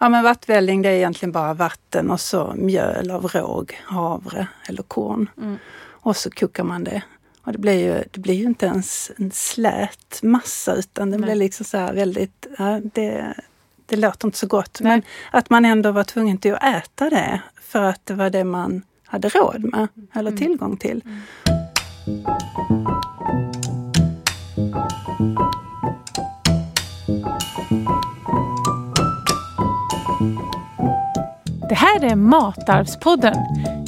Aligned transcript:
Ja 0.00 0.08
men 0.08 0.24
vattvälling 0.24 0.82
det 0.82 0.88
är 0.88 0.92
egentligen 0.92 1.32
bara 1.32 1.54
vatten 1.54 2.10
och 2.10 2.20
så 2.20 2.54
mjöl 2.56 3.10
av 3.10 3.26
råg, 3.26 3.80
havre 3.84 4.46
eller 4.68 4.82
korn. 4.82 5.30
Mm. 5.38 5.58
Och 5.90 6.16
så 6.16 6.30
kokar 6.30 6.64
man 6.64 6.84
det. 6.84 7.02
Och 7.44 7.52
det 7.52 7.58
blir 7.58 7.78
ju, 7.78 8.04
det 8.10 8.20
blir 8.20 8.34
ju 8.34 8.44
inte 8.44 8.66
ens 8.66 9.10
en 9.16 9.30
slät 9.30 10.20
massa 10.22 10.74
utan 10.74 11.10
det 11.10 11.16
Nej. 11.16 11.24
blir 11.24 11.34
liksom 11.34 11.64
så 11.64 11.78
här 11.78 11.92
väldigt, 11.92 12.46
ja, 12.58 12.80
det, 12.94 13.34
det 13.86 13.96
låter 13.96 14.28
inte 14.28 14.38
så 14.38 14.46
gott. 14.46 14.78
Nej. 14.80 14.92
Men 14.92 15.02
att 15.30 15.50
man 15.50 15.64
ändå 15.64 15.90
var 15.92 16.04
tvungen 16.04 16.38
till 16.38 16.54
att 16.54 16.62
äta 16.64 17.10
det 17.10 17.40
för 17.62 17.82
att 17.82 18.06
det 18.06 18.14
var 18.14 18.30
det 18.30 18.44
man 18.44 18.82
hade 19.04 19.28
råd 19.28 19.64
med 19.64 19.88
eller 20.12 20.30
mm. 20.30 20.38
tillgång 20.38 20.76
till. 20.76 21.02
Mm. 21.04 21.22
Det 31.68 31.74
här 31.74 32.04
är 32.04 32.14
Matarvspodden. 32.14 33.34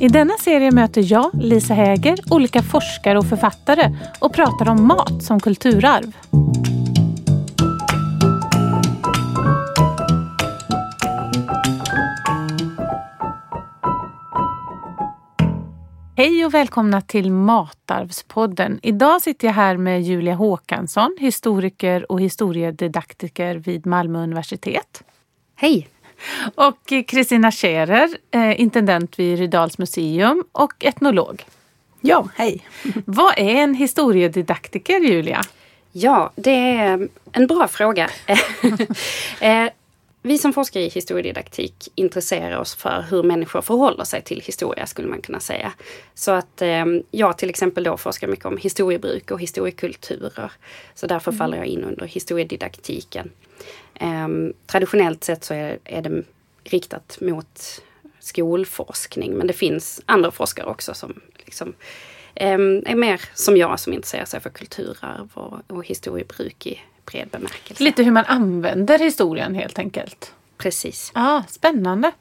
I 0.00 0.08
denna 0.08 0.34
serie 0.34 0.70
möter 0.70 1.12
jag, 1.12 1.30
Lisa 1.34 1.74
Häger, 1.74 2.18
olika 2.30 2.62
forskare 2.62 3.18
och 3.18 3.26
författare 3.26 3.96
och 4.20 4.34
pratar 4.34 4.68
om 4.68 4.86
mat 4.86 5.22
som 5.22 5.40
kulturarv. 5.40 6.16
Hej 16.16 16.44
och 16.44 16.54
välkomna 16.54 17.00
till 17.00 17.32
Matarvspodden. 17.32 18.80
Idag 18.82 19.22
sitter 19.22 19.46
jag 19.46 19.54
här 19.54 19.76
med 19.76 20.02
Julia 20.02 20.34
Håkansson, 20.34 21.16
historiker 21.20 22.12
och 22.12 22.20
historiedidaktiker 22.20 23.54
vid 23.54 23.86
Malmö 23.86 24.22
universitet. 24.22 25.02
Hej! 25.56 25.88
Och 26.54 26.92
Kristina 27.06 27.52
Scherer, 27.52 28.08
eh, 28.30 28.60
intendent 28.60 29.18
vid 29.18 29.38
Rydals 29.38 29.78
museum 29.78 30.44
och 30.52 30.84
etnolog. 30.84 31.44
Ja, 32.00 32.28
hej! 32.36 32.66
Vad 33.04 33.38
är 33.38 33.54
en 33.54 33.74
historiedidaktiker, 33.74 35.00
Julia? 35.00 35.42
Ja, 35.92 36.32
det 36.36 36.76
är 36.76 37.08
en 37.32 37.46
bra 37.46 37.68
fråga. 37.68 38.10
Vi 40.22 40.38
som 40.38 40.52
forskar 40.52 40.80
i 40.80 40.88
historiedidaktik 40.88 41.88
intresserar 41.94 42.58
oss 42.58 42.74
för 42.74 43.04
hur 43.10 43.22
människor 43.22 43.62
förhåller 43.62 44.04
sig 44.04 44.22
till 44.22 44.40
historia 44.40 44.86
skulle 44.86 45.08
man 45.08 45.22
kunna 45.22 45.40
säga. 45.40 45.72
Så 46.14 46.30
att 46.30 46.62
eh, 46.62 46.84
jag 47.10 47.38
till 47.38 47.50
exempel 47.50 47.84
då 47.84 47.96
forskar 47.96 48.28
mycket 48.28 48.44
om 48.44 48.56
historiebruk 48.56 49.30
och 49.30 49.40
historiekulturer. 49.40 50.52
Så 50.94 51.06
därför 51.06 51.30
mm. 51.30 51.38
faller 51.38 51.56
jag 51.56 51.66
in 51.66 51.84
under 51.84 52.06
historiedidaktiken. 52.06 53.30
Eh, 53.94 54.28
traditionellt 54.66 55.24
sett 55.24 55.44
så 55.44 55.54
är, 55.54 55.78
är 55.84 56.02
det 56.02 56.22
riktat 56.64 57.18
mot 57.20 57.82
skolforskning 58.20 59.34
men 59.34 59.46
det 59.46 59.52
finns 59.52 60.00
andra 60.06 60.30
forskare 60.30 60.66
också 60.66 60.94
som 60.94 61.20
liksom, 61.36 61.74
eh, 62.34 62.58
är 62.86 62.94
mer 62.94 63.20
som 63.34 63.56
jag 63.56 63.80
som 63.80 63.92
intresserar 63.92 64.24
sig 64.24 64.40
för 64.40 64.50
kulturarv 64.50 65.28
och, 65.34 65.76
och 65.76 65.86
historiebruk 65.86 66.66
i 66.66 66.80
bred 67.04 67.28
bemärkelse. 67.28 67.84
Lite 67.84 68.02
hur 68.02 68.12
man 68.12 68.24
använder 68.24 68.98
historien 68.98 69.54
helt 69.54 69.78
enkelt. 69.78 70.34
Precis. 70.56 71.10
Ah, 71.14 71.42
spännande. 71.48 72.12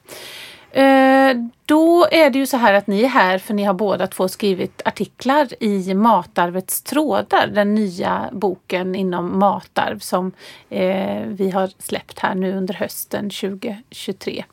Eh, 0.72 1.36
då 1.66 2.06
är 2.10 2.30
det 2.30 2.38
ju 2.38 2.46
så 2.46 2.56
här 2.56 2.74
att 2.74 2.86
ni 2.86 3.02
är 3.02 3.08
här 3.08 3.38
för 3.38 3.54
ni 3.54 3.64
har 3.64 3.74
båda 3.74 4.06
två 4.06 4.28
skrivit 4.28 4.82
artiklar 4.84 5.62
i 5.62 5.94
Matarvets 5.94 6.82
trådar, 6.82 7.46
den 7.46 7.74
nya 7.74 8.28
boken 8.32 8.94
inom 8.94 9.38
matarv 9.38 9.98
som 9.98 10.32
eh, 10.68 11.22
vi 11.26 11.50
har 11.50 11.70
släppt 11.78 12.18
här 12.18 12.34
nu 12.34 12.56
under 12.56 12.74
hösten 12.74 13.30
2023. 13.30 14.44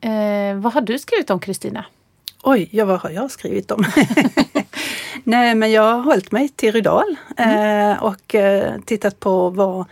Eh, 0.00 0.54
vad 0.54 0.72
har 0.72 0.80
du 0.80 0.98
skrivit 0.98 1.30
om 1.30 1.40
Kristina? 1.40 1.84
Oj, 2.46 2.68
ja, 2.70 2.84
vad 2.84 3.00
har 3.00 3.10
jag 3.10 3.30
skrivit 3.30 3.70
om? 3.70 3.84
Nej, 5.24 5.54
men 5.54 5.72
jag 5.72 5.82
har 5.82 6.02
hållit 6.02 6.32
mig 6.32 6.48
till 6.48 6.72
Rydal 6.72 7.16
mm. 7.36 7.90
eh, 7.90 8.02
och 8.02 8.34
eh, 8.34 8.80
tittat 8.84 9.20
på 9.20 9.50
vad, 9.50 9.84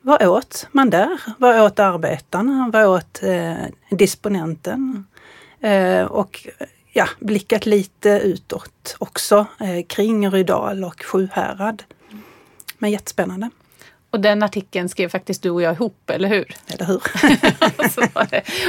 vad 0.00 0.22
åt 0.22 0.66
man 0.72 0.90
där? 0.90 1.20
Vad 1.38 1.60
åt 1.60 1.78
arbetarna? 1.78 2.70
Vad 2.72 2.86
åt 2.86 3.22
eh, 3.22 3.54
disponenten? 3.90 5.06
Och 6.08 6.48
ja, 6.92 7.08
blickat 7.18 7.66
lite 7.66 8.08
utåt 8.10 8.96
också 8.98 9.46
kring 9.86 10.30
Rydal 10.30 10.84
och 10.84 11.02
Sjuhärad. 11.02 11.82
Men 12.78 12.90
jättespännande. 12.90 13.50
Och 14.10 14.20
den 14.20 14.42
artikeln 14.42 14.88
skrev 14.88 15.08
faktiskt 15.08 15.42
du 15.42 15.50
och 15.50 15.62
jag 15.62 15.74
ihop, 15.74 16.10
eller 16.10 16.28
hur? 16.28 16.54
Eller 16.66 16.84
hur? 16.84 17.02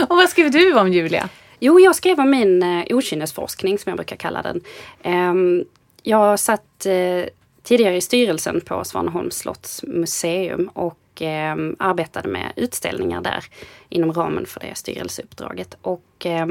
och 0.10 0.18
vad 0.18 0.30
skrev 0.30 0.52
du 0.52 0.80
om 0.80 0.94
Julia? 0.94 1.30
Jo, 1.64 1.80
jag 1.80 1.96
skrev 1.96 2.20
om 2.20 2.30
min 2.30 2.64
eh, 2.64 2.86
okynnesforskning 2.90 3.80
som 3.80 3.90
jag 3.90 3.98
brukar 3.98 4.16
kalla 4.16 4.42
den. 4.42 4.62
Eh, 5.02 5.64
jag 6.04 6.40
satt 6.40 6.86
eh, 6.86 7.26
tidigare 7.64 7.96
i 7.96 8.02
styrelsen 8.02 8.62
på 8.62 8.84
Svaneholms 8.84 9.36
slotts 9.36 9.84
museum 9.84 10.68
och 10.74 11.22
eh, 11.22 11.56
arbetade 11.80 12.30
med 12.30 12.54
utställningar 12.56 13.22
där 13.22 13.46
inom 13.90 14.14
ramen 14.14 14.46
för 14.46 14.60
det 14.60 14.76
styrelseuppdraget. 14.76 15.78
Och 15.82 16.26
eh, 16.26 16.48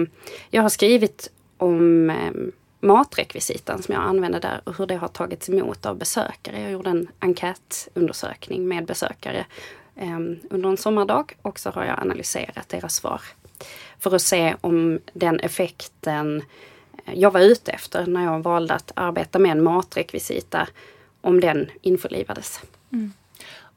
jag 0.51 0.63
har 0.63 0.69
skrivit 0.69 1.31
om 1.57 2.11
eh, 2.11 2.33
matrekvisitan 2.81 3.83
som 3.83 3.95
jag 3.95 4.03
använder 4.03 4.41
där 4.41 4.61
och 4.65 4.79
hur 4.79 4.87
det 4.87 4.97
har 4.97 5.09
tagits 5.09 5.49
emot 5.49 5.87
av 5.87 5.99
besökare. 5.99 6.61
Jag 6.61 6.73
gjorde 6.73 6.91
en 6.91 7.09
enkätundersökning 7.21 8.69
med 8.69 8.87
besökare 8.87 9.47
ehm, 9.97 10.39
under 10.51 10.69
en 10.69 10.77
sommardag 10.77 11.37
och 11.43 11.59
så 11.59 11.71
har 11.71 11.85
jag 11.85 11.99
analyserat 11.99 12.69
deras 12.69 12.95
svar 12.95 13.21
för 14.01 14.15
att 14.15 14.23
se 14.23 14.55
om 14.61 14.99
den 15.13 15.41
effekten 15.41 16.43
eh, 17.07 17.15
jag 17.15 17.31
var 17.31 17.41
ute 17.41 17.73
efter 17.73 18.07
när 18.07 18.25
jag 18.25 18.43
valde 18.43 18.75
att 18.75 18.93
arbeta 18.95 19.39
med 19.39 19.53
en 19.53 19.63
matrekvisita, 19.63 20.69
om 21.21 21.41
den 21.41 21.71
införlivades. 21.83 22.61
Mm. 22.93 23.13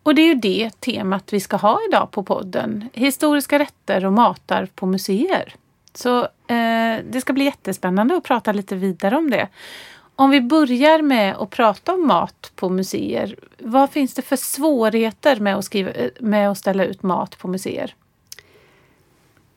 Och 0.04 0.16
det 0.16 0.22
är 0.22 0.28
ju 0.28 0.36
det 0.36 0.80
temat 0.80 1.34
vi 1.34 1.40
ska 1.40 1.58
ha 1.58 1.80
idag 1.90 2.12
på 2.12 2.24
podden. 2.24 2.90
Historiska 2.94 3.60
rätter 3.60 4.06
och 4.06 4.14
matar 4.14 4.68
på 4.76 4.86
museer. 4.86 5.56
Så 5.94 6.22
eh, 6.24 6.98
det 7.10 7.22
ska 7.22 7.34
bli 7.34 7.46
jättespännande 7.46 8.16
att 8.16 8.24
prata 8.24 8.52
lite 8.52 8.76
vidare 8.76 9.18
om 9.18 9.30
det. 9.30 9.48
Om 10.16 10.30
vi 10.30 10.42
börjar 10.42 11.02
med 11.02 11.36
att 11.36 11.50
prata 11.50 11.94
om 11.94 12.08
mat 12.08 12.52
på 12.56 12.70
museer. 12.70 13.36
Vad 13.60 13.90
finns 13.90 14.14
det 14.14 14.22
för 14.22 14.36
svårigheter 14.36 15.40
med 15.40 15.56
att, 15.56 15.66
skriva, 15.66 15.92
eh, 15.92 16.10
med 16.20 16.52
att 16.52 16.58
ställa 16.58 16.86
ut 16.86 17.04
mat 17.04 17.38
på 17.38 17.48
museer? 17.48 17.96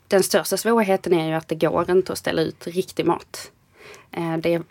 Den 0.08 0.22
största 0.22 0.56
svårigheten 0.56 1.12
är 1.12 1.28
ju 1.28 1.34
att 1.34 1.48
det 1.48 1.54
går 1.54 1.90
inte 1.90 2.12
att 2.12 2.18
ställa 2.18 2.42
ut 2.42 2.66
riktig 2.66 3.06
mat. 3.06 3.50
Eh, 4.12 4.36
det, 4.36 4.62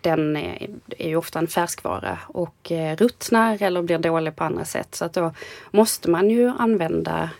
den 0.00 0.36
är, 0.36 0.70
är 0.98 1.08
ju 1.08 1.16
ofta 1.16 1.38
en 1.38 1.46
färskvara 1.46 2.18
och 2.26 2.72
eh, 2.72 2.96
ruttnar 2.96 3.62
eller 3.62 3.82
blir 3.82 3.98
dålig 3.98 4.36
på 4.36 4.44
andra 4.44 4.64
sätt. 4.64 4.94
Så 4.94 5.04
att 5.04 5.12
då 5.12 5.32
måste 5.70 6.10
man 6.10 6.30
ju 6.30 6.48
använda 6.48 7.30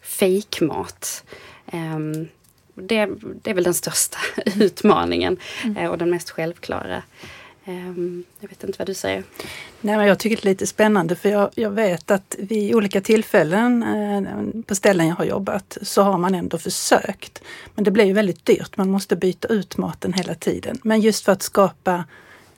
fejkmat. 0.00 1.24
Ehm, 1.66 2.28
det, 2.74 3.08
det 3.42 3.50
är 3.50 3.54
väl 3.54 3.64
den 3.64 3.74
största 3.74 4.18
utmaningen 4.56 5.36
mm. 5.64 5.76
Eh, 5.76 5.90
och 5.90 5.98
den 5.98 6.10
mest 6.10 6.30
självklara. 6.30 7.02
Ehm, 7.70 8.24
jag 8.40 8.48
vet 8.48 8.64
inte 8.64 8.78
vad 8.78 8.86
du 8.86 8.94
säger? 8.94 9.24
Nej, 9.80 9.96
men 9.96 10.06
jag 10.06 10.18
tycker 10.18 10.36
det 10.36 10.42
är 10.42 10.50
lite 10.50 10.66
spännande 10.66 11.16
för 11.16 11.28
jag, 11.28 11.50
jag 11.54 11.70
vet 11.70 12.10
att 12.10 12.36
vid 12.38 12.74
olika 12.74 13.00
tillfällen 13.00 13.82
eh, 13.82 14.62
på 14.66 14.74
ställen 14.74 15.08
jag 15.08 15.16
har 15.16 15.24
jobbat 15.24 15.78
så 15.82 16.02
har 16.02 16.18
man 16.18 16.34
ändå 16.34 16.58
försökt. 16.58 17.42
Men 17.74 17.84
det 17.84 17.90
blir 17.90 18.04
ju 18.04 18.12
väldigt 18.12 18.46
dyrt, 18.46 18.76
man 18.76 18.90
måste 18.90 19.16
byta 19.16 19.48
ut 19.48 19.76
maten 19.76 20.12
hela 20.12 20.34
tiden. 20.34 20.78
Men 20.82 21.00
just 21.00 21.24
för 21.24 21.32
att 21.32 21.42
skapa 21.42 22.04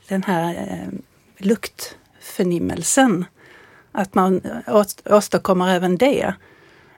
den 0.09 0.23
här 0.23 0.55
eh, 0.55 0.89
luktförnimmelsen, 1.39 3.25
att 3.93 4.15
man 4.15 4.41
åstadkommer 5.05 5.75
även 5.75 5.97
det. 5.97 6.35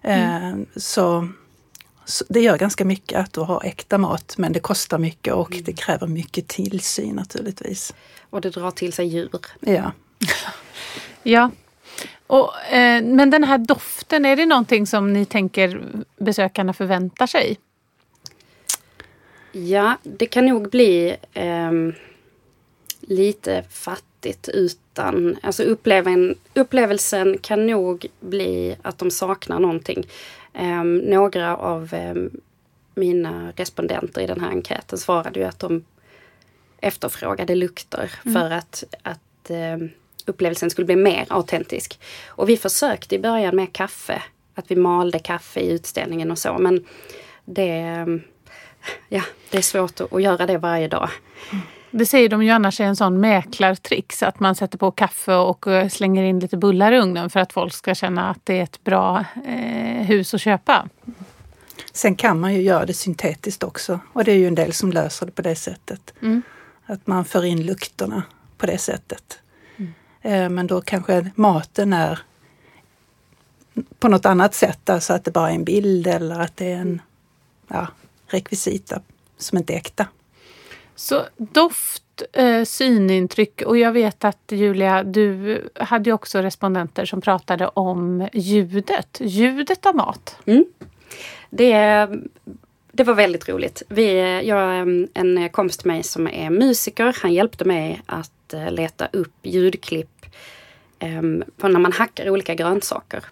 Eh, 0.03 0.45
mm. 0.45 0.67
Så 0.77 1.29
det 2.29 2.41
gör 2.41 2.59
ganska 2.59 2.85
mycket 2.85 3.21
att 3.21 3.37
ha 3.47 3.63
äkta 3.65 3.99
mat 3.99 4.35
men 4.39 4.53
det 4.53 4.61
kostar 4.61 4.99
mycket 4.99 5.35
och 5.35 5.53
mm. 5.53 5.65
det 5.65 5.73
kräver 5.73 6.07
mycket 6.07 6.49
tillsyn 6.49 7.15
naturligtvis. 7.17 7.95
Och 8.31 8.41
det 8.41 8.51
drar 8.51 8.71
till 8.71 8.93
sig 8.93 9.07
djur. 9.07 9.31
Ja. 9.61 9.93
ja. 11.23 11.51
Och, 12.27 12.61
eh, 12.61 13.03
men 13.03 13.31
den 13.31 13.45
här 13.45 13.59
doften, 13.59 14.25
är 14.25 14.37
det 14.37 14.47
någonting 14.47 14.87
som 14.87 15.13
ni 15.13 15.25
tänker 15.25 15.83
besökarna 16.17 16.73
förväntar 16.73 17.27
sig? 17.27 17.59
Ja, 19.53 19.97
det 20.03 20.27
kan 20.27 20.47
nog 20.47 20.71
bli 20.71 21.17
eh, 21.33 21.73
lite 23.01 23.65
fattigt 23.71 24.49
utan... 24.49 25.37
Alltså 25.43 25.63
upplevelsen, 25.63 26.35
upplevelsen 26.55 27.39
kan 27.39 27.67
nog 27.67 28.07
bli 28.21 28.77
att 28.83 28.99
de 28.99 29.11
saknar 29.11 29.61
någonting. 29.61 30.07
Um, 30.59 30.97
några 30.97 31.57
av 31.57 31.95
um, 31.95 32.31
mina 32.95 33.53
respondenter 33.57 34.21
i 34.21 34.27
den 34.27 34.41
här 34.41 34.51
enkäten 34.51 34.99
svarade 34.99 35.41
ju 35.41 35.47
att 35.47 35.59
de 35.59 35.85
efterfrågade 36.81 37.55
lukter 37.55 38.13
mm. 38.25 38.35
för 38.35 38.51
att, 38.51 38.85
att 39.03 39.51
um, 39.51 39.91
upplevelsen 40.27 40.71
skulle 40.71 40.85
bli 40.85 40.97
mer 40.97 41.27
autentisk. 41.29 42.01
Och 42.27 42.49
vi 42.49 42.57
försökte 42.57 43.15
i 43.15 43.19
början 43.19 43.57
med 43.57 43.73
kaffe 43.73 44.23
att 44.55 44.71
vi 44.71 44.77
malde 44.77 45.19
kaffe 45.19 45.61
i 45.61 45.71
utställningen 45.71 46.31
och 46.31 46.39
så. 46.39 46.59
Men 46.59 46.85
det, 47.45 48.07
ja, 49.09 49.23
det 49.51 49.59
är 49.59 49.63
svårt 49.63 50.01
att 50.01 50.23
göra 50.23 50.47
det 50.47 50.59
varje 50.59 50.89
dag. 50.89 51.11
Det 51.97 52.07
säger 52.07 52.29
de 52.29 52.43
ju 52.43 52.51
annars 52.51 52.81
är 52.81 52.85
en 52.85 52.97
sån 52.97 53.21
mäklartrix 53.21 54.23
att 54.23 54.41
man 54.41 54.55
sätter 54.55 54.79
på 54.79 54.91
kaffe 54.91 55.35
och 55.35 55.67
eh, 55.67 55.89
slänger 55.89 56.23
in 56.23 56.41
lite 56.41 56.57
bullar 56.57 56.93
i 56.93 56.99
ugnen 56.99 57.31
för 57.31 57.41
att 57.41 57.53
folk 57.53 57.73
ska 57.73 57.95
känna 57.95 58.31
att 58.31 58.39
det 58.45 58.59
är 58.59 58.63
ett 58.63 58.85
bra 58.85 59.25
eh, 59.47 60.07
hus 60.07 60.35
att 60.35 60.41
köpa. 60.41 60.89
Sen 61.93 62.17
kan 62.17 62.41
man 62.41 62.55
ju 62.55 62.61
göra 62.63 62.87
det 62.87 62.95
syntetiskt 62.95 63.63
också 63.63 64.01
och 64.13 64.25
det 64.25 64.33
är 64.33 64.37
ju 64.37 64.47
en 64.47 64.55
del 64.55 64.73
som 64.73 64.93
löser 64.93 65.27
det 65.27 65.33
på 65.33 65.43
det 65.43 65.55
sättet. 65.55 66.15
Mm. 66.23 66.43
Att 66.87 67.07
man 67.07 67.25
för 67.25 67.45
in 67.45 67.67
lukterna 67.67 68.23
på 68.59 68.67
det 68.67 68.79
sättet. 68.79 69.39
Mm. 69.77 69.93
Eh, 70.23 70.49
men 70.49 70.67
då 70.67 70.81
kanske 70.81 71.31
maten 71.35 71.93
är 71.93 72.19
på 73.99 74.09
något 74.09 74.27
annat 74.27 74.55
sätt, 74.55 74.91
alltså 74.91 75.13
att 75.13 75.25
det 75.25 75.31
bara 75.31 75.51
är 75.51 75.55
en 75.55 75.65
bild 75.65 76.07
eller 76.07 76.41
att 76.41 76.57
det 76.57 76.73
är 76.73 76.77
en 76.77 77.03
ja, 77.69 77.89
rekvisita 78.27 79.01
som 79.39 79.59
inte 79.59 79.73
är 79.73 79.77
äkta. 79.77 80.07
Så 80.97 81.23
doft, 81.37 82.23
eh, 82.33 82.65
synintryck 82.65 83.63
och 83.63 83.79
jag 83.79 83.93
vet 83.93 84.25
att 84.25 84.53
Julia, 84.53 85.03
du 85.03 85.61
hade 85.75 86.11
ju 86.11 86.15
också 86.15 86.39
respondenter 86.39 87.05
som 87.05 87.21
pratade 87.21 87.69
om 87.69 88.29
ljudet, 88.33 89.21
ljudet 89.21 89.87
av 89.87 89.97
mat. 89.97 90.37
Mm. 90.47 90.65
Det, 91.51 92.09
det 92.93 93.05
var 93.05 93.15
väldigt 93.15 93.49
roligt. 93.49 93.83
Vi, 93.89 94.41
jag 94.45 94.81
en 95.15 95.49
kompis 95.49 95.77
till 95.77 95.87
mig 95.87 96.03
som 96.03 96.27
är 96.29 96.51
musiker, 96.51 97.17
han 97.23 97.33
hjälpte 97.33 97.65
mig 97.65 98.03
att 98.07 98.55
eh, 98.55 98.71
leta 98.71 99.09
upp 99.13 99.35
ljudklipp 99.43 100.27
eh, 100.99 101.23
på 101.57 101.69
när 101.69 101.81
man 101.81 101.93
hackar 101.93 102.31
olika 102.31 102.55
grönsaker. 102.55 103.25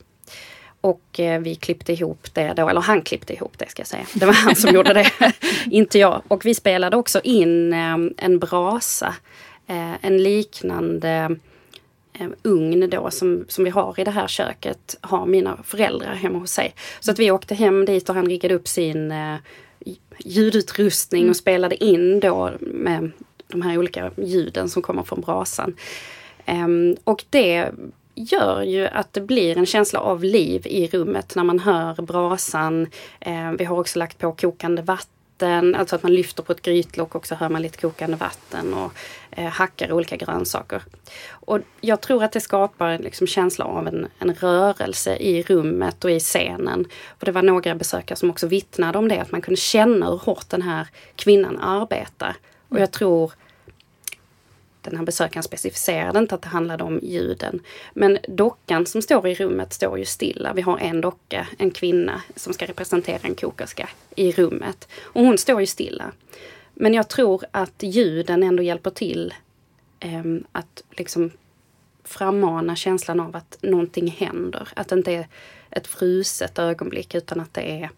Och 0.82 1.20
eh, 1.20 1.40
vi 1.40 1.54
klippte 1.54 1.92
ihop 1.92 2.34
det 2.34 2.52
då, 2.56 2.68
eller 2.68 2.80
han 2.80 3.02
klippte 3.02 3.32
ihop 3.32 3.58
det 3.58 3.70
ska 3.70 3.80
jag 3.80 3.86
säga. 3.86 4.06
Det 4.14 4.26
var 4.26 4.32
han 4.32 4.56
som 4.56 4.74
gjorde 4.74 4.92
det, 4.92 5.10
inte 5.70 5.98
jag. 5.98 6.22
Och 6.28 6.44
vi 6.44 6.54
spelade 6.54 6.96
också 6.96 7.20
in 7.24 7.72
eh, 7.72 7.96
en 8.16 8.38
brasa. 8.38 9.14
Eh, 9.66 10.04
en 10.04 10.22
liknande 10.22 11.36
ugn 12.42 12.90
då 12.90 13.10
som, 13.10 13.44
som 13.48 13.64
vi 13.64 13.70
har 13.70 14.00
i 14.00 14.04
det 14.04 14.10
här 14.10 14.28
köket 14.28 14.96
har 15.00 15.26
mina 15.26 15.58
föräldrar 15.64 16.14
hemma 16.14 16.38
hos 16.38 16.50
sig. 16.50 16.74
Så 17.00 17.10
att 17.10 17.18
vi 17.18 17.30
åkte 17.30 17.54
hem 17.54 17.84
dit 17.84 18.08
och 18.08 18.14
han 18.14 18.26
riggade 18.26 18.54
upp 18.54 18.68
sin 18.68 19.12
ljudutrustning 20.18 21.30
och 21.30 21.36
spelade 21.36 21.84
in 21.84 22.20
då 22.20 22.50
med 22.60 23.10
de 23.48 23.62
här 23.62 23.78
olika 23.78 24.10
ljuden 24.16 24.68
som 24.68 24.82
kommer 24.82 25.02
från 25.02 25.20
brasan. 25.20 25.74
Ehm, 26.46 26.96
och 27.04 27.24
det 27.30 27.70
gör 28.14 28.62
ju 28.62 28.86
att 28.86 29.12
det 29.12 29.20
blir 29.20 29.58
en 29.58 29.66
känsla 29.66 30.00
av 30.00 30.24
liv 30.24 30.66
i 30.66 30.88
rummet 30.88 31.34
när 31.36 31.44
man 31.44 31.58
hör 31.58 32.02
brasan. 32.02 32.86
Eh, 33.20 33.50
vi 33.58 33.64
har 33.64 33.80
också 33.80 33.98
lagt 33.98 34.18
på 34.18 34.32
kokande 34.32 34.82
vatten, 34.82 35.74
alltså 35.74 35.96
att 35.96 36.02
man 36.02 36.14
lyfter 36.14 36.42
på 36.42 36.52
ett 36.52 36.62
grytlock 36.62 37.14
och 37.14 37.26
så 37.26 37.34
hör 37.34 37.48
man 37.48 37.62
lite 37.62 37.78
kokande 37.78 38.16
vatten 38.16 38.74
och 38.74 38.92
eh, 39.30 39.44
hackar 39.44 39.92
olika 39.92 40.16
grönsaker. 40.16 40.82
Och 41.30 41.58
jag 41.80 42.00
tror 42.00 42.24
att 42.24 42.32
det 42.32 42.40
skapar 42.40 42.88
en 42.88 43.02
liksom, 43.02 43.26
känsla 43.26 43.64
av 43.64 43.88
en, 43.88 44.06
en 44.18 44.34
rörelse 44.34 45.16
i 45.16 45.42
rummet 45.42 46.04
och 46.04 46.10
i 46.10 46.20
scenen. 46.20 46.86
Och 47.08 47.24
det 47.24 47.32
var 47.32 47.42
några 47.42 47.74
besökare 47.74 48.16
som 48.16 48.30
också 48.30 48.46
vittnade 48.46 48.98
om 48.98 49.08
det, 49.08 49.18
att 49.18 49.32
man 49.32 49.42
kunde 49.42 49.60
känna 49.60 50.10
hur 50.10 50.18
hårt 50.18 50.48
den 50.48 50.62
här 50.62 50.86
kvinnan 51.16 51.58
arbetar. 51.58 52.36
Och 52.68 52.80
jag 52.80 52.90
tror 52.90 53.32
den 54.82 54.96
här 54.96 55.04
besökaren 55.04 55.42
specificerade 55.42 56.18
inte 56.18 56.34
att 56.34 56.42
det 56.42 56.48
handlade 56.48 56.84
om 56.84 57.00
ljuden. 57.02 57.60
Men 57.94 58.18
dockan 58.28 58.86
som 58.86 59.02
står 59.02 59.28
i 59.28 59.34
rummet 59.34 59.72
står 59.72 59.98
ju 59.98 60.04
stilla. 60.04 60.52
Vi 60.52 60.62
har 60.62 60.78
en 60.78 61.00
docka, 61.00 61.46
en 61.58 61.70
kvinna 61.70 62.22
som 62.36 62.52
ska 62.52 62.66
representera 62.66 63.20
en 63.22 63.34
kokerska 63.34 63.88
i 64.16 64.32
rummet. 64.32 64.88
Och 65.02 65.24
hon 65.24 65.38
står 65.38 65.60
ju 65.60 65.66
stilla. 65.66 66.12
Men 66.74 66.94
jag 66.94 67.08
tror 67.08 67.44
att 67.50 67.82
ljuden 67.82 68.42
ändå 68.42 68.62
hjälper 68.62 68.90
till 68.90 69.34
eh, 70.00 70.24
att 70.52 70.82
liksom 70.90 71.30
frammana 72.04 72.76
känslan 72.76 73.20
av 73.20 73.36
att 73.36 73.58
någonting 73.60 74.10
händer. 74.10 74.68
Att 74.76 74.88
det 74.88 74.94
inte 74.94 75.12
är 75.12 75.26
ett 75.70 75.86
fruset 75.86 76.58
ögonblick 76.58 77.14
utan 77.14 77.40
att 77.40 77.54
det 77.54 77.82
är 77.82 77.90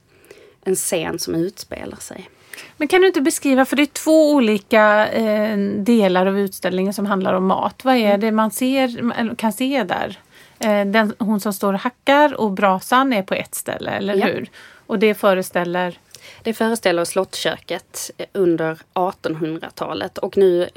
en 0.64 0.74
scen 0.74 1.18
som 1.18 1.34
utspelar 1.34 1.96
sig. 1.96 2.30
Men 2.76 2.88
kan 2.88 3.00
du 3.00 3.06
inte 3.06 3.20
beskriva, 3.20 3.64
för 3.64 3.76
det 3.76 3.82
är 3.82 3.86
två 3.86 4.32
olika 4.32 5.08
eh, 5.08 5.58
delar 5.58 6.26
av 6.26 6.38
utställningen 6.38 6.94
som 6.94 7.06
handlar 7.06 7.34
om 7.34 7.46
mat. 7.46 7.84
Vad 7.84 7.96
är 7.96 8.08
mm. 8.08 8.20
det 8.20 8.32
man 8.32 8.50
ser, 8.50 9.34
kan 9.34 9.52
se 9.52 9.82
där? 9.82 10.18
Eh, 10.58 10.84
den, 10.84 11.14
hon 11.18 11.40
som 11.40 11.52
står 11.52 11.72
och 11.72 11.80
hackar 11.80 12.40
och 12.40 12.52
brasan 12.52 13.12
är 13.12 13.22
på 13.22 13.34
ett 13.34 13.54
ställe, 13.54 13.90
eller 13.90 14.14
ja. 14.14 14.26
hur? 14.26 14.50
Och 14.86 14.98
det 14.98 15.14
föreställer? 15.14 15.98
Det 16.42 16.54
föreställer 16.54 17.04
slottsköket 17.04 18.10
under 18.32 18.78
1800-talet 18.94 20.18
och 20.18 20.36
nu 20.36 20.68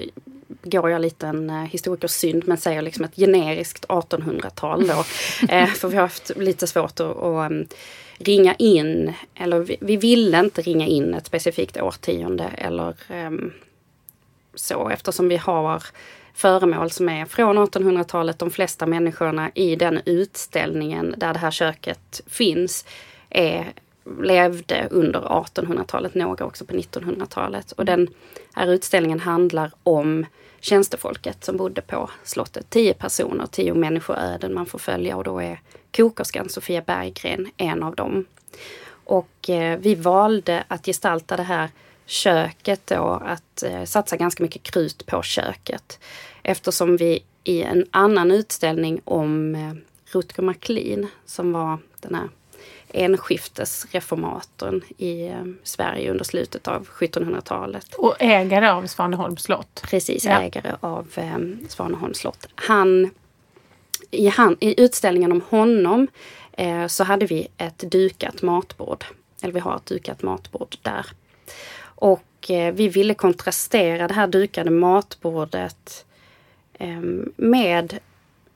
går 0.64 0.90
jag 0.90 1.02
lite 1.02 1.28
en 1.28 1.50
eh, 1.50 1.64
historikersynd 1.64 2.44
men 2.48 2.58
säger 2.58 2.82
liksom 2.82 3.06
ett 3.06 3.16
generiskt 3.16 3.86
1800-tal 3.86 4.88
då. 4.88 5.04
eh, 5.50 5.68
för 5.68 5.88
vi 5.88 5.96
har 5.96 6.04
haft 6.04 6.32
lite 6.38 6.68
svårt 6.68 7.00
att, 7.00 7.18
att 7.18 7.52
ringa 8.18 8.56
in, 8.56 9.14
eller 9.36 9.60
vi, 9.60 9.78
vi 9.82 9.98
ville 9.98 10.40
inte 10.40 10.62
ringa 10.62 10.88
in 10.88 11.14
ett 11.14 11.26
specifikt 11.26 11.82
årtionde 11.82 12.44
eller 12.58 12.94
um, 13.10 13.54
så 14.56 14.90
eftersom 14.90 15.30
vi 15.30 15.38
har 15.38 15.84
föremål 16.34 16.92
som 16.92 17.10
är 17.10 17.26
från 17.26 17.58
1800-talet. 17.58 18.40
De 18.40 18.52
flesta 18.52 18.86
människorna 18.86 19.52
i 19.56 19.76
den 19.76 20.02
utställningen 20.06 21.16
där 21.18 21.34
det 21.34 21.40
här 21.40 21.52
köket 21.52 22.22
finns 22.28 22.86
är, 23.30 23.74
levde 24.22 24.88
under 24.92 25.20
1800-talet, 25.20 26.16
några 26.16 26.46
också 26.46 26.66
på 26.66 26.74
1900-talet. 26.74 27.72
Och 27.72 27.86
den 27.86 28.08
här 28.54 28.68
utställningen 28.68 29.20
handlar 29.20 29.72
om 29.84 30.26
tjänstefolket 30.60 31.44
som 31.44 31.58
bodde 31.58 31.82
på 31.82 32.10
slottet. 32.24 32.70
Tio 32.70 32.94
personer, 32.94 33.46
tio 33.46 33.74
människoöden 33.74 34.54
man 34.54 34.66
får 34.66 34.80
följa 34.80 35.18
och 35.18 35.24
då 35.24 35.42
är 35.42 35.60
kokerskan 35.98 36.50
Sofia 36.50 36.82
Berggren 36.82 37.48
en 37.58 37.84
av 37.84 37.96
dem. 37.96 38.26
Och 38.90 39.50
eh, 39.50 39.80
vi 39.80 39.96
valde 39.96 40.64
att 40.68 40.86
gestalta 40.86 41.38
det 41.38 41.44
här 41.44 41.70
köket 42.06 42.88
då, 42.88 43.22
att 43.26 43.64
eh, 43.64 43.84
satsa 43.84 44.18
ganska 44.18 44.44
mycket 44.44 44.64
krut 44.64 45.06
på 45.06 45.22
köket. 45.22 46.00
Eftersom 46.44 46.98
vi 46.98 47.24
i 47.44 47.64
en 47.64 47.86
annan 47.92 48.32
utställning 48.32 49.02
om 49.06 49.56
eh, 49.56 49.74
Rutger 50.14 50.44
Maclean 50.44 51.08
som 51.26 51.52
var 51.52 51.78
den 52.02 52.16
här 52.16 52.30
enskiftesreformatorn 52.90 54.82
i 54.98 55.28
eh, 55.28 55.46
Sverige 55.64 56.12
under 56.12 56.24
slutet 56.24 56.68
av 56.68 56.88
1700-talet. 56.88 57.94
Och 57.94 58.16
ägare 58.20 58.70
av 58.70 58.88
Svaneholms 58.88 59.44
slott. 59.44 59.82
Precis, 59.84 60.26
ja. 60.26 60.42
ägare 60.42 60.76
av 60.80 61.08
eh, 61.16 61.38
Svaneholms 61.68 62.18
slott. 62.18 62.48
Han, 62.56 63.10
i, 64.12 64.28
han, 64.28 64.58
I 64.60 64.82
utställningen 64.82 65.32
om 65.32 65.42
honom 65.50 66.08
eh, 66.52 66.88
så 66.88 67.04
hade 67.04 67.26
vi 67.26 67.48
ett 67.58 67.80
dukat 67.80 68.42
matbord. 68.42 69.06
Eller 69.42 69.54
vi 69.54 69.60
har 69.60 69.76
ett 69.76 69.86
dukat 69.86 70.24
matbord 70.24 70.76
där. 70.82 71.06
Och 71.80 72.52
eh, 72.52 72.74
vi 72.74 72.88
ville 72.88 73.14
kontrastera 73.14 74.08
det 74.08 74.14
här 74.14 74.28
dukade 74.28 74.70
matbordet 74.70 76.06
eh, 76.74 77.02
med 77.36 78.00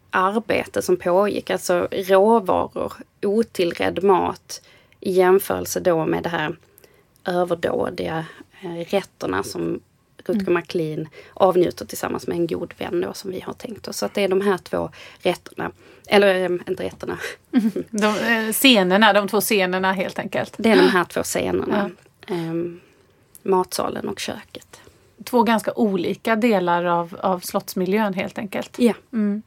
arbete 0.10 0.82
som 0.82 0.98
pågick, 0.98 1.50
alltså 1.50 1.88
råvaror, 1.92 2.94
otillredd 3.22 4.04
mat 4.04 4.62
i 5.00 5.12
jämförelse 5.12 5.80
då 5.80 6.06
med 6.06 6.24
det 6.24 6.30
här 6.30 6.56
överdådiga 7.26 8.26
eh, 8.62 8.86
rätterna 8.90 9.44
som 9.44 9.80
Rutger 10.26 10.42
mm. 10.42 10.54
Maclean 10.54 11.08
avnjuter 11.34 11.86
tillsammans 11.86 12.28
med 12.28 12.38
en 12.38 12.48
god 12.48 12.74
vän 12.78 13.02
då 13.02 13.14
som 13.14 13.32
vi 13.32 13.40
har 13.40 13.54
tänkt 13.54 13.88
oss. 13.88 13.98
Så 13.98 14.06
att 14.06 14.14
det 14.14 14.24
är 14.24 14.28
de 14.28 14.42
här 14.42 14.58
två 14.58 14.90
rätterna, 15.20 15.72
eller 16.08 16.36
äh, 16.36 16.58
inte 16.68 16.84
rätterna. 16.84 17.18
De, 17.90 18.06
eh, 18.06 18.52
scenerna, 18.52 19.14
de 19.14 19.28
två 19.28 19.42
scenerna 19.42 19.94
helt 19.94 20.20
enkelt. 20.20 20.54
Det 20.58 20.72
är 20.72 20.76
de 20.76 20.88
här 20.88 21.04
två 21.04 21.24
scenerna. 21.24 21.92
Ja. 22.28 22.36
Ähm, 22.36 22.80
matsalen 23.44 24.08
och 24.08 24.20
köket. 24.20 24.82
Två 25.24 25.44
ganska 25.44 25.74
olika 25.74 26.36
delar 26.36 26.86
av, 26.86 27.18
av 27.22 27.40
slottsmiljön 27.40 28.14
helt 28.14 28.38
enkelt. 28.38 28.80
Ja. 28.80 28.94
Mm. 29.14 29.42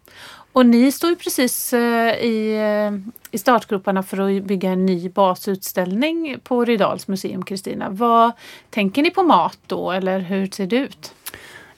Och 0.54 0.66
ni 0.66 0.92
står 0.92 1.11
ju 1.11 1.16
precis 1.16 1.73
eh, 1.73 2.14
i, 2.14 2.56
eh, 2.56 3.12
i 3.30 3.38
startgroparna 3.38 4.02
för 4.02 4.38
att 4.38 4.44
bygga 4.44 4.70
en 4.70 4.87
ny 4.87 5.08
basutställning 5.08 6.40
på 6.44 6.64
Rydals 6.64 7.08
museum, 7.08 7.44
Kristina. 7.44 7.90
Vad 7.90 8.32
Tänker 8.70 9.02
ni 9.02 9.11
på 9.11 9.23
mat 9.23 9.58
då 9.66 9.90
eller 9.90 10.18
hur 10.18 10.46
ser 10.46 10.66
det 10.66 10.76
ut? 10.76 11.14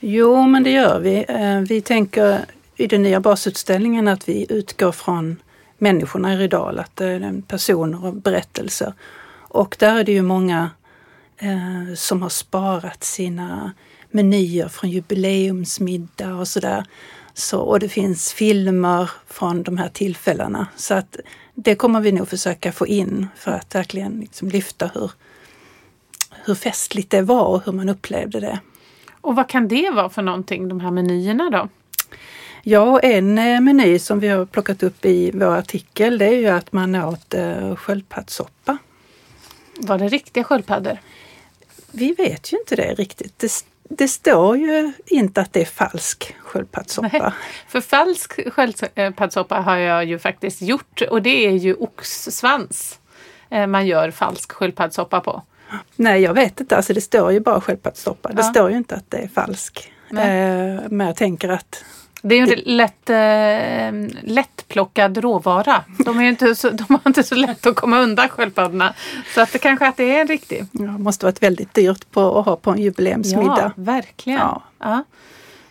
Jo, 0.00 0.46
men 0.46 0.62
det 0.62 0.70
gör 0.70 1.00
vi. 1.00 1.24
Eh, 1.28 1.60
vi 1.60 1.80
tänker 1.80 2.44
i 2.76 2.86
den 2.86 3.02
nya 3.02 3.20
basutställningen 3.20 4.08
att 4.08 4.28
vi 4.28 4.46
utgår 4.48 4.92
från 4.92 5.36
människorna 5.78 6.34
i 6.34 6.36
Rydal, 6.36 6.78
att 6.78 6.96
det 6.96 7.06
är 7.06 7.42
personer 7.48 8.04
och 8.04 8.14
berättelser. 8.14 8.92
Och 9.48 9.76
där 9.78 9.98
är 9.98 10.04
det 10.04 10.12
ju 10.12 10.22
många 10.22 10.70
eh, 11.38 11.94
som 11.94 12.22
har 12.22 12.28
sparat 12.28 13.04
sina 13.04 13.72
menyer 14.10 14.68
från 14.68 14.90
jubileumsmiddag 14.90 16.34
och 16.34 16.48
sådär. 16.48 16.84
Så, 17.38 17.60
och 17.60 17.80
det 17.80 17.88
finns 17.88 18.32
filmer 18.32 19.10
från 19.26 19.62
de 19.62 19.78
här 19.78 19.88
tillfällena. 19.88 20.66
Så 20.76 20.94
att 20.94 21.16
det 21.54 21.74
kommer 21.74 22.00
vi 22.00 22.12
nog 22.12 22.28
försöka 22.28 22.72
få 22.72 22.86
in 22.86 23.28
för 23.36 23.50
att 23.50 23.74
verkligen 23.74 24.20
liksom 24.20 24.48
lyfta 24.48 24.90
hur, 24.94 25.10
hur 26.44 26.54
festligt 26.54 27.10
det 27.10 27.22
var 27.22 27.44
och 27.44 27.64
hur 27.64 27.72
man 27.72 27.88
upplevde 27.88 28.40
det. 28.40 28.60
Och 29.20 29.36
vad 29.36 29.48
kan 29.48 29.68
det 29.68 29.90
vara 29.90 30.08
för 30.08 30.22
någonting, 30.22 30.68
de 30.68 30.80
här 30.80 30.90
menyerna 30.90 31.50
då? 31.50 31.68
Ja, 32.62 33.00
en 33.00 33.38
eh, 33.38 33.60
meny 33.60 33.98
som 33.98 34.20
vi 34.20 34.28
har 34.28 34.46
plockat 34.46 34.82
upp 34.82 35.04
i 35.04 35.30
vår 35.30 35.56
artikel 35.56 36.18
det 36.18 36.26
är 36.26 36.38
ju 36.38 36.46
att 36.46 36.72
man 36.72 36.94
åt 36.94 37.34
eh, 37.34 37.76
sköldpaddssoppa. 37.76 38.78
Var 39.78 39.98
det 39.98 40.08
riktiga 40.08 40.44
sköldpaddor? 40.44 40.98
Vi 41.90 42.12
vet 42.12 42.52
ju 42.52 42.58
inte 42.58 42.76
det 42.76 42.94
riktigt. 42.94 43.38
Det, 43.38 43.64
det 43.88 44.08
står 44.08 44.56
ju 44.56 44.92
inte 45.06 45.40
att 45.40 45.52
det 45.52 45.60
är 45.60 45.64
falsk 45.64 46.34
sköldpaddssoppa. 46.40 47.32
För 47.68 47.80
falsk 47.80 48.52
sköldpaddssoppa 48.52 49.60
har 49.60 49.76
jag 49.76 50.04
ju 50.04 50.18
faktiskt 50.18 50.62
gjort 50.62 51.02
och 51.10 51.22
det 51.22 51.46
är 51.46 51.52
ju 51.52 51.74
oxsvans 51.74 52.98
eh, 53.50 53.66
man 53.66 53.86
gör 53.86 54.10
falsk 54.10 54.52
sköldpaddssoppa 54.52 55.20
på. 55.20 55.42
Nej, 55.96 56.22
jag 56.22 56.34
vet 56.34 56.60
inte. 56.60 56.76
Alltså 56.76 56.92
det 56.92 57.00
står 57.00 57.32
ju 57.32 57.40
bara 57.40 57.60
sköldpaddssoppa. 57.60 58.28
Det 58.32 58.42
står 58.42 58.70
ju 58.70 58.76
inte 58.76 58.94
att 58.94 59.10
det 59.10 59.18
är 59.18 59.28
falsk. 59.28 59.92
Eh, 60.10 60.16
men 60.90 61.00
jag 61.06 61.16
tänker 61.16 61.48
att 61.48 61.84
det 62.28 62.34
är 62.34 62.46
ju 62.46 62.52
en 62.52 62.76
lätt, 62.76 63.10
eh, 63.10 64.20
lättplockad 64.34 65.18
råvara. 65.18 65.84
De, 65.98 66.20
är 66.20 66.24
inte 66.24 66.54
så, 66.54 66.70
de 66.72 66.84
har 66.88 67.00
inte 67.06 67.22
så 67.22 67.34
lätt 67.34 67.66
att 67.66 67.76
komma 67.76 68.00
undan 68.00 68.28
sköldpaddorna. 68.28 68.94
Så 69.34 69.40
att 69.40 69.52
det 69.52 69.58
kanske 69.58 69.88
att 69.88 69.96
det 69.96 70.16
är 70.16 70.20
en 70.20 70.26
riktig. 70.26 70.66
Ja, 70.72 70.84
det 70.84 70.98
måste 70.98 71.26
varit 71.26 71.42
väldigt 71.42 71.74
dyrt 71.74 72.10
på 72.10 72.38
att 72.38 72.46
ha 72.46 72.56
på 72.56 72.70
en 72.70 72.78
jubileumsmiddag. 72.78 73.72
Ja, 73.76 73.82
verkligen. 73.82 74.38
Ja. 74.38 74.62
ja. 74.78 75.04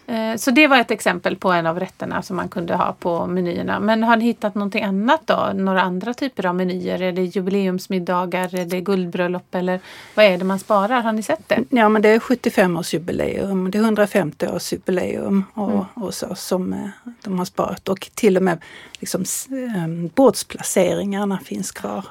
Eh, 0.07 0.35
så 0.37 0.51
det 0.51 0.67
var 0.67 0.77
ett 0.77 0.91
exempel 0.91 1.35
på 1.35 1.51
en 1.51 1.67
av 1.67 1.79
rätterna 1.79 2.21
som 2.21 2.35
man 2.35 2.49
kunde 2.49 2.75
ha 2.75 2.95
på 2.99 3.27
menyerna. 3.27 3.79
Men 3.79 4.03
har 4.03 4.15
ni 4.15 4.25
hittat 4.25 4.55
någonting 4.55 4.83
annat 4.83 5.21
då? 5.25 5.51
Några 5.55 5.81
andra 5.81 6.13
typer 6.13 6.45
av 6.45 6.55
menyer? 6.55 7.01
Är 7.01 7.11
det 7.11 7.21
jubileumsmiddagar? 7.21 8.55
Är 8.55 8.65
det 8.65 8.81
guldbröllop? 8.81 9.55
Eller 9.55 9.79
vad 10.15 10.25
är 10.25 10.37
det 10.37 10.43
man 10.43 10.59
sparar? 10.59 11.01
Har 11.01 11.11
ni 11.11 11.23
sett 11.23 11.49
det? 11.49 11.63
Ja 11.69 11.89
men 11.89 12.01
det 12.01 12.09
är 12.09 12.19
75-årsjubileum, 12.19 13.71
det 13.71 13.77
är 13.77 13.83
150-årsjubileum 13.83 15.43
och, 15.53 15.71
mm. 15.71 15.85
och 15.93 16.13
så 16.13 16.35
som 16.35 16.73
eh, 16.73 16.87
de 17.23 17.37
har 17.37 17.45
sparat. 17.45 17.89
Och 17.89 18.09
till 18.15 18.37
och 18.37 18.43
med 18.43 18.63
liksom, 18.99 19.21
eh, 19.21 20.09
bordsplaceringarna 20.15 21.37
finns 21.37 21.71
kvar. 21.71 22.05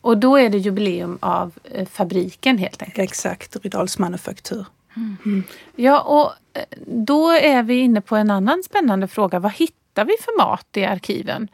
Och 0.00 0.18
då 0.18 0.36
är 0.36 0.50
det 0.50 0.58
jubileum 0.58 1.18
av 1.20 1.52
fabriken 1.90 2.58
helt 2.58 2.82
enkelt? 2.82 3.10
Exakt, 3.10 3.56
Rydals 3.62 3.98
manufaktur. 3.98 4.64
Mm. 4.96 5.42
Ja, 5.76 6.00
och 6.00 6.32
eh, 6.60 6.64
då 6.86 7.30
är 7.30 7.62
vi 7.62 7.78
inne 7.78 8.00
på 8.00 8.16
en 8.16 8.30
annan 8.30 8.62
spännande 8.62 9.08
fråga. 9.08 9.38
Vad 9.38 9.52
hittar 9.52 10.04
vi 10.04 10.12
för 10.20 10.38
mat 10.38 10.66
i 10.76 10.84
arkiven? 10.84 11.48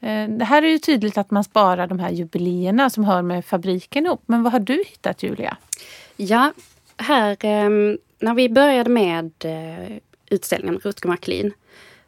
Eh, 0.00 0.28
det 0.28 0.44
här 0.44 0.62
är 0.62 0.68
ju 0.68 0.78
tydligt 0.78 1.18
att 1.18 1.30
man 1.30 1.44
sparar 1.44 1.86
de 1.86 1.98
här 1.98 2.10
jubileerna 2.10 2.90
som 2.90 3.04
hör 3.04 3.22
med 3.22 3.44
fabriken 3.44 4.06
ihop. 4.06 4.22
Men 4.26 4.42
vad 4.42 4.52
har 4.52 4.60
du 4.60 4.84
hittat 4.86 5.22
Julia? 5.22 5.56
Ja, 6.16 6.52
här 6.96 7.36
ehm, 7.40 7.98
när 8.18 8.34
vi 8.34 8.48
började 8.48 8.90
med 8.90 9.32
eh, 9.44 9.96
utställningen 10.30 10.80
Rutger 10.84 11.08
Macklin 11.08 11.52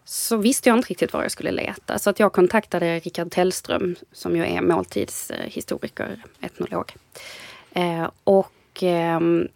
så 0.05 0.37
visste 0.37 0.69
jag 0.69 0.79
inte 0.79 0.89
riktigt 0.89 1.13
var 1.13 1.23
jag 1.23 1.31
skulle 1.31 1.51
leta. 1.51 1.99
Så 1.99 2.11
att 2.11 2.21
jag 2.21 2.33
kontaktade 2.33 2.99
Rickard 2.99 3.31
Tellström 3.31 3.97
som 4.13 4.37
ju 4.37 4.47
är 4.47 4.63
måltidshistoriker, 4.63 6.23
etnolog. 6.41 6.95
Och 8.25 8.83
ehm, 8.83 9.49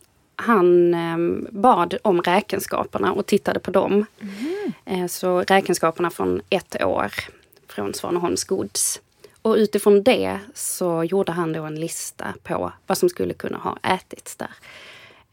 han 0.45 0.95
eh, 0.95 1.49
bad 1.51 1.95
om 2.03 2.23
räkenskaperna 2.23 3.13
och 3.13 3.27
tittade 3.27 3.61
på 3.61 3.71
dem. 3.71 4.07
Mm. 4.21 4.73
Eh, 4.85 5.07
så 5.07 5.41
räkenskaperna 5.41 6.11
från 6.11 6.41
ett 6.51 6.85
år 6.85 7.13
från 7.69 7.95
Svaneholms 7.95 8.45
gods. 8.45 9.01
Och 9.43 9.55
utifrån 9.55 10.03
det 10.03 10.39
så 10.55 11.05
gjorde 11.05 11.33
han 11.33 11.53
då 11.53 11.65
en 11.65 11.81
lista 11.81 12.35
på 12.43 12.73
vad 12.87 12.99
som 12.99 13.09
skulle 13.09 13.35
kunna 13.35 13.59
ha 13.59 13.79
ätits 13.83 14.37
där. 14.37 14.51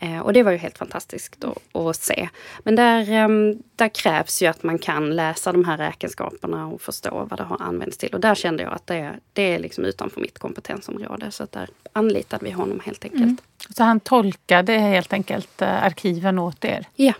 Eh, 0.03 0.19
och 0.19 0.33
det 0.33 0.43
var 0.43 0.51
ju 0.51 0.57
helt 0.57 0.77
fantastiskt 0.77 1.43
att, 1.43 1.75
att 1.75 1.95
se. 1.95 2.29
Men 2.63 2.75
där, 2.75 3.11
ehm, 3.11 3.63
där 3.75 3.87
krävs 3.87 4.41
ju 4.41 4.47
att 4.47 4.63
man 4.63 4.77
kan 4.77 5.15
läsa 5.15 5.51
de 5.51 5.65
här 5.65 5.77
räkenskaperna 5.77 6.67
och 6.67 6.81
förstå 6.81 7.27
vad 7.29 7.39
det 7.39 7.43
har 7.43 7.61
använts 7.61 7.97
till. 7.97 8.13
Och 8.13 8.19
där 8.19 8.35
kände 8.35 8.63
jag 8.63 8.73
att 8.73 8.87
det, 8.87 9.13
det 9.33 9.41
är 9.41 9.59
liksom 9.59 9.85
utanför 9.85 10.21
mitt 10.21 10.39
kompetensområde. 10.39 11.31
Så 11.31 11.47
där 11.51 11.69
anlitade 11.93 12.45
vi 12.45 12.51
honom 12.51 12.81
helt 12.85 13.03
enkelt. 13.03 13.23
Mm. 13.23 13.37
Så 13.69 13.83
han 13.83 13.99
tolkade 13.99 14.73
helt 14.73 15.13
enkelt 15.13 15.61
eh, 15.61 15.83
arkiven 15.83 16.39
åt 16.39 16.65
er? 16.65 16.85
Ja. 16.95 17.13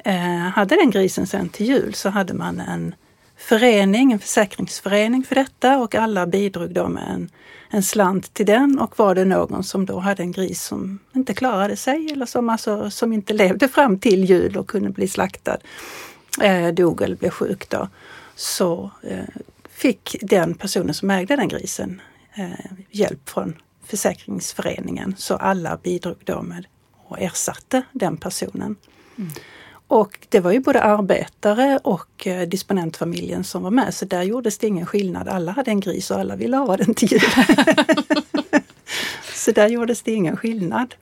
Eh, 0.04 0.48
hade 0.54 0.76
den 0.76 0.90
grisen 0.90 1.26
sen 1.26 1.48
till 1.48 1.66
jul 1.66 1.94
så 1.94 2.08
hade 2.08 2.34
man 2.34 2.60
en 2.60 2.94
förening, 3.36 4.12
en 4.12 4.18
försäkringsförening 4.18 5.24
för 5.24 5.34
detta 5.34 5.78
och 5.78 5.94
alla 5.94 6.26
bidrog 6.26 6.74
då 6.74 6.88
med 6.88 7.08
en, 7.10 7.30
en 7.70 7.82
slant 7.82 8.34
till 8.34 8.46
den 8.46 8.78
och 8.78 8.98
var 8.98 9.14
det 9.14 9.24
någon 9.24 9.64
som 9.64 9.86
då 9.86 9.98
hade 9.98 10.22
en 10.22 10.32
gris 10.32 10.62
som 10.62 10.98
inte 11.14 11.34
klarade 11.34 11.76
sig 11.76 12.12
eller 12.12 12.26
som, 12.26 12.48
alltså, 12.48 12.90
som 12.90 13.12
inte 13.12 13.32
levde 13.32 13.68
fram 13.68 13.98
till 13.98 14.24
jul 14.24 14.56
och 14.56 14.68
kunde 14.68 14.90
bli 14.90 15.08
slaktad, 15.08 15.58
eh, 16.42 16.68
dog 16.68 17.02
eller 17.02 17.16
blev 17.16 17.30
sjuk 17.30 17.68
då, 17.68 17.88
så 18.36 18.90
eh, 19.02 19.42
fick 19.70 20.16
den 20.20 20.54
personen 20.54 20.94
som 20.94 21.10
ägde 21.10 21.36
den 21.36 21.48
grisen 21.48 22.00
eh, 22.34 22.72
hjälp 22.90 23.28
från 23.28 23.56
försäkringsföreningen. 23.86 25.14
Så 25.18 25.36
alla 25.36 25.78
bidrog 25.82 26.16
då 26.24 26.42
med 26.42 26.66
och 27.08 27.20
ersatte 27.20 27.82
den 27.92 28.16
personen. 28.16 28.76
Mm. 29.18 29.30
Och 29.92 30.26
det 30.28 30.40
var 30.40 30.52
ju 30.52 30.60
både 30.60 30.82
arbetare 30.82 31.78
och 31.84 32.26
eh, 32.26 32.48
disponentfamiljen 32.48 33.44
som 33.44 33.62
var 33.62 33.70
med 33.70 33.94
så 33.94 34.04
där 34.04 34.22
gjordes 34.22 34.58
det 34.58 34.66
ingen 34.66 34.86
skillnad. 34.86 35.28
Alla 35.28 35.52
hade 35.52 35.70
en 35.70 35.80
gris 35.80 36.10
och 36.10 36.18
alla 36.18 36.36
ville 36.36 36.56
ha 36.56 36.76
den 36.76 36.94
till 36.94 37.12
jul. 37.12 37.20
så 39.34 39.52
där 39.52 39.68
gjordes 39.68 40.02
det 40.02 40.12
ingen 40.12 40.36
skillnad. 40.36 40.94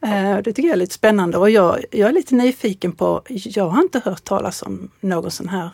Eh, 0.00 0.36
det 0.36 0.52
tycker 0.52 0.62
jag 0.62 0.72
är 0.72 0.76
lite 0.76 0.94
spännande 0.94 1.38
och 1.38 1.50
jag, 1.50 1.84
jag 1.90 2.08
är 2.08 2.12
lite 2.12 2.34
nyfiken 2.34 2.92
på, 2.92 3.22
jag 3.28 3.68
har 3.68 3.82
inte 3.82 4.00
hört 4.04 4.24
talas 4.24 4.62
om 4.62 4.90
någon 5.00 5.30
sån 5.30 5.48
här 5.48 5.70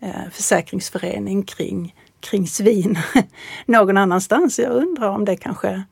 eh, 0.00 0.30
försäkringsförening 0.32 1.42
kring, 1.42 1.94
kring 2.20 2.46
svin 2.46 2.98
någon 3.66 3.96
annanstans. 3.96 4.58
Jag 4.58 4.72
undrar 4.72 5.08
om 5.08 5.24
det 5.24 5.36
kanske 5.36 5.82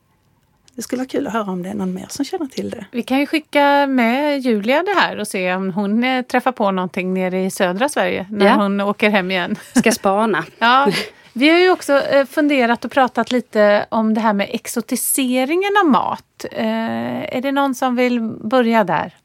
det 0.75 0.81
skulle 0.81 0.99
vara 0.99 1.07
kul 1.07 1.27
att 1.27 1.33
höra 1.33 1.51
om 1.51 1.63
det 1.63 1.69
är 1.69 1.73
någon 1.73 1.93
mer 1.93 2.05
som 2.09 2.25
känner 2.25 2.45
till 2.45 2.69
det. 2.69 2.85
Vi 2.91 3.03
kan 3.03 3.19
ju 3.19 3.25
skicka 3.25 3.87
med 3.87 4.39
Julia 4.39 4.83
det 4.83 4.99
här 4.99 5.19
och 5.19 5.27
se 5.27 5.55
om 5.55 5.73
hon 5.73 6.03
eh, 6.03 6.21
träffar 6.21 6.51
på 6.51 6.71
någonting 6.71 7.13
nere 7.13 7.45
i 7.45 7.51
södra 7.51 7.89
Sverige 7.89 8.27
när 8.29 8.45
ja. 8.45 8.55
hon 8.55 8.81
åker 8.81 9.09
hem 9.09 9.31
igen. 9.31 9.55
Ska 9.75 9.91
spana. 9.91 10.45
ja, 10.59 10.91
Vi 11.33 11.49
har 11.49 11.57
ju 11.57 11.71
också 11.71 11.93
eh, 11.93 12.25
funderat 12.25 12.85
och 12.85 12.91
pratat 12.91 13.31
lite 13.31 13.85
om 13.89 14.13
det 14.13 14.21
här 14.21 14.33
med 14.33 14.47
exotiseringen 14.51 15.71
av 15.83 15.89
mat. 15.89 16.45
Eh, 16.51 17.35
är 17.35 17.41
det 17.41 17.51
någon 17.51 17.75
som 17.75 17.95
vill 17.95 18.21
börja 18.21 18.83
där? 18.83 19.15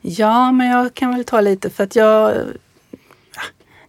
Ja, 0.00 0.52
men 0.52 0.66
jag 0.66 0.94
kan 0.94 1.14
väl 1.14 1.24
ta 1.24 1.40
lite 1.40 1.70
för 1.70 1.84
att 1.84 1.96
jag... 1.96 2.34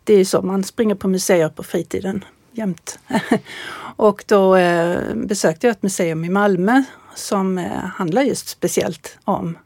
Det 0.03 0.13
är 0.13 0.17
ju 0.17 0.25
så, 0.25 0.41
man 0.41 0.63
springer 0.63 0.95
på 0.95 1.07
museer 1.07 1.50
på 1.50 1.63
fritiden 1.63 2.25
jämt. 2.60 3.00
och 3.96 4.24
då 4.28 4.56
eh, 4.56 5.16
besökte 5.16 5.68
jag 5.68 5.72
ett 5.72 5.84
museum 5.84 6.25
i 6.25 6.30
Malmö 6.30 6.84
som 7.16 7.58
eh, 7.58 7.72
handlar 7.72 8.22
just 8.22 8.48
speciellt 8.48 9.18
om, 9.24 9.58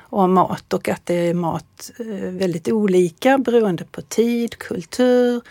om 0.00 0.32
mat 0.32 0.72
och 0.72 0.88
att 0.88 1.06
det 1.06 1.28
är 1.28 1.34
mat 1.34 1.90
eh, 1.98 2.30
väldigt 2.30 2.68
olika 2.68 3.38
beroende 3.38 3.84
på 3.84 4.02
tid, 4.02 4.58
kultur 4.58 5.42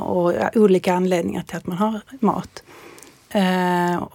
och 0.00 0.32
olika 0.54 0.94
anledningar 0.94 1.42
till 1.42 1.56
att 1.56 1.66
man 1.66 1.76
har 1.76 2.00
mat. 2.20 2.62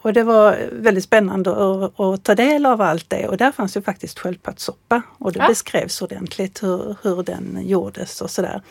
Och 0.01 0.13
det 0.13 0.23
var 0.23 0.69
väldigt 0.71 1.03
spännande 1.03 1.51
att, 1.51 1.99
att, 1.99 2.23
ta 2.23 2.35
del 2.35 2.65
av 2.65 2.81
allt 2.81 3.09
det 3.09 3.27
och 3.27 3.37
där 3.37 3.51
fanns 3.51 3.77
ju 3.77 3.81
faktiskt 3.81 4.19
sköldpaddssoppa 4.19 5.01
och 5.17 5.31
det 5.31 5.39
ja. 5.39 5.47
beskrevs 5.47 6.01
ordentligt 6.01 6.63
hur, 6.63 6.95
hur 7.03 7.23
den 7.23 7.59
gjordes 7.61 8.21
och 8.21 8.29
sådär. 8.29 8.61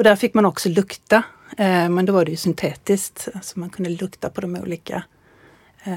Och 0.00 0.04
där 0.04 0.16
fick 0.16 0.34
man 0.34 0.46
också 0.46 0.68
lukta, 0.68 1.22
men 1.58 2.06
då 2.06 2.12
var 2.12 2.24
det 2.24 2.30
ju 2.30 2.36
syntetiskt, 2.36 3.28
alltså 3.34 3.58
man 3.58 3.70
kunde 3.70 3.90
lukta 3.90 4.30
på 4.30 4.40
de 4.40 4.56
olika 4.56 5.02
eh, 5.84 5.94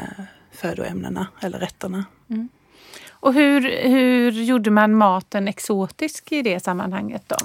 födoämnena 0.52 1.28
eller 1.42 1.60
rätterna. 1.60 2.06
Mm. 2.30 2.50
Och 3.10 3.34
hur, 3.34 3.62
hur 3.90 4.32
gjorde 4.32 4.72
man 4.72 4.96
maten 4.96 5.48
exotisk 5.48 6.32
i 6.32 6.42
det 6.42 6.60
sammanhanget 6.60 7.24
då? 7.28 7.38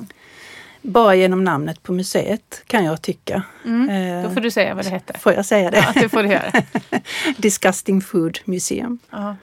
Bara 0.82 1.14
genom 1.14 1.44
namnet 1.44 1.82
på 1.82 1.92
museet 1.92 2.62
kan 2.66 2.84
jag 2.84 3.02
tycka. 3.02 3.42
Mm, 3.64 4.22
då 4.22 4.30
får 4.30 4.40
du 4.40 4.50
säga 4.50 4.74
vad 4.74 4.84
det 4.84 4.90
heter. 4.90 5.18
Får 5.18 5.32
jag 5.32 5.46
säga 5.46 5.70
det? 5.70 5.76
Ja, 5.76 6.00
det 6.00 6.08
får 6.08 6.22
du 6.22 6.28
göra. 6.28 6.52
Disgusting 7.36 8.00
Food 8.00 8.38
Museum. 8.44 8.98
Ja. 9.10 9.36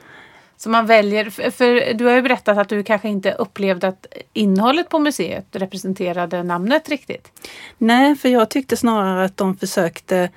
Så 0.66 0.70
man 0.70 0.86
väljer, 0.86 1.30
för 1.52 1.94
du 1.94 2.06
har 2.06 2.14
ju 2.14 2.22
berättat 2.22 2.58
att 2.58 2.70
du 2.70 2.84
kanske 2.84 3.10
inte 3.10 3.32
upplevde 3.32 3.88
att 3.88 4.08
innehållet 4.34 4.90
på 4.90 5.00
museet 5.00 5.46
representerade 5.52 6.44
namnet 6.44 6.90
riktigt. 6.90 7.32
Nej, 7.78 8.16
för 8.16 8.30
jag 8.30 8.50
tyckte 8.50 8.78
snarare 8.78 9.26
att 9.26 9.38
de 9.38 9.58
försökte 9.58 10.30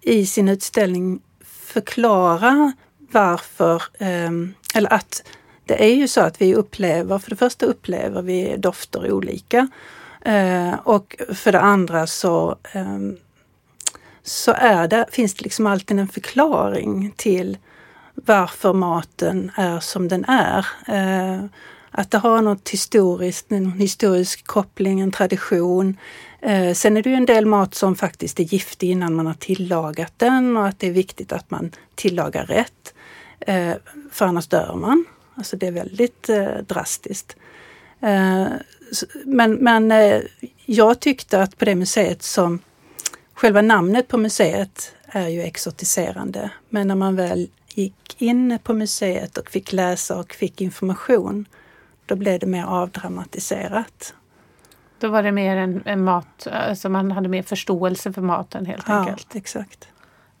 i 0.00 0.26
sin 0.26 0.48
utställning 0.48 1.20
förklara 1.44 2.72
varför, 2.98 3.82
ehm, 3.98 4.54
eller 4.74 4.92
att 4.92 5.22
det 5.64 5.84
är 5.84 5.94
ju 5.94 6.08
så 6.08 6.20
att 6.20 6.40
vi 6.40 6.54
upplever, 6.54 7.18
för 7.18 7.30
det 7.30 7.36
första 7.36 7.66
upplever 7.66 8.22
vi 8.22 8.56
dofter 8.56 9.12
olika 9.12 9.68
eh, 10.24 10.74
och 10.74 11.16
för 11.34 11.52
det 11.52 11.60
andra 11.60 12.06
så, 12.06 12.56
ehm, 12.72 13.16
så 14.22 14.52
är 14.52 14.88
det, 14.88 15.06
finns 15.10 15.34
det 15.34 15.42
liksom 15.42 15.66
alltid 15.66 15.98
en 15.98 16.08
förklaring 16.08 17.12
till 17.16 17.58
varför 18.24 18.72
maten 18.72 19.50
är 19.54 19.80
som 19.80 20.08
den 20.08 20.24
är. 20.24 20.66
Eh, 20.88 21.44
att 21.90 22.10
det 22.10 22.18
har 22.18 22.42
något 22.42 22.68
historiskt, 22.68 23.52
en 23.52 23.72
historisk 23.72 24.46
koppling, 24.46 25.00
en 25.00 25.12
tradition. 25.12 25.96
Eh, 26.40 26.72
sen 26.74 26.96
är 26.96 27.02
det 27.02 27.10
ju 27.10 27.16
en 27.16 27.26
del 27.26 27.46
mat 27.46 27.74
som 27.74 27.96
faktiskt 27.96 28.40
är 28.40 28.44
giftig 28.44 28.90
innan 28.90 29.14
man 29.14 29.26
har 29.26 29.34
tillagat 29.34 30.12
den 30.16 30.56
och 30.56 30.66
att 30.66 30.78
det 30.78 30.86
är 30.86 30.92
viktigt 30.92 31.32
att 31.32 31.50
man 31.50 31.72
tillagar 31.94 32.46
rätt. 32.46 32.94
Eh, 33.40 33.72
för 34.10 34.26
annars 34.26 34.46
dör 34.46 34.74
man. 34.74 35.04
Alltså 35.34 35.56
det 35.56 35.66
är 35.66 35.72
väldigt 35.72 36.30
drastiskt. 36.66 37.36
Men, 39.24 39.52
men 39.54 39.92
jag 40.64 41.00
tyckte 41.00 41.42
att 41.42 41.58
på 41.58 41.64
det 41.64 41.74
museet 41.74 42.22
som 42.22 42.58
själva 43.34 43.62
namnet 43.62 44.08
på 44.08 44.18
museet 44.18 44.92
är 45.06 45.28
ju 45.28 45.42
exotiserande. 45.42 46.50
Men 46.68 46.88
när 46.88 46.94
man 46.94 47.16
väl 47.16 47.48
gick 47.78 48.22
in 48.22 48.58
på 48.62 48.74
museet 48.74 49.38
och 49.38 49.50
fick 49.50 49.72
läsa 49.72 50.18
och 50.18 50.32
fick 50.32 50.60
information, 50.60 51.48
då 52.06 52.16
blev 52.16 52.38
det 52.38 52.46
mer 52.46 52.64
avdramatiserat. 52.64 54.14
Då 54.98 55.08
var 55.08 55.22
det 55.22 55.32
mer 55.32 55.56
en, 55.56 55.82
en 55.84 56.04
mat, 56.04 56.46
alltså 56.46 56.88
man 56.88 57.12
hade 57.12 57.28
mer 57.28 57.42
förståelse 57.42 58.12
för 58.12 58.22
maten 58.22 58.66
helt 58.66 58.90
enkelt? 58.90 59.26
Ja, 59.32 59.38
exakt. 59.38 59.88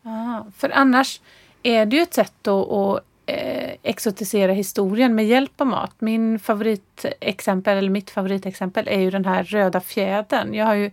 Ah, 0.02 0.44
för 0.56 0.70
annars 0.70 1.20
är 1.62 1.86
det 1.86 1.96
ju 1.96 2.02
ett 2.02 2.14
sätt 2.14 2.48
att, 2.48 2.72
att 2.72 3.04
eh, 3.26 3.70
exotisera 3.82 4.52
historien 4.52 5.14
med 5.14 5.26
hjälp 5.26 5.60
av 5.60 5.66
mat. 5.66 5.92
Min 5.98 6.38
favoritexempel, 6.38 7.78
eller 7.78 7.90
mitt 7.90 8.10
favoritexempel, 8.10 8.88
är 8.88 9.00
ju 9.00 9.10
den 9.10 9.24
här 9.24 9.44
röda 9.44 9.80
fjädern. 9.80 10.54
Jag 10.54 10.66
har 10.66 10.74
ju 10.74 10.90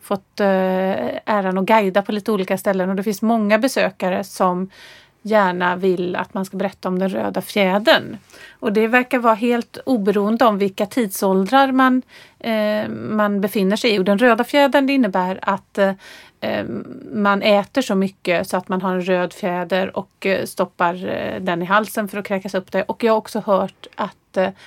fått 0.00 0.40
eh, 0.40 0.46
äran 1.26 1.58
att 1.58 1.64
guida 1.64 2.02
på 2.02 2.12
lite 2.12 2.32
olika 2.32 2.58
ställen 2.58 2.90
och 2.90 2.96
det 2.96 3.02
finns 3.02 3.22
många 3.22 3.58
besökare 3.58 4.24
som 4.24 4.70
gärna 5.22 5.76
vill 5.76 6.16
att 6.16 6.34
man 6.34 6.44
ska 6.44 6.56
berätta 6.56 6.88
om 6.88 6.98
den 6.98 7.08
röda 7.08 7.40
fjädern. 7.42 8.16
Och 8.50 8.72
det 8.72 8.86
verkar 8.86 9.18
vara 9.18 9.34
helt 9.34 9.78
oberoende 9.86 10.44
om 10.44 10.58
vilka 10.58 10.86
tidsåldrar 10.86 11.72
man, 11.72 12.02
eh, 12.38 12.88
man 12.88 13.40
befinner 13.40 13.76
sig 13.76 13.94
i. 13.94 13.98
Och 13.98 14.04
den 14.04 14.18
röda 14.18 14.44
fjädern 14.44 14.88
innebär 14.88 15.38
att 15.42 15.78
eh, 15.78 15.92
eh, 16.40 16.64
man 17.12 17.42
äter 17.42 17.82
så 17.82 17.94
mycket 17.94 18.48
så 18.48 18.56
att 18.56 18.68
man 18.68 18.82
har 18.82 18.94
en 18.94 19.02
röd 19.02 19.32
fjäder 19.32 19.96
och 19.96 20.26
eh, 20.26 20.44
stoppar 20.44 21.08
eh, 21.08 21.40
den 21.40 21.62
i 21.62 21.64
halsen 21.64 22.08
för 22.08 22.18
att 22.18 22.26
kräkas 22.26 22.54
upp 22.54 22.72
det. 22.72 22.82
Och 22.82 23.04
jag 23.04 23.12
har 23.12 23.18
också 23.18 23.40
hört 23.40 23.86
att 23.94 24.16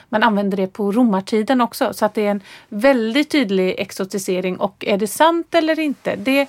man 0.10 0.24
använder 0.24 0.58
det 0.58 0.68
på 0.68 0.92
romartiden 0.92 1.62
också 1.62 1.94
så 1.94 2.06
att 2.06 2.14
det 2.14 2.26
är 2.26 2.32
en 2.32 2.42
väldigt 2.70 3.32
tydlig 3.32 3.76
exotisering 3.78 4.58
och 4.58 4.86
är 4.88 4.98
det 4.98 5.08
sant 5.08 5.56
eller 5.56 5.80
inte? 5.80 6.16
Det 6.16 6.48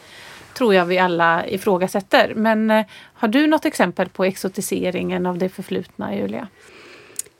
tror 0.54 0.74
jag 0.74 0.84
vi 0.84 0.98
alla 0.98 1.46
ifrågasätter. 1.46 2.32
Men 2.34 2.70
eh, 2.70 2.86
har 3.14 3.28
du 3.28 3.46
något 3.46 3.64
exempel 3.64 4.08
på 4.08 4.24
exotiseringen 4.24 5.26
av 5.26 5.38
det 5.38 5.48
förflutna, 5.48 6.16
Julia? 6.16 6.48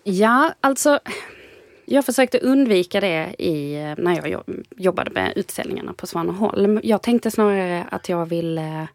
Ja, 0.02 0.54
alltså 0.60 1.00
jag 1.84 2.06
försökte 2.06 2.38
undvika 2.38 3.00
det 3.00 3.34
i, 3.38 3.74
eh, 3.74 3.94
när 3.98 4.28
jag 4.28 4.42
jobbade 4.76 5.10
med 5.10 5.32
utställningarna 5.36 5.92
på 5.92 6.06
Svaneholm. 6.06 6.80
Jag 6.82 7.02
tänkte 7.02 7.30
snarare 7.30 7.86
att 7.90 8.08
jag 8.08 8.26
ville 8.26 8.88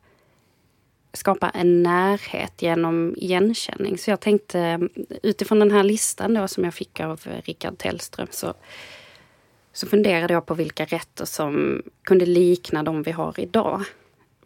skapa 1.14 1.50
en 1.50 1.84
närhet 1.84 2.62
genom 2.62 3.16
igenkänning. 3.18 3.98
Så 3.98 4.10
jag 4.10 4.20
tänkte 4.20 4.60
eh, 4.60 4.80
utifrån 5.24 5.60
den 5.60 5.72
här 5.72 5.84
listan 5.84 6.34
då 6.34 6.48
som 6.48 6.64
jag 6.64 6.74
fick 6.74 7.00
av 7.00 7.22
Rickard 7.44 7.78
Tellström 7.78 8.28
så, 8.32 8.54
så 9.74 9.88
funderade 9.88 10.34
jag 10.34 10.46
på 10.46 10.54
vilka 10.54 10.86
rätter 10.86 11.26
som 11.26 11.84
kunde 12.04 12.26
likna 12.26 12.84
de 12.84 13.04
vi 13.04 13.12
har 13.12 13.40
idag. 13.40 13.82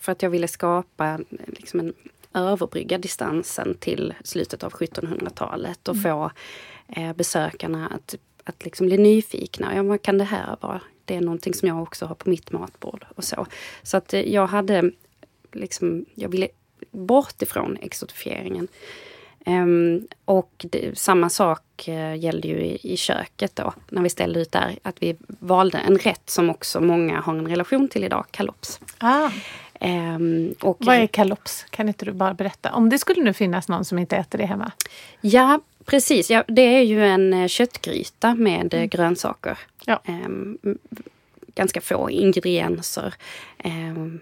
För 0.03 0.11
att 0.11 0.21
jag 0.21 0.29
ville 0.29 0.47
skapa 0.47 1.19
liksom 1.47 1.79
en 1.79 1.93
överbrygga 2.33 2.97
distansen 2.97 3.75
till 3.79 4.13
slutet 4.23 4.63
av 4.63 4.71
1700-talet 4.71 5.87
och 5.87 5.95
mm. 5.95 6.03
få 6.03 6.31
eh, 6.87 7.13
besökarna 7.13 7.87
att 7.87 8.15
att 8.43 8.65
liksom 8.65 8.87
bli 8.87 8.97
nyfikna. 8.97 9.75
Ja, 9.75 9.83
vad 9.83 10.01
kan 10.01 10.17
det 10.17 10.23
här 10.23 10.57
vara? 10.61 10.81
Det 11.05 11.15
är 11.15 11.21
någonting 11.21 11.53
som 11.53 11.67
jag 11.67 11.81
också 11.81 12.05
har 12.05 12.15
på 12.15 12.29
mitt 12.29 12.51
matbord. 12.51 13.05
och 13.15 13.23
Så 13.23 13.45
Så 13.83 13.97
att 13.97 14.13
eh, 14.13 14.33
jag 14.33 14.47
hade 14.47 14.91
liksom, 15.51 16.05
jag 16.15 16.29
ville 16.29 16.47
bort 16.91 17.41
ifrån 17.41 17.77
exotifieringen. 17.81 18.67
Um, 19.45 20.07
och 20.25 20.65
det, 20.69 20.97
samma 20.97 21.29
sak 21.29 21.85
uh, 21.87 22.17
gällde 22.17 22.47
ju 22.47 22.61
i, 22.61 22.93
i, 22.93 22.97
köket 22.97 23.55
då, 23.55 23.73
när 23.89 24.01
vi 24.01 24.09
ställde 24.09 24.39
ut 24.39 24.51
där, 24.51 24.79
att 24.81 25.03
vi 25.03 25.17
valde 25.27 25.77
en 25.77 25.97
rätt 25.97 26.29
som 26.29 26.49
också 26.49 26.81
många 26.81 27.21
har 27.21 27.35
en 27.35 27.47
relation 27.47 27.87
till 27.87 28.03
idag, 28.03 28.25
kalops. 28.31 28.79
Ah. 28.97 29.29
Um, 29.83 30.55
och, 30.61 30.77
Vad 30.79 30.95
är 30.95 31.07
kalops? 31.07 31.65
Kan 31.69 31.87
inte 31.87 32.05
du 32.05 32.11
bara 32.11 32.33
berätta? 32.33 32.73
Om 32.73 32.89
det 32.89 32.99
skulle 32.99 33.23
nu 33.23 33.33
finnas 33.33 33.67
någon 33.67 33.85
som 33.85 33.99
inte 33.99 34.17
äter 34.17 34.37
det 34.37 34.45
hemma? 34.45 34.71
Ja, 35.21 35.59
Precis, 35.85 36.31
ja, 36.31 36.43
det 36.47 36.61
är 36.61 36.81
ju 36.81 37.05
en 37.05 37.33
eh, 37.33 37.47
köttgryta 37.47 38.35
med 38.35 38.73
mm. 38.73 38.89
grönsaker. 38.89 39.57
Ja. 39.85 40.01
Um, 40.07 40.57
ganska 41.55 41.81
få 41.81 42.09
ingredienser. 42.09 43.13
Um, 43.63 44.19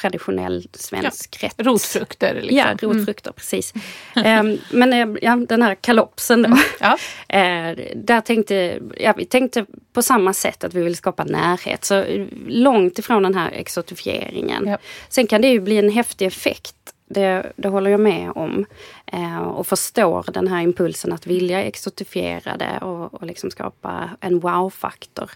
traditionell 0.00 0.68
svensk 0.72 1.38
ja. 1.40 1.48
rätt. 1.48 1.54
Rotfrukter. 1.58 2.34
Liksom. 2.34 2.56
Ja, 2.56 2.64
mm. 2.64 2.78
rotfrukter, 2.80 3.30
mm. 3.30 3.34
precis. 3.36 3.72
um, 4.16 4.58
men 4.78 4.92
eh, 4.92 5.18
ja, 5.22 5.36
den 5.36 5.62
här 5.62 5.74
kalopsen 5.74 6.42
då. 6.42 6.46
Mm. 6.46 6.58
Ja. 6.80 6.92
uh, 6.92 7.78
där 7.96 8.20
tänkte, 8.20 8.78
ja, 8.98 9.14
vi 9.16 9.24
tänkte 9.24 9.66
på 9.92 10.02
samma 10.02 10.32
sätt 10.32 10.64
att 10.64 10.74
vi 10.74 10.82
vill 10.82 10.96
skapa 10.96 11.24
närhet. 11.24 11.84
Så 11.84 12.04
långt 12.46 12.98
ifrån 12.98 13.22
den 13.22 13.34
här 13.34 13.50
exotifieringen. 13.50 14.66
Ja. 14.66 14.78
Sen 15.08 15.26
kan 15.26 15.42
det 15.42 15.48
ju 15.48 15.60
bli 15.60 15.78
en 15.78 15.90
häftig 15.90 16.26
effekt 16.26 16.74
det, 17.08 17.52
det 17.56 17.68
håller 17.68 17.90
jag 17.90 18.00
med 18.00 18.32
om. 18.34 18.66
Eh, 19.06 19.38
och 19.38 19.66
förstår 19.66 20.24
den 20.32 20.48
här 20.48 20.62
impulsen 20.62 21.12
att 21.12 21.26
vilja 21.26 21.62
exotifiera 21.62 22.56
det 22.56 22.78
och, 22.78 23.14
och 23.14 23.26
liksom 23.26 23.50
skapa 23.50 24.10
en 24.20 24.40
wow-faktor. 24.40 25.30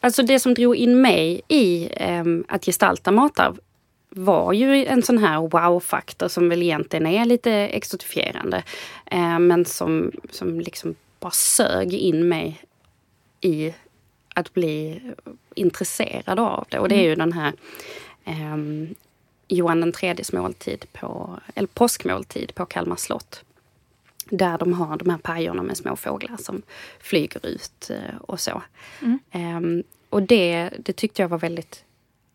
Alltså 0.00 0.22
det 0.22 0.38
som 0.38 0.54
drog 0.54 0.76
in 0.76 1.00
mig 1.00 1.40
i 1.48 1.88
eh, 1.96 2.24
att 2.48 2.64
gestalta 2.64 3.10
matarv 3.10 3.60
var 4.10 4.52
ju 4.52 4.86
en 4.86 5.02
sån 5.02 5.18
här 5.18 5.40
wow-faktor 5.40 6.28
som 6.28 6.48
väl 6.48 6.62
egentligen 6.62 7.06
är 7.06 7.24
lite 7.24 7.52
exotifierande. 7.52 8.62
Eh, 9.06 9.38
men 9.38 9.64
som, 9.64 10.12
som 10.30 10.60
liksom 10.60 10.94
bara 11.20 11.30
sög 11.30 11.94
in 11.94 12.28
mig 12.28 12.62
i 13.40 13.74
att 14.34 14.54
bli 14.54 15.00
intresserad 15.54 16.38
av 16.38 16.66
det. 16.68 16.78
Och 16.78 16.88
det 16.88 16.94
är 16.94 17.08
ju 17.08 17.14
den 17.14 17.32
här 17.32 17.52
um, 18.26 18.94
Johan 19.48 19.80
den 19.80 19.92
tredjes 19.92 20.32
måltid 20.32 20.84
på, 20.92 21.38
eller 21.54 21.68
påskmåltid 21.68 22.54
på 22.54 22.66
Kalmar 22.66 22.96
slott. 22.96 23.44
Där 24.30 24.58
de 24.58 24.72
har 24.72 24.96
de 24.96 25.10
här 25.10 25.18
pajorna 25.18 25.62
med 25.62 25.76
små 25.76 25.96
fåglar 25.96 26.36
som 26.36 26.62
flyger 27.00 27.46
ut 27.46 27.90
eh, 27.90 28.16
och 28.20 28.40
så. 28.40 28.62
Mm. 29.02 29.18
Um, 29.56 29.82
och 30.10 30.22
det, 30.22 30.70
det 30.78 30.92
tyckte 30.92 31.22
jag 31.22 31.28
var 31.28 31.38
väldigt 31.38 31.84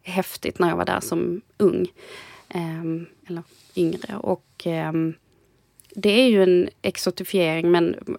häftigt 0.02 0.60
när 0.60 0.70
jag 0.70 0.78
var 0.78 0.86
där 0.86 1.00
som 1.00 1.42
ung. 1.58 1.88
Um, 2.56 3.06
eller 3.28 3.44
yngre. 3.76 4.18
Och 4.18 4.66
um, 4.66 5.14
det 5.96 6.10
är 6.10 6.30
ju 6.30 6.44
en 6.44 6.70
exotifiering 6.82 7.72
men 7.72 8.18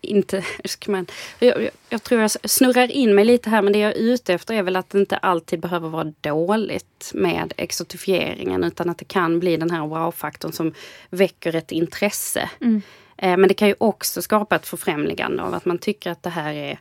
inte... 0.00 0.44
Man, 0.86 1.06
jag, 1.38 1.68
jag, 1.88 2.02
tror 2.02 2.20
jag 2.20 2.30
snurrar 2.30 2.90
in 2.90 3.14
mig 3.14 3.24
lite 3.24 3.50
här 3.50 3.62
men 3.62 3.72
det 3.72 3.78
jag 3.78 3.92
är 3.92 3.98
ute 3.98 4.34
efter 4.34 4.54
är 4.54 4.62
väl 4.62 4.76
att 4.76 4.90
det 4.90 4.98
inte 4.98 5.16
alltid 5.16 5.60
behöver 5.60 5.88
vara 5.88 6.12
dåligt 6.20 7.10
med 7.14 7.52
exotifieringen 7.56 8.64
utan 8.64 8.90
att 8.90 8.98
det 8.98 9.04
kan 9.04 9.40
bli 9.40 9.56
den 9.56 9.70
här 9.70 9.86
wow-faktorn 9.86 10.52
som 10.52 10.74
väcker 11.10 11.54
ett 11.54 11.72
intresse. 11.72 12.50
Mm. 12.60 12.82
Eh, 13.16 13.36
men 13.36 13.48
det 13.48 13.54
kan 13.54 13.68
ju 13.68 13.74
också 13.78 14.22
skapa 14.22 14.56
ett 14.56 14.66
förfrämligande 14.66 15.42
av 15.42 15.54
att 15.54 15.64
man 15.64 15.78
tycker 15.78 16.10
att 16.10 16.22
det 16.22 16.30
här 16.30 16.52
är 16.52 16.78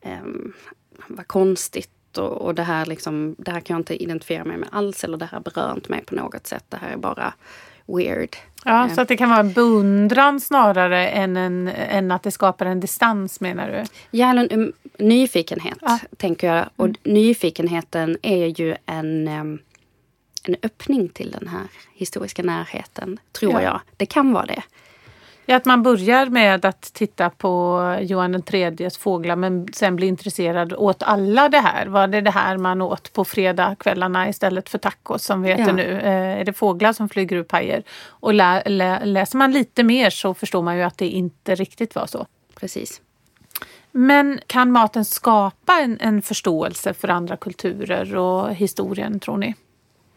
eh, 0.00 0.18
vad 1.06 1.26
konstigt 1.26 1.90
och, 2.18 2.32
och, 2.32 2.54
det, 2.54 2.62
här 2.62 2.86
liksom, 2.86 3.34
det 3.38 3.50
här 3.50 3.60
kan 3.60 3.74
jag 3.74 3.80
inte 3.80 4.02
identifiera 4.02 4.44
mig 4.44 4.56
med 4.56 4.68
alls 4.72 5.04
eller 5.04 5.16
det 5.16 5.28
här 5.32 5.40
berör 5.40 5.72
inte 5.74 5.90
mig 5.90 6.04
på 6.04 6.14
något 6.14 6.46
sätt. 6.46 6.64
Det 6.68 6.76
här 6.76 6.92
är 6.92 6.96
bara 6.96 7.34
weird. 7.86 8.36
Ja, 8.64 8.88
så 8.94 9.00
att 9.00 9.08
det 9.08 9.16
kan 9.16 9.28
vara 9.28 9.40
en 9.40 9.52
beundran 9.52 10.40
snarare 10.40 11.08
än, 11.08 11.36
en, 11.36 11.68
än 11.68 12.10
att 12.10 12.22
det 12.22 12.30
skapar 12.30 12.66
en 12.66 12.80
distans 12.80 13.40
menar 13.40 13.70
du? 13.70 13.84
Ja, 14.18 14.30
eller 14.30 14.52
en, 14.52 14.72
nyfikenhet 14.98 15.78
ja. 15.80 15.98
tänker 16.16 16.54
jag. 16.54 16.66
Och 16.76 16.84
mm. 16.84 16.96
nyfikenheten 17.02 18.16
är 18.22 18.60
ju 18.60 18.76
en, 18.86 19.28
en 19.28 20.56
öppning 20.62 21.08
till 21.08 21.30
den 21.30 21.48
här 21.48 21.62
historiska 21.94 22.42
närheten, 22.42 23.18
tror 23.32 23.52
ja. 23.52 23.62
jag. 23.62 23.80
Det 23.96 24.06
kan 24.06 24.32
vara 24.32 24.46
det. 24.46 24.62
Ja, 25.46 25.56
att 25.56 25.64
man 25.64 25.82
börjar 25.82 26.26
med 26.26 26.64
att 26.64 26.82
titta 26.82 27.30
på 27.30 27.80
Johan 28.00 28.42
IIIs 28.52 28.98
fåglar 28.98 29.36
men 29.36 29.68
sen 29.72 29.96
blir 29.96 30.08
intresserad 30.08 30.72
åt 30.72 31.02
alla 31.02 31.48
det 31.48 31.58
här. 31.58 31.86
Var 31.86 32.06
det 32.06 32.20
det 32.20 32.30
här 32.30 32.56
man 32.56 32.82
åt 32.82 33.12
på 33.12 33.24
fredagskvällarna 33.24 34.28
istället 34.28 34.68
för 34.68 34.78
tacos 34.78 35.24
som 35.24 35.42
vi 35.42 35.50
äter 35.50 35.66
ja. 35.66 35.72
nu? 35.72 36.00
Eh, 36.00 36.40
är 36.40 36.44
det 36.44 36.52
fåglar 36.52 36.92
som 36.92 37.08
flyger 37.08 37.36
ur 37.36 37.42
pajer? 37.42 37.82
Och 38.06 38.34
lä 38.34 38.62
lä 38.66 39.04
läser 39.04 39.38
man 39.38 39.52
lite 39.52 39.82
mer 39.82 40.10
så 40.10 40.34
förstår 40.34 40.62
man 40.62 40.76
ju 40.76 40.82
att 40.82 40.98
det 40.98 41.08
inte 41.08 41.54
riktigt 41.54 41.94
var 41.94 42.06
så. 42.06 42.26
Precis. 42.54 43.00
Men 43.90 44.40
kan 44.46 44.72
maten 44.72 45.04
skapa 45.04 45.80
en, 45.80 45.98
en 46.00 46.22
förståelse 46.22 46.94
för 46.94 47.08
andra 47.08 47.36
kulturer 47.36 48.16
och 48.16 48.54
historien 48.54 49.20
tror 49.20 49.36
ni? 49.36 49.54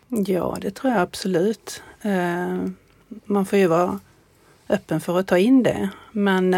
Ja, 0.08 0.58
det 0.62 0.72
tror 0.72 0.94
jag 0.94 1.02
absolut. 1.02 1.84
Eh, 2.02 2.70
man 3.26 3.46
får 3.46 3.60
ju 3.60 3.68
vara 3.68 4.00
öppen 4.70 5.00
för 5.00 5.20
att 5.20 5.28
ta 5.28 5.38
in 5.38 5.64
det. 5.64 5.90
Men 6.12 6.54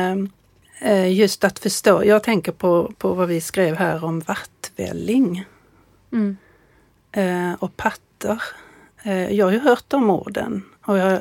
eh, 0.82 1.14
just 1.14 1.44
att 1.44 1.60
förstå, 1.60 2.04
jag 2.06 2.24
tänker 2.24 2.52
på, 2.52 2.92
på 2.98 3.14
vad 3.14 3.28
vi 3.28 3.42
skrev 3.42 3.76
här 3.76 4.04
om 4.04 4.20
vattvälling 4.20 5.46
mm. 6.12 6.38
eh, 7.12 7.54
och 7.60 7.78
pattar. 7.78 8.44
Eh, 9.04 9.34
jag 9.34 9.46
har 9.46 9.52
ju 9.52 9.60
hört 9.60 9.86
de 9.88 10.10
orden 10.10 10.64
och 10.86 10.98
jag, 10.98 11.12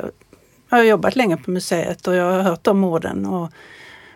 jag 0.68 0.78
har 0.78 0.82
jobbat 0.84 1.16
länge 1.16 1.36
på 1.36 1.50
museet 1.50 2.06
och 2.06 2.14
jag 2.14 2.32
har 2.32 2.40
hört 2.40 2.64
de 2.64 2.84
orden. 2.84 3.26
Och, 3.26 3.52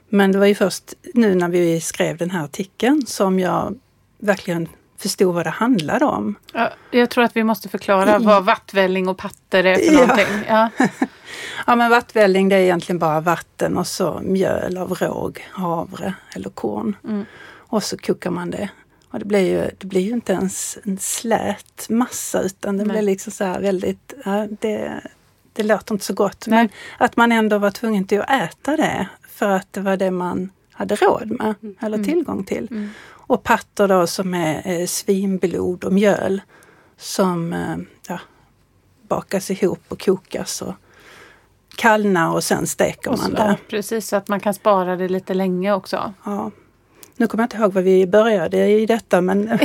men 0.08 0.32
det 0.32 0.38
var 0.38 0.46
ju 0.46 0.54
först 0.54 0.94
nu 1.14 1.34
när 1.34 1.48
vi 1.48 1.80
skrev 1.80 2.16
den 2.16 2.30
här 2.30 2.44
artikeln 2.44 3.06
som 3.06 3.40
jag 3.40 3.78
verkligen 4.18 4.68
förstod 5.02 5.34
vad 5.34 5.46
det 5.46 5.50
handlade 5.50 6.04
om. 6.04 6.34
Ja, 6.52 6.70
jag 6.90 7.10
tror 7.10 7.24
att 7.24 7.36
vi 7.36 7.44
måste 7.44 7.68
förklara 7.68 8.18
vad 8.18 8.44
vattvälling 8.44 9.08
och 9.08 9.18
patter 9.18 9.64
är 9.64 9.74
för 9.74 9.84
ja. 9.84 9.92
någonting. 9.92 10.44
Ja. 10.48 10.70
ja 11.66 11.76
men 11.76 11.90
vattvälling 11.90 12.48
det 12.48 12.56
är 12.56 12.60
egentligen 12.60 12.98
bara 12.98 13.20
vatten 13.20 13.78
och 13.78 13.86
så 13.86 14.20
mjöl 14.22 14.78
av 14.78 14.94
råg, 14.94 15.46
havre 15.50 16.14
eller 16.34 16.50
korn. 16.50 16.96
Mm. 17.04 17.24
Och 17.56 17.82
så 17.82 17.96
kokar 17.96 18.30
man 18.30 18.50
det. 18.50 18.68
Och 19.10 19.18
det 19.18 19.24
blir 19.24 19.40
ju, 19.40 19.70
det 19.78 19.86
blir 19.86 20.00
ju 20.00 20.10
inte 20.10 20.32
ens 20.32 20.78
en 20.84 20.98
slät 20.98 21.86
massa 21.88 22.42
utan 22.42 22.76
det 22.76 22.84
Nej. 22.84 22.92
blir 22.92 23.02
liksom 23.02 23.32
så 23.32 23.44
här 23.44 23.60
väldigt, 23.60 24.14
ja, 24.24 24.46
det, 24.60 25.00
det 25.52 25.62
låter 25.62 25.94
inte 25.94 26.04
så 26.04 26.14
gott. 26.14 26.46
Nej. 26.46 26.58
Men 26.58 26.68
att 26.98 27.16
man 27.16 27.32
ändå 27.32 27.58
var 27.58 27.70
tvungen 27.70 28.06
till 28.06 28.20
att 28.20 28.30
äta 28.30 28.76
det 28.76 29.08
för 29.28 29.48
att 29.48 29.72
det 29.72 29.80
var 29.80 29.96
det 29.96 30.10
man 30.10 30.50
hade 30.72 30.96
råd 30.96 31.30
med 31.30 31.54
mm. 31.62 31.74
eller 31.80 31.98
mm. 31.98 32.04
tillgång 32.04 32.44
till. 32.44 32.68
Mm. 32.70 32.90
Och 33.32 33.42
pattor 33.42 33.88
då 33.88 34.06
som 34.06 34.34
är 34.34 34.80
eh, 34.80 34.86
svinblod 34.86 35.84
och 35.84 35.92
mjöl 35.92 36.40
som 36.96 37.52
eh, 37.52 37.76
ja, 38.08 38.18
bakas 39.08 39.50
ihop 39.50 39.80
och 39.88 40.04
kokas 40.04 40.62
och 40.62 40.74
kallnar 41.76 42.32
och 42.32 42.44
sen 42.44 42.66
steker 42.66 43.10
och 43.10 43.18
man 43.18 43.34
det. 43.34 43.56
Precis, 43.68 44.08
så 44.08 44.16
att 44.16 44.28
man 44.28 44.40
kan 44.40 44.54
spara 44.54 44.96
det 44.96 45.08
lite 45.08 45.34
länge 45.34 45.72
också. 45.72 46.14
Ja. 46.24 46.50
Nu 47.16 47.26
kommer 47.26 47.42
jag 47.42 47.46
inte 47.46 47.56
ihåg 47.56 47.72
var 47.72 47.82
vi 47.82 48.06
började 48.06 48.68
i 48.68 48.86
detta 48.86 49.20
men... 49.20 49.58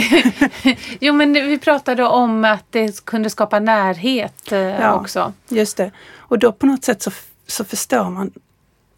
jo 0.99 1.13
men 1.13 1.33
vi 1.33 1.59
pratade 1.59 2.03
om 2.03 2.45
att 2.45 2.65
det 2.69 3.05
kunde 3.05 3.29
skapa 3.29 3.59
närhet 3.59 4.51
eh, 4.51 4.59
ja, 4.59 4.93
också. 4.93 5.33
Just 5.49 5.77
det. 5.77 5.91
Och 6.15 6.39
då 6.39 6.51
på 6.51 6.65
något 6.65 6.83
sätt 6.83 7.01
så, 7.01 7.11
så 7.47 7.63
förstår 7.63 8.09
man 8.09 8.31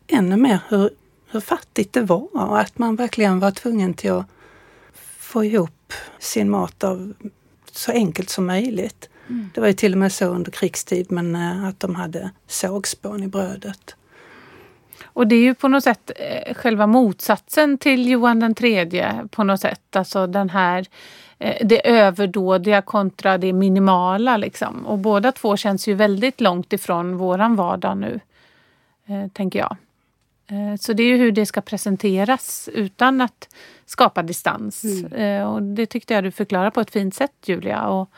ännu 0.08 0.38
mer 0.38 0.60
hur, 0.68 0.90
hur 1.32 1.40
fattigt 1.40 1.94
det 1.94 2.02
var 2.02 2.28
och 2.32 2.60
att 2.60 2.78
man 2.78 2.96
verkligen 2.96 3.40
var 3.40 3.52
tvungen 3.52 3.94
till 3.94 4.12
att 4.12 4.26
få 5.30 5.44
ihop 5.44 5.94
sin 6.20 6.50
mat 6.50 6.84
av 6.84 7.14
så 7.72 7.92
enkelt 7.92 8.30
som 8.30 8.46
möjligt. 8.46 9.10
Mm. 9.30 9.50
Det 9.54 9.62
var 9.62 9.68
ju 9.68 9.74
till 9.74 9.92
och 9.92 9.98
med 9.98 10.12
så 10.12 10.26
under 10.26 10.52
krigstid 10.52 11.12
men 11.12 11.36
eh, 11.36 11.66
att 11.66 11.80
de 11.80 11.96
hade 11.96 12.32
sågspån 12.48 13.24
i 13.24 13.28
brödet. 13.28 13.96
Och 15.04 15.28
det 15.28 15.36
är 15.36 15.42
ju 15.42 15.56
på 15.56 15.68
något 15.68 15.84
sätt 15.84 16.12
eh, 16.16 16.54
själva 16.54 16.88
motsatsen 16.88 17.78
till 17.78 18.10
Johan 18.10 18.40
den 18.40 18.56
tredje 18.56 19.28
på 19.32 19.44
något 19.44 19.62
sätt. 19.62 19.96
Alltså 19.96 20.28
den 20.28 20.50
här 20.50 20.86
eh, 21.38 21.68
det 21.68 21.90
överdådiga 21.90 22.82
kontra 22.82 23.38
det 23.38 23.54
minimala 23.54 24.38
liksom. 24.38 24.86
Och 24.86 24.98
båda 24.98 25.32
två 25.32 25.58
känns 25.58 25.88
ju 25.88 25.94
väldigt 25.94 26.42
långt 26.42 26.74
ifrån 26.74 27.18
våran 27.18 27.56
vardag 27.56 27.98
nu. 27.98 28.20
tänker 29.34 29.60
jag. 29.60 29.78
Eh, 30.52 30.76
så 30.80 30.94
det 30.94 31.04
är 31.04 31.08
ju 31.08 31.18
hur 31.18 31.32
det 31.32 31.46
ska 31.46 31.62
presenteras 31.62 32.70
utan 32.74 33.22
att 33.22 33.50
skapa 33.86 34.24
distans. 34.24 34.84
Mm. 34.84 35.14
Eh, 35.14 35.54
och 35.54 35.64
det 35.64 35.86
tyckte 35.86 36.14
jag 36.14 36.24
du 36.24 36.32
förklarade 36.32 36.72
på 36.72 36.82
ett 36.82 36.92
fint 36.92 37.16
sätt 37.16 37.32
Julia. 37.46 37.88
Och, 37.88 38.10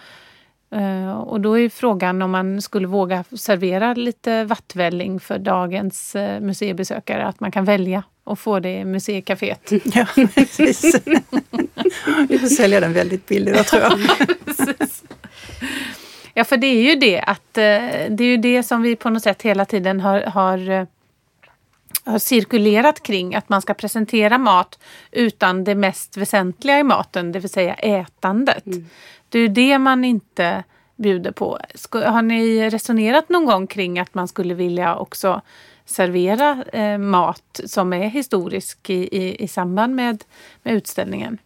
eh, 0.77 1.11
och 1.11 1.41
då 1.41 1.59
är 1.59 1.69
frågan 1.69 2.21
om 2.21 2.31
man 2.31 2.61
skulle 2.61 2.87
våga 2.87 3.23
servera 3.37 3.93
lite 3.93 4.43
vattvälling 4.43 5.19
för 5.19 5.39
dagens 5.39 6.15
museibesökare. 6.41 7.25
Att 7.25 7.39
man 7.39 7.51
kan 7.51 7.65
välja 7.65 8.03
och 8.23 8.39
få 8.39 8.59
det 8.59 8.79
i 8.79 8.85
museikaféet. 8.85 9.71
Ja, 9.95 10.05
precis. 10.35 11.01
Vi 12.29 12.39
får 12.39 12.47
sälja 12.47 12.79
den 12.79 12.93
väldigt 12.93 13.27
billigt 13.27 13.57
då, 13.57 13.63
tror 13.63 13.81
jag. 13.81 13.99
Ja, 16.33 16.43
för 16.43 16.57
det 16.57 16.67
är 16.67 16.83
ju 16.83 16.95
det 16.95 17.19
att 17.19 17.53
det 17.53 18.19
är 18.19 18.21
ju 18.21 18.37
det 18.37 18.63
som 18.63 18.81
vi 18.81 18.95
på 18.95 19.09
något 19.09 19.23
sätt 19.23 19.41
hela 19.41 19.65
tiden 19.65 19.99
har, 19.99 20.21
har 20.21 20.87
har 22.03 22.19
cirkulerat 22.19 23.03
kring 23.03 23.35
att 23.35 23.49
man 23.49 23.61
ska 23.61 23.73
presentera 23.73 24.37
mat 24.37 24.79
utan 25.11 25.63
det 25.63 25.75
mest 25.75 26.17
väsentliga 26.17 26.79
i 26.79 26.83
maten, 26.83 27.31
det 27.31 27.39
vill 27.39 27.49
säga 27.49 27.73
ätandet. 27.73 28.65
Mm. 28.65 28.85
Det 29.29 29.39
är 29.39 29.49
det 29.49 29.79
man 29.79 30.05
inte 30.05 30.63
bjuder 30.95 31.31
på. 31.31 31.59
Har 31.91 32.21
ni 32.21 32.69
resonerat 32.69 33.29
någon 33.29 33.45
gång 33.45 33.67
kring 33.67 33.99
att 33.99 34.13
man 34.13 34.27
skulle 34.27 34.53
vilja 34.53 34.95
också 34.95 35.41
servera 35.85 36.63
eh, 36.73 36.97
mat 36.97 37.59
som 37.65 37.93
är 37.93 38.07
historisk 38.07 38.89
i, 38.89 39.17
i, 39.17 39.43
i 39.43 39.47
samband 39.47 39.95
med, 39.95 40.23
med 40.63 40.73
utställningen? 40.73 41.37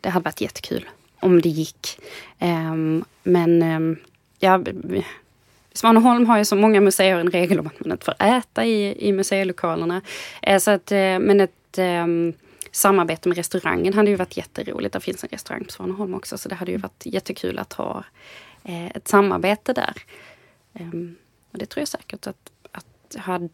Det 0.00 0.10
hade 0.10 0.24
varit 0.24 0.40
jättekul 0.40 0.88
om 1.20 1.40
det 1.40 1.48
gick. 1.48 1.98
Um, 2.40 3.04
men 3.22 3.62
um, 3.62 3.96
ja, 4.38 4.60
Svaneholm 5.76 6.26
har 6.26 6.38
ju 6.38 6.44
så 6.44 6.56
många 6.56 6.80
museer 6.80 7.16
en 7.16 7.30
regel 7.30 7.60
om 7.60 7.66
att 7.66 7.80
man 7.80 7.92
inte 7.92 8.04
får 8.04 8.14
äta 8.18 8.64
i, 8.64 9.08
i 9.08 9.12
museilokalerna. 9.12 10.02
Eh, 10.42 10.58
så 10.58 10.70
att, 10.70 10.92
eh, 10.92 11.18
men 11.18 11.40
ett 11.40 11.78
um, 11.78 12.32
samarbete 12.70 13.28
med 13.28 13.38
restaurangen 13.38 13.94
hade 13.94 14.10
ju 14.10 14.16
varit 14.16 14.36
jätteroligt. 14.36 14.92
Det 14.92 15.00
finns 15.00 15.24
en 15.24 15.30
restaurang 15.32 15.64
på 15.64 15.72
Svaneholm 15.72 16.14
också 16.14 16.38
så 16.38 16.48
det 16.48 16.54
hade 16.54 16.72
ju 16.72 16.78
varit 16.78 17.02
jättekul 17.06 17.58
att 17.58 17.72
ha 17.72 18.04
eh, 18.64 18.86
ett 18.86 19.08
samarbete 19.08 19.72
där. 19.72 19.94
Um, 20.72 21.16
och 21.52 21.58
det 21.58 21.66
tror 21.66 21.80
jag 21.80 21.88
säkert 21.88 22.26
att, 22.26 22.52
att 22.72 23.16
hade, 23.16 23.48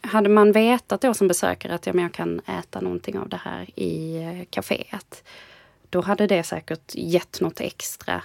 hade 0.00 0.28
man 0.28 0.52
vetat 0.52 1.00
då 1.00 1.14
som 1.14 1.28
besökare 1.28 1.74
att 1.74 1.86
ja, 1.86 1.92
men 1.92 2.02
jag 2.02 2.12
kan 2.12 2.40
äta 2.46 2.80
någonting 2.80 3.18
av 3.18 3.28
det 3.28 3.40
här 3.44 3.80
i 3.80 4.46
kaféet. 4.50 5.24
Då 5.90 6.00
hade 6.00 6.26
det 6.26 6.42
säkert 6.42 6.94
gett 6.94 7.40
något 7.40 7.60
extra 7.60 8.22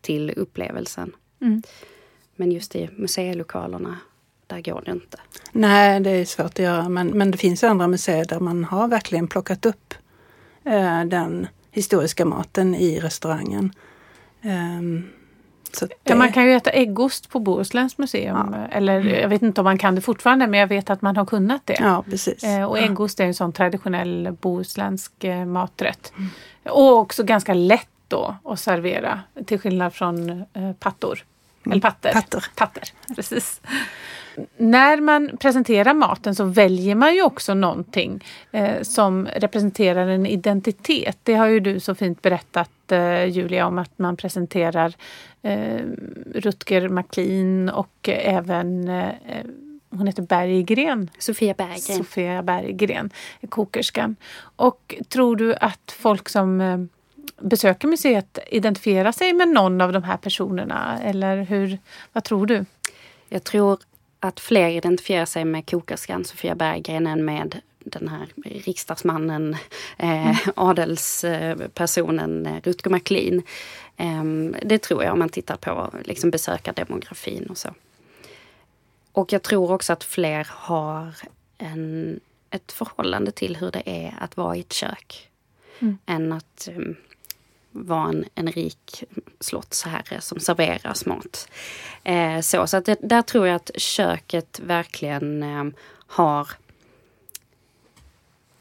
till 0.00 0.32
upplevelsen. 0.36 1.12
Mm. 1.40 1.62
Men 2.40 2.52
just 2.52 2.76
i 2.76 2.90
museilokalerna, 2.96 3.98
där 4.46 4.60
går 4.60 4.82
det 4.86 4.92
inte. 4.92 5.18
Nej, 5.52 6.00
det 6.00 6.10
är 6.10 6.24
svårt 6.24 6.46
att 6.46 6.58
göra. 6.58 6.88
Men, 6.88 7.08
men 7.08 7.30
det 7.30 7.38
finns 7.38 7.64
andra 7.64 7.88
museer 7.88 8.24
där 8.24 8.40
man 8.40 8.64
har 8.64 8.88
verkligen 8.88 9.28
plockat 9.28 9.66
upp 9.66 9.94
eh, 10.64 11.04
den 11.04 11.46
historiska 11.70 12.24
maten 12.24 12.74
i 12.74 13.00
restaurangen. 13.00 13.72
Um, 14.42 15.10
det... 15.80 15.88
ja, 16.04 16.14
man 16.14 16.32
kan 16.32 16.44
ju 16.44 16.52
äta 16.52 16.70
äggost 16.70 17.30
på 17.30 17.40
Bohusläns 17.40 17.98
museum. 17.98 18.54
Ja. 18.54 18.66
Eller 18.70 19.00
jag 19.00 19.28
vet 19.28 19.42
inte 19.42 19.60
om 19.60 19.64
man 19.64 19.78
kan 19.78 19.94
det 19.94 20.00
fortfarande 20.00 20.46
men 20.46 20.60
jag 20.60 20.66
vet 20.66 20.90
att 20.90 21.02
man 21.02 21.16
har 21.16 21.26
kunnat 21.26 21.66
det. 21.66 21.76
Ja, 21.80 22.04
precis. 22.10 22.44
Eh, 22.44 22.64
och 22.64 22.78
äggost 22.78 23.20
är 23.20 23.24
en 23.24 23.34
sån 23.34 23.52
traditionell 23.52 24.36
bohuslänsk 24.40 25.24
eh, 25.24 25.46
maträtt. 25.46 26.12
Mm. 26.16 26.30
Och 26.64 26.98
också 26.98 27.24
ganska 27.24 27.54
lätt 27.54 27.88
då 28.08 28.36
att 28.44 28.60
servera 28.60 29.20
till 29.46 29.58
skillnad 29.58 29.94
från 29.94 30.30
eh, 30.30 30.72
pattor. 30.78 31.24
Mm. 31.66 31.72
Eller 31.72 31.80
patter. 31.80 32.12
Patter. 32.12 32.44
patter. 32.56 32.82
Precis. 33.16 33.60
När 34.56 35.00
man 35.00 35.36
presenterar 35.40 35.94
maten 35.94 36.34
så 36.34 36.44
väljer 36.44 36.94
man 36.94 37.14
ju 37.14 37.22
också 37.22 37.54
någonting 37.54 38.24
eh, 38.52 38.82
som 38.82 39.26
representerar 39.26 40.08
en 40.08 40.26
identitet. 40.26 41.18
Det 41.22 41.34
har 41.34 41.46
ju 41.46 41.60
du 41.60 41.80
så 41.80 41.94
fint 41.94 42.22
berättat 42.22 42.92
eh, 42.92 43.24
Julia 43.24 43.66
om 43.66 43.78
att 43.78 43.98
man 43.98 44.16
presenterar 44.16 44.94
eh, 45.42 45.80
Rutger 46.34 46.88
McLean 46.88 47.68
och 47.68 48.08
även 48.08 48.88
eh, 48.88 49.12
hon 49.90 50.06
heter 50.06 50.22
Berggren. 50.22 51.10
Sofia 51.18 51.54
Berggren. 51.54 51.96
Sofia 51.96 52.42
Berggren, 52.42 53.10
kokerskan. 53.48 54.16
Och 54.56 54.94
tror 55.08 55.36
du 55.36 55.54
att 55.54 55.96
folk 55.98 56.28
som 56.28 56.60
eh, 56.60 56.78
besöker 57.36 57.88
museet 57.88 58.38
identifierar 58.46 59.12
sig 59.12 59.32
med 59.32 59.48
någon 59.48 59.80
av 59.80 59.92
de 59.92 60.02
här 60.02 60.16
personerna? 60.16 60.98
Eller 61.02 61.36
hur, 61.36 61.78
vad 62.12 62.24
tror 62.24 62.46
du? 62.46 62.64
Jag 63.28 63.44
tror 63.44 63.78
att 64.20 64.40
fler 64.40 64.68
identifierar 64.68 65.24
sig 65.24 65.44
med 65.44 65.70
kokerskan 65.70 66.24
Sofia 66.24 66.54
Berggren 66.54 67.06
än 67.06 67.24
med 67.24 67.60
den 67.84 68.08
här 68.08 68.28
riksdagsmannen, 68.44 69.56
eh, 69.98 70.26
mm. 70.26 70.36
adelspersonen 70.56 72.46
eh, 72.46 72.60
Rutger 72.62 72.90
McLean. 72.90 73.42
Eh, 73.96 74.24
det 74.62 74.78
tror 74.78 75.04
jag 75.04 75.12
om 75.12 75.18
man 75.18 75.28
tittar 75.28 75.56
på 75.56 75.90
liksom, 76.04 76.30
besökardemografin 76.30 77.46
och 77.46 77.58
så. 77.58 77.68
Och 79.12 79.32
jag 79.32 79.42
tror 79.42 79.72
också 79.72 79.92
att 79.92 80.04
fler 80.04 80.46
har 80.50 81.14
en, 81.58 82.20
ett 82.50 82.72
förhållande 82.72 83.30
till 83.30 83.56
hur 83.56 83.70
det 83.70 83.82
är 83.86 84.14
att 84.20 84.36
vara 84.36 84.56
i 84.56 84.60
ett 84.60 84.72
kök. 84.72 85.28
Mm. 85.78 85.98
Än 86.06 86.32
att 86.32 86.68
um, 86.76 86.96
vara 87.72 88.08
en, 88.08 88.24
en 88.34 88.52
rik 88.52 89.04
slottsherre 89.40 90.20
som 90.20 90.40
serverar 90.40 91.08
mat. 91.08 91.48
Eh, 92.04 92.40
så 92.40 92.66
så 92.66 92.76
att 92.76 92.84
det, 92.84 92.96
där 93.02 93.22
tror 93.22 93.46
jag 93.46 93.56
att 93.56 93.70
köket 93.76 94.60
verkligen 94.60 95.42
eh, 95.42 95.64
har 96.06 96.48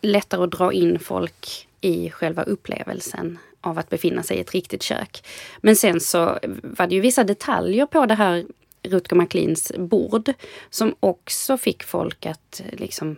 lättare 0.02 0.43
att 0.43 0.52
dra 0.52 0.74
in 0.74 1.00
folk 1.00 1.67
i 1.82 2.10
själva 2.10 2.43
upplevelsen 2.43 3.38
av 3.62 3.80
att 3.80 3.89
befinna 3.89 4.24
sig 4.24 4.38
i 4.38 4.39
ett 4.39 4.54
riktigt 4.54 4.84
kök. 4.84 5.28
Men 5.62 5.76
sen 5.76 6.00
så 6.00 6.39
var 6.63 6.88
det 6.88 6.95
ju 6.95 7.02
vissa 7.02 7.24
detaljer 7.24 7.86
på 7.86 8.06
det 8.06 8.15
här 8.15 8.45
Rutger 8.84 9.15
McLeans 9.15 9.72
bord 9.78 10.34
som 10.69 10.95
också 11.00 11.58
fick 11.58 11.84
folk 11.84 12.26
att 12.26 12.62
eh, 12.65 12.80
liksom 12.80 13.15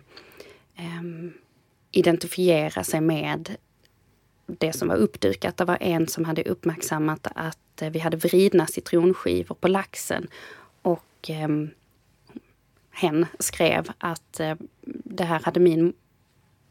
eh, 0.76 1.32
identifiera 1.92 2.84
sig 2.84 3.02
med 3.02 3.56
det 4.60 4.74
som 4.74 4.88
var 4.88 4.96
uppdukat. 4.96 5.58
Det 5.58 5.66
var 5.66 5.78
en 5.82 6.08
som 6.08 6.26
hade 6.26 6.44
uppmärksammat 6.44 7.28
att 7.36 7.84
vi 7.92 8.00
hade 8.00 8.18
vridna 8.18 8.68
citronskivor 8.68 9.56
på 9.56 9.68
laxen. 9.68 10.28
Och 10.82 11.30
eh, 11.30 11.50
hen 12.92 13.26
skrev 13.40 13.90
att 13.98 14.40
eh, 14.40 14.56
det 15.04 15.24
här 15.24 15.40
hade 15.40 15.60
min 15.60 15.94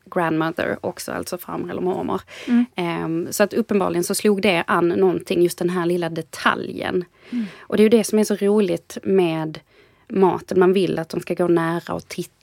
grandmother 0.05 0.79
också, 0.81 1.13
alltså 1.13 1.39
farmor 1.39 1.71
eller 1.71 1.83
mormor. 1.83 2.23
Mm. 2.47 3.05
Um, 3.05 3.33
så 3.33 3.43
att 3.43 3.55
uppenbarligen 3.55 4.05
så 4.05 4.15
slog 4.15 4.43
det 4.43 4.65
an 4.67 4.89
någonting, 4.89 5.43
just 5.43 5.59
den 5.59 5.71
här 5.71 5.87
lilla 5.87 6.09
detaljen. 6.09 7.05
Mm. 7.31 7.47
Och 7.61 7.77
det 7.77 7.81
är 7.81 7.85
ju 7.85 7.89
det 7.89 8.05
som 8.05 8.19
är 8.19 8.25
så 8.25 8.35
roligt 8.35 8.99
med 9.03 9.61
maten. 10.09 10.59
Man 10.59 10.73
vill 10.73 10.99
att 10.99 11.09
de 11.09 11.21
ska 11.21 11.35
gå 11.35 11.49
nära 11.49 11.95
och 11.95 12.09
titta 12.09 12.40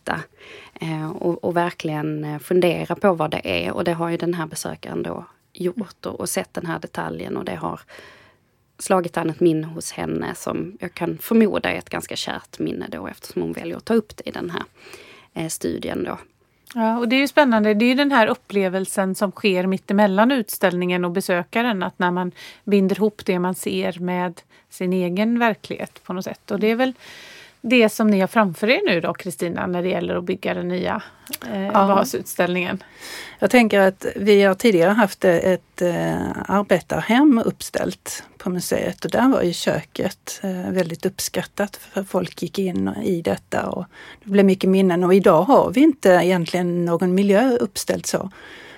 eh, 0.74 1.12
och, 1.12 1.44
och, 1.44 1.58
verkligen 1.58 2.24
eh, 2.24 2.40
fundera 2.40 2.96
på 2.96 3.14
vad 3.14 3.32
det 3.32 3.66
är. 3.68 3.72
Och 3.72 3.84
det 3.84 3.94
har 3.94 4.10
ju 4.10 4.18
den 4.18 4.34
här 4.34 4.48
besökaren 4.48 5.04
då 5.04 5.26
gjort 5.54 6.06
och, 6.06 6.20
och 6.20 6.30
sett 6.30 6.54
den 6.54 6.66
här 6.66 6.80
detaljen 6.80 7.38
och 7.38 7.46
det 7.46 7.56
har 7.56 7.80
slagit 8.80 9.18
an 9.18 9.30
ett 9.30 9.40
minne 9.40 9.68
hos 9.68 9.92
henne 9.92 10.36
som 10.36 10.78
jag 10.80 10.94
kan 10.94 11.18
förmoda 11.18 11.72
är 11.72 11.78
ett 11.78 11.90
ganska 11.90 12.16
kärt 12.16 12.60
minne 12.60 12.88
då 12.90 13.08
eftersom 13.08 13.42
hon 13.42 13.54
väljer 13.54 13.78
att 13.78 13.86
ta 13.86 13.94
upp 13.94 14.18
det 14.18 14.30
i 14.30 14.32
den 14.32 14.50
här 14.50 14.64
eh, 15.34 15.48
studien. 15.48 16.04
Då. 16.04 16.18
Ja, 16.74 16.98
och 16.98 17.08
det 17.08 17.16
är 17.16 17.20
ju 17.20 17.28
spännande. 17.28 17.74
Det 17.74 17.86
är 17.86 17.88
ju 17.88 17.96
den 17.96 18.12
här 18.12 18.28
upplevelsen 18.28 19.16
som 19.16 19.32
sker 19.32 19.68
mittemellan 19.68 20.32
utställningen 20.32 21.06
och 21.06 21.12
besökaren. 21.12 21.84
Att 21.84 22.00
när 22.00 22.12
man 22.12 22.32
binder 22.64 22.96
ihop 22.96 23.22
det 23.26 23.40
man 23.40 23.56
ser 23.56 24.00
med 24.00 24.42
sin 24.70 24.94
egen 24.94 25.40
verklighet 25.40 26.04
på 26.04 26.14
något 26.14 26.24
sätt. 26.24 26.52
Och 26.52 26.60
det 26.60 26.68
är 26.68 26.76
väl 26.76 26.94
det 27.70 27.90
som 27.90 28.08
ni 28.08 28.20
har 28.20 28.28
framför 28.28 28.70
er 28.70 28.82
nu 28.86 29.02
då 29.02 29.14
Kristina 29.14 29.68
när 29.68 29.84
det 29.84 29.90
gäller 29.90 30.16
att 30.16 30.24
bygga 30.24 30.54
den 30.54 30.68
nya 30.68 31.02
eh, 31.54 31.88
basutställningen? 31.88 32.84
Jag 33.40 33.52
tänker 33.52 33.80
att 33.80 34.06
vi 34.16 34.44
har 34.44 34.54
tidigare 34.54 34.92
haft 34.92 35.26
ett 35.26 35.82
eh, 35.82 36.32
arbetarhem 36.48 37.42
uppställt 37.46 38.24
på 38.38 38.50
museet 38.50 39.06
och 39.06 39.12
där 39.12 39.30
var 39.30 39.42
ju 39.42 39.54
köket 39.54 40.40
eh, 40.44 40.72
väldigt 40.72 41.06
uppskattat 41.06 41.76
för 41.76 42.04
folk 42.04 42.42
gick 42.42 42.60
in 42.60 42.90
i 43.04 43.22
detta 43.22 43.70
och 43.70 43.86
det 44.24 44.30
blev 44.30 44.46
mycket 44.46 44.70
minnen 44.70 45.04
och 45.04 45.14
idag 45.14 45.44
har 45.44 45.72
vi 45.72 45.82
inte 45.82 46.10
egentligen 46.10 46.86
någon 46.86 47.16
miljö 47.16 47.58
uppställd 47.58 48.06
så. 48.06 48.32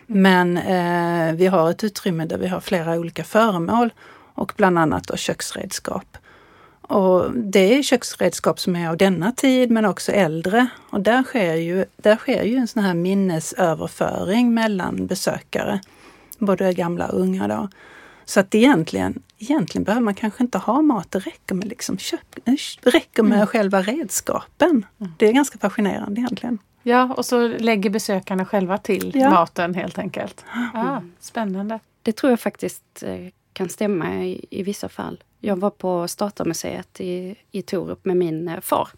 Men 0.06 0.58
eh, 0.58 1.34
vi 1.34 1.48
har 1.48 1.70
ett 1.72 1.84
utrymme 1.84 2.26
där 2.26 2.38
vi 2.38 2.48
har 2.48 2.60
flera 2.60 3.00
olika 3.00 3.24
föremål 3.24 3.94
och 4.34 4.54
bland 4.58 4.80
annat 4.80 5.08
då 5.08 5.16
köksredskap. 5.16 6.18
Och 6.90 7.32
det 7.32 7.78
är 7.78 7.84
köksredskap 7.84 8.60
som 8.60 8.76
är 8.76 8.90
av 8.90 8.98
denna 8.98 9.32
tid 9.32 9.72
men 9.72 9.86
också 9.86 10.12
äldre. 10.12 10.68
Och 10.90 11.02
där 11.02 11.24
sker 11.24 11.56
ju, 11.56 11.86
där 11.98 12.16
sker 12.16 12.44
ju 12.44 12.56
en 12.56 12.68
sån 12.68 12.84
här 12.84 12.94
minnesöverföring 12.94 14.54
mellan 14.54 15.08
besökare, 15.08 15.82
både 16.38 16.74
gamla 16.74 17.08
och 17.08 17.20
unga. 17.20 17.48
Då. 17.48 17.70
Så 18.26 18.40
att 18.40 18.56
egentligen, 18.56 19.22
egentligen 19.38 19.84
behöver 19.84 20.04
man 20.04 20.14
kanske 20.14 20.44
inte 20.44 20.58
ha 20.58 20.82
mat, 20.82 21.12
det 21.12 21.20
räcker 21.20 21.56
med, 21.56 21.68
liksom 21.68 21.98
köp, 21.98 22.36
räcker 22.82 23.24
med 23.24 23.36
mm. 23.36 23.48
själva 23.48 23.82
redskapen. 23.82 24.86
Mm. 25.00 25.14
Det 25.18 25.28
är 25.28 25.34
ganska 25.34 25.58
fascinerande 25.58 26.22
egentligen. 26.22 26.58
Ja, 26.84 27.14
och 27.18 27.26
så 27.26 27.48
lägger 27.48 27.90
besökarna 27.90 28.46
själva 28.46 28.78
till 28.78 29.12
ja. 29.16 29.30
maten 29.30 29.76
helt 29.76 30.00
enkelt. 30.00 30.46
Ah, 30.74 31.02
spännande. 31.20 31.80
Det 32.02 32.12
tror 32.12 32.30
jag 32.30 32.40
faktiskt 32.40 33.04
eh, 33.04 33.28
kan 33.60 33.70
stämma 33.70 34.26
i, 34.26 34.46
i 34.50 34.64
vissa 34.64 34.90
fall. 34.90 35.24
Jag 35.40 35.56
var 35.56 35.70
på 35.70 36.08
Statarmuseet 36.08 37.02
i, 37.02 37.36
i 37.52 37.62
Torup 37.62 38.06
med 38.06 38.18
min 38.18 38.48
eh, 38.48 38.60
far. 38.60 38.90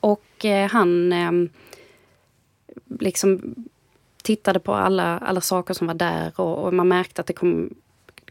Och 0.00 0.44
eh, 0.44 0.70
han 0.70 1.12
eh, 1.12 1.32
liksom 3.00 3.54
tittade 4.22 4.60
på 4.60 4.74
alla, 4.74 5.18
alla 5.18 5.40
saker 5.40 5.74
som 5.74 5.86
var 5.86 5.94
där 5.94 6.40
och, 6.40 6.64
och 6.64 6.74
man 6.74 6.88
märkte 6.88 7.20
att 7.20 7.26
det 7.26 7.32
kom, 7.32 7.74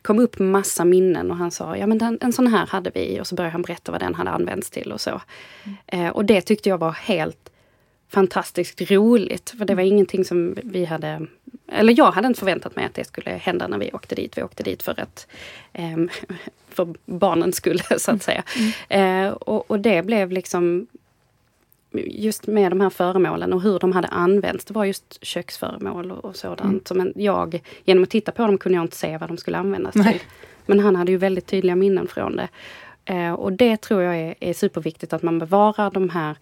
kom 0.02 0.20
upp 0.20 0.40
massa 0.40 0.86
minnen 0.86 1.32
och 1.32 1.38
han 1.38 1.52
sa, 1.52 1.78
ja 1.78 1.88
men 1.88 1.98
den, 1.98 2.18
en 2.22 2.34
sån 2.34 2.48
här 2.48 2.68
hade 2.68 2.92
vi 2.94 3.22
och 3.22 3.28
så 3.28 3.36
började 3.36 3.52
han 3.52 3.62
berätta 3.62 3.92
vad 3.92 4.02
den 4.02 4.16
hade 4.16 4.30
använts 4.30 4.70
till 4.70 4.92
och 4.92 5.02
så. 5.02 5.22
Mm. 5.64 5.78
Eh, 5.88 6.10
och 6.12 6.26
det 6.26 6.42
tyckte 6.42 6.70
jag 6.70 6.78
var 6.78 6.92
helt 6.92 7.50
fantastiskt 8.08 8.92
roligt. 8.92 9.50
För 9.58 9.66
det 9.66 9.76
var 9.76 9.84
ingenting 9.84 10.26
som 10.26 10.56
vi 10.64 10.86
hade 10.86 11.28
eller 11.72 11.98
jag 11.98 12.12
hade 12.12 12.28
inte 12.28 12.40
förväntat 12.40 12.76
mig 12.76 12.86
att 12.86 12.94
det 12.94 13.04
skulle 13.04 13.32
hända 13.32 13.68
när 13.68 13.78
vi 13.78 13.92
åkte 13.94 14.16
dit. 14.16 14.38
Vi 14.38 14.44
åkte 14.44 14.64
dit 14.64 14.84
för 14.84 15.00
att 15.00 15.28
eh, 15.74 15.98
för 16.70 16.94
barnens 17.06 17.56
skull 17.56 17.82
så 17.98 18.12
att 18.12 18.24
säga. 18.24 18.44
Mm. 18.90 19.26
Eh, 19.26 19.34
och, 19.34 19.72
och, 19.72 19.80
det 19.80 20.06
blev 20.06 20.32
liksom 20.32 20.88
just 22.06 22.48
med 22.48 22.72
de 22.72 22.82
här 22.82 22.90
föremålen 22.90 23.54
och 23.54 23.62
hur 23.62 23.80
de 23.80 23.92
hade 23.92 24.08
använts. 24.08 24.66
Det 24.66 24.74
var 24.74 24.86
just 24.86 25.26
köksföremål 25.26 26.12
och, 26.12 26.26
och 26.26 26.36
sådant. 26.36 26.92
Mm. 26.92 27.04
Men 27.04 27.24
jag, 27.24 27.62
genom 27.86 28.04
att 28.04 28.10
titta 28.10 28.32
på 28.32 28.46
dem 28.46 28.58
kunde 28.58 28.76
jag 28.76 28.84
inte 28.84 28.96
se 28.96 29.18
vad 29.18 29.30
de 29.30 29.38
skulle 29.38 29.58
användas 29.58 29.96
Nej. 29.96 30.14
till. 30.14 30.22
Men 30.66 30.80
han 30.80 30.96
hade 30.96 31.12
ju 31.12 31.18
väldigt 31.18 31.48
tydliga 31.48 31.76
minnen 31.76 32.08
från 32.08 32.36
det. 32.36 32.48
Eh, 33.06 33.34
och 33.34 33.54
det 33.54 33.78
tror 33.82 34.02
jag 34.02 34.18
är, 34.18 34.36
är 34.40 34.54
superviktigt 34.54 35.14
att 35.14 35.24
man 35.24 35.40
bevarar 35.40 35.92
de 35.92 36.10
här 36.10 36.36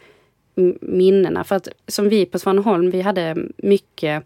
minnena. 0.81 1.43
För 1.43 1.55
att 1.55 1.67
som 1.87 2.09
vi 2.09 2.25
på 2.25 2.39
Svaneholm, 2.39 2.91
vi 2.91 3.01
hade 3.01 3.37
mycket 3.57 4.23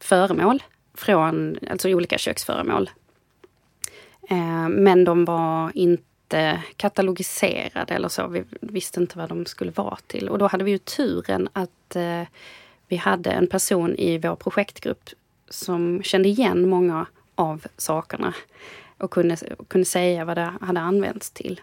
föremål 0.00 0.62
från, 0.94 1.56
alltså 1.70 1.88
olika 1.88 2.18
köksföremål. 2.18 2.90
Eh, 4.28 4.68
men 4.68 5.04
de 5.04 5.24
var 5.24 5.70
inte 5.74 6.62
katalogiserade 6.76 7.94
eller 7.94 8.08
så. 8.08 8.26
Vi 8.26 8.44
visste 8.60 9.00
inte 9.00 9.18
vad 9.18 9.28
de 9.28 9.46
skulle 9.46 9.70
vara 9.70 9.98
till. 10.06 10.28
Och 10.28 10.38
då 10.38 10.46
hade 10.46 10.64
vi 10.64 10.70
ju 10.70 10.78
turen 10.78 11.48
att 11.52 11.96
eh, 11.96 12.22
vi 12.88 12.96
hade 12.96 13.30
en 13.30 13.46
person 13.46 13.96
i 13.96 14.18
vår 14.18 14.36
projektgrupp 14.36 15.10
som 15.48 16.02
kände 16.02 16.28
igen 16.28 16.68
många 16.68 17.06
av 17.34 17.66
sakerna 17.76 18.34
och 18.98 19.10
kunde, 19.10 19.36
kunde 19.68 19.84
säga 19.84 20.24
vad 20.24 20.36
det 20.36 20.52
hade 20.60 20.80
använts 20.80 21.30
till. 21.30 21.60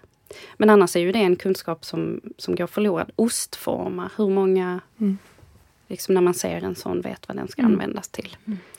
Men 0.58 0.70
annars 0.70 0.96
är 0.96 1.00
ju 1.00 1.12
det 1.12 1.20
en 1.20 1.36
kunskap 1.36 1.86
som, 1.86 2.22
som 2.38 2.56
går 2.56 2.68
förlorad. 2.68 3.12
Ostformar, 3.16 4.12
hur 4.18 4.30
många 4.30 4.80
mm 5.00 5.18
liksom 5.88 6.14
när 6.14 6.22
man 6.22 6.34
ser 6.34 6.64
en 6.64 6.76
sån 6.76 7.02
vet 7.02 7.28
vad 7.28 7.38
den 7.38 7.48
ska 7.48 7.62
Mm. 7.62 7.72
användas 7.74 8.10
till. 8.10 8.38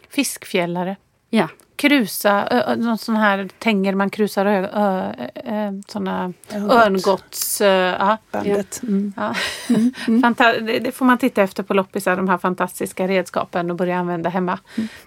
Fiskfjällare. 0.08 0.96
Ja, 1.30 1.48
Krusa, 1.76 2.48
ö, 2.50 2.76
någon 2.76 2.98
sån 2.98 3.16
här 3.16 3.48
tänger 3.58 3.94
man 3.94 4.10
krusar 4.10 4.46
ö, 4.46 4.68
ö, 4.72 5.12
ö, 5.44 5.82
såna 5.88 6.32
örngotts... 6.52 7.60
Ja. 7.60 8.18
Bandet. 8.30 8.80
Mm. 8.82 9.12
Ja. 9.16 9.34
Fanta- 10.06 10.60
det, 10.60 10.78
det 10.78 10.92
får 10.92 11.04
man 11.04 11.18
titta 11.18 11.42
efter 11.42 11.62
på 11.62 11.74
loppisar, 11.74 12.16
de 12.16 12.28
här 12.28 12.38
fantastiska 12.38 13.08
redskapen 13.08 13.70
och 13.70 13.76
börja 13.76 13.98
använda 13.98 14.30
hemma. 14.30 14.58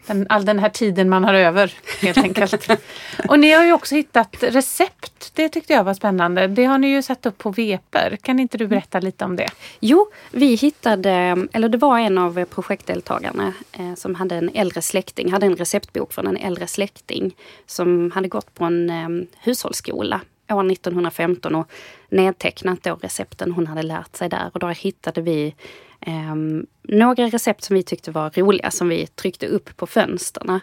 Den, 0.05 0.25
all 0.29 0.45
den 0.45 0.59
här 0.59 0.69
tiden 0.69 1.09
man 1.09 1.23
har 1.23 1.33
över 1.33 1.73
helt 2.01 2.17
enkelt. 2.17 2.69
och 3.27 3.39
ni 3.39 3.51
har 3.51 3.63
ju 3.63 3.73
också 3.73 3.95
hittat 3.95 4.35
recept. 4.41 5.31
Det 5.35 5.49
tyckte 5.49 5.73
jag 5.73 5.83
var 5.83 5.93
spännande. 5.93 6.47
Det 6.47 6.65
har 6.65 6.77
ni 6.77 6.87
ju 6.87 7.01
satt 7.01 7.25
upp 7.25 7.37
på 7.37 7.49
veper. 7.51 8.17
Kan 8.21 8.39
inte 8.39 8.57
du 8.57 8.67
berätta 8.67 8.99
lite 8.99 9.25
om 9.25 9.35
det? 9.35 9.49
Jo, 9.79 10.07
vi 10.31 10.55
hittade, 10.55 11.37
eller 11.53 11.69
det 11.69 11.77
var 11.77 11.99
en 11.99 12.17
av 12.17 12.45
projektdeltagarna 12.45 13.53
eh, 13.71 13.95
som 13.95 14.15
hade 14.15 14.35
en 14.35 14.49
äldre 14.53 14.81
släkting, 14.81 15.31
hade 15.31 15.45
en 15.45 15.55
receptbok 15.55 16.13
från 16.13 16.27
en 16.27 16.37
äldre 16.37 16.56
släkting 16.65 17.35
som 17.65 18.11
hade 18.11 18.27
gått 18.27 18.53
på 18.53 18.63
en 18.63 18.89
eh, 18.89 19.27
hushållsskola 19.39 20.21
år 20.49 20.71
1915 20.71 21.55
och 21.55 21.71
nedtecknat 22.09 22.83
då 22.83 22.95
recepten 22.95 23.51
hon 23.51 23.67
hade 23.67 23.83
lärt 23.83 24.15
sig 24.15 24.29
där. 24.29 24.49
Och 24.53 24.59
då 24.59 24.67
hittade 24.67 25.21
vi 25.21 25.55
eh, 26.01 26.35
några 26.81 27.25
recept 27.27 27.63
som 27.63 27.75
vi 27.75 27.83
tyckte 27.83 28.11
var 28.11 28.29
roliga 28.29 28.71
som 28.71 28.89
vi 28.89 29.07
tryckte 29.07 29.47
upp 29.47 29.77
på 29.77 29.87
fönsterna. 29.87 30.61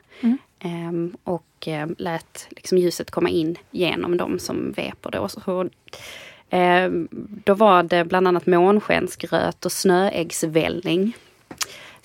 Eh, 0.59 1.17
och 1.25 1.69
eh, 1.69 1.89
lät 1.99 2.47
liksom 2.51 2.79
ljuset 2.79 3.11
komma 3.11 3.29
in 3.29 3.57
genom 3.71 4.17
dem 4.17 4.39
som 4.39 4.73
veper 4.73 5.11
då. 5.11 5.29
Så, 5.29 5.69
Eh, 6.55 6.91
då 7.45 7.55
var 7.55 7.83
det 7.83 8.05
bland 8.05 8.29
annat 8.29 8.47
månskensgröt 8.47 9.65
och 9.65 9.73
snöäggsvällning. 9.73 11.17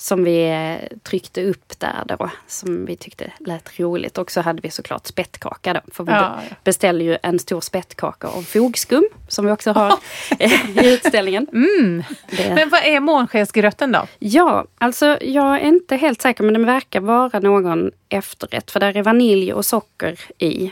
Som 0.02 0.24
vi 0.24 0.56
tryckte 1.04 1.44
upp 1.44 1.80
där 1.80 2.04
då, 2.08 2.30
som 2.48 2.86
vi 2.86 2.96
tyckte 2.96 3.32
lät 3.40 3.80
roligt. 3.80 4.18
Och 4.18 4.32
så 4.32 4.42
hade 4.42 4.62
vi 4.62 4.72
såklart 4.72 5.08
spettkaka 5.08 5.74
då. 5.74 5.80
För 5.92 6.04
vi 6.04 6.12
Ja, 6.12 6.40
beställde 6.64 7.04
ju 7.04 7.18
en 7.24 7.40
stor 7.40 7.62
spettkaka 7.62 8.28
av 8.28 8.42
fogskum, 8.42 9.10
som 9.28 9.46
vi 9.46 9.52
också 9.52 9.72
har 9.72 10.00
i 10.84 10.94
utställningen. 10.94 11.48
Det, 12.38 12.56
Men 12.56 12.70
vad 12.70 12.84
är 12.84 13.00
månskensgröten 13.00 13.92
då? 13.92 14.08
Ja, 14.20 14.66
alltså 14.78 15.18
jag 15.22 15.56
är 15.56 15.60
inte 15.60 15.96
helt 15.96 16.22
säker 16.22 16.44
men 16.44 16.54
den 16.54 16.66
verkar 16.66 17.00
vara 17.00 17.40
någon 17.40 17.92
efterrätt 18.10 18.72
för 18.72 18.80
där 18.80 18.98
är 18.98 19.04
vanilj 19.04 19.54
och 19.54 19.66
socker 19.66 20.20
i. 20.38 20.72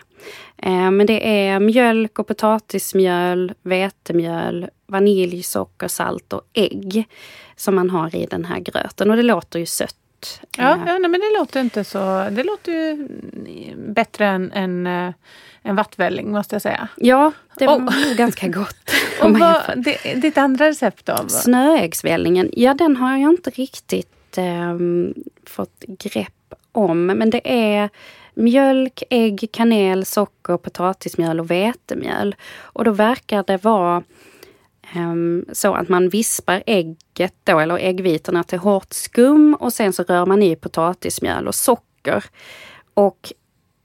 Eh, 0.58 0.92
men 0.92 1.06
det 1.08 1.48
är 1.48 1.60
mjölk 1.60 2.20
och 2.20 2.28
potatismjöl, 2.28 3.54
vetemjöl, 3.62 4.70
vanilj, 4.88 5.44
socker, 5.44 5.88
salt 5.88 6.34
och 6.34 6.42
ägg 6.54 7.08
som 7.56 7.76
man 7.76 7.90
har 7.90 8.16
i 8.16 8.26
den 8.26 8.46
här 8.46 8.60
gröten 8.60 9.10
och 9.10 9.18
det 9.18 9.24
låter 9.24 9.60
ju 9.60 9.66
sött. 9.66 9.96
Ja, 10.58 10.74
Eh, 10.74 10.82
ja 10.88 11.00
men 11.00 11.12
det 11.12 11.40
låter 11.40 11.60
inte 11.60 11.84
så... 11.84 12.28
Det 12.32 12.44
låter 12.44 12.72
ju 12.72 13.08
bättre 13.76 14.26
än, 14.26 14.52
än 14.52 14.88
eh, 14.88 15.14
en 15.62 15.76
vattvälling 15.76 16.32
måste 16.32 16.56
jag 16.56 16.62
säga. 16.62 16.88
ja 16.98 17.32
det 17.58 17.66
var 17.66 17.80
nog 17.80 18.18
ganska 18.18 18.48
gott. 18.48 18.92
Och 19.22 19.40
vad, 19.40 19.62
det, 19.76 20.22
ditt 20.22 20.38
andra 20.38 20.68
recept 20.68 21.06
då? 21.06 21.16
Snöäggsvällningen, 21.28 22.50
ja 22.54 22.74
den 22.74 22.96
har 22.98 23.18
jag 23.18 23.32
inte 23.32 23.50
riktigt 23.50 24.38
ehm, 24.38 25.14
fått 25.46 25.84
grepp 25.88 26.54
om. 26.72 27.06
Men 27.06 27.30
det 27.30 27.42
är 27.44 27.90
mjölk, 28.38 29.04
ägg, 29.10 29.50
kanel, 29.52 30.06
socker, 30.06 30.58
potatismjöl 30.58 31.40
och 31.40 31.52
vetemjöl. 31.52 32.36
Och 32.60 32.84
då 32.84 32.92
verkar 32.92 33.44
det 33.48 33.64
vara 33.64 34.04
um, 34.96 35.46
så 35.52 35.74
att 35.74 35.90
man 35.90 36.10
vispar 36.10 36.64
ägget 36.66 37.34
då, 37.44 37.60
eller 37.60 37.78
äggvitorna 37.78 38.44
till 38.44 38.60
hårt 38.60 38.94
skum 38.94 39.54
och 39.60 39.74
sen 39.74 39.94
så 39.94 40.04
rör 40.04 40.26
man 40.26 40.44
i 40.44 40.56
potatismjöl 40.56 41.48
och 41.48 41.56
socker. 41.56 42.24
Och 42.94 43.34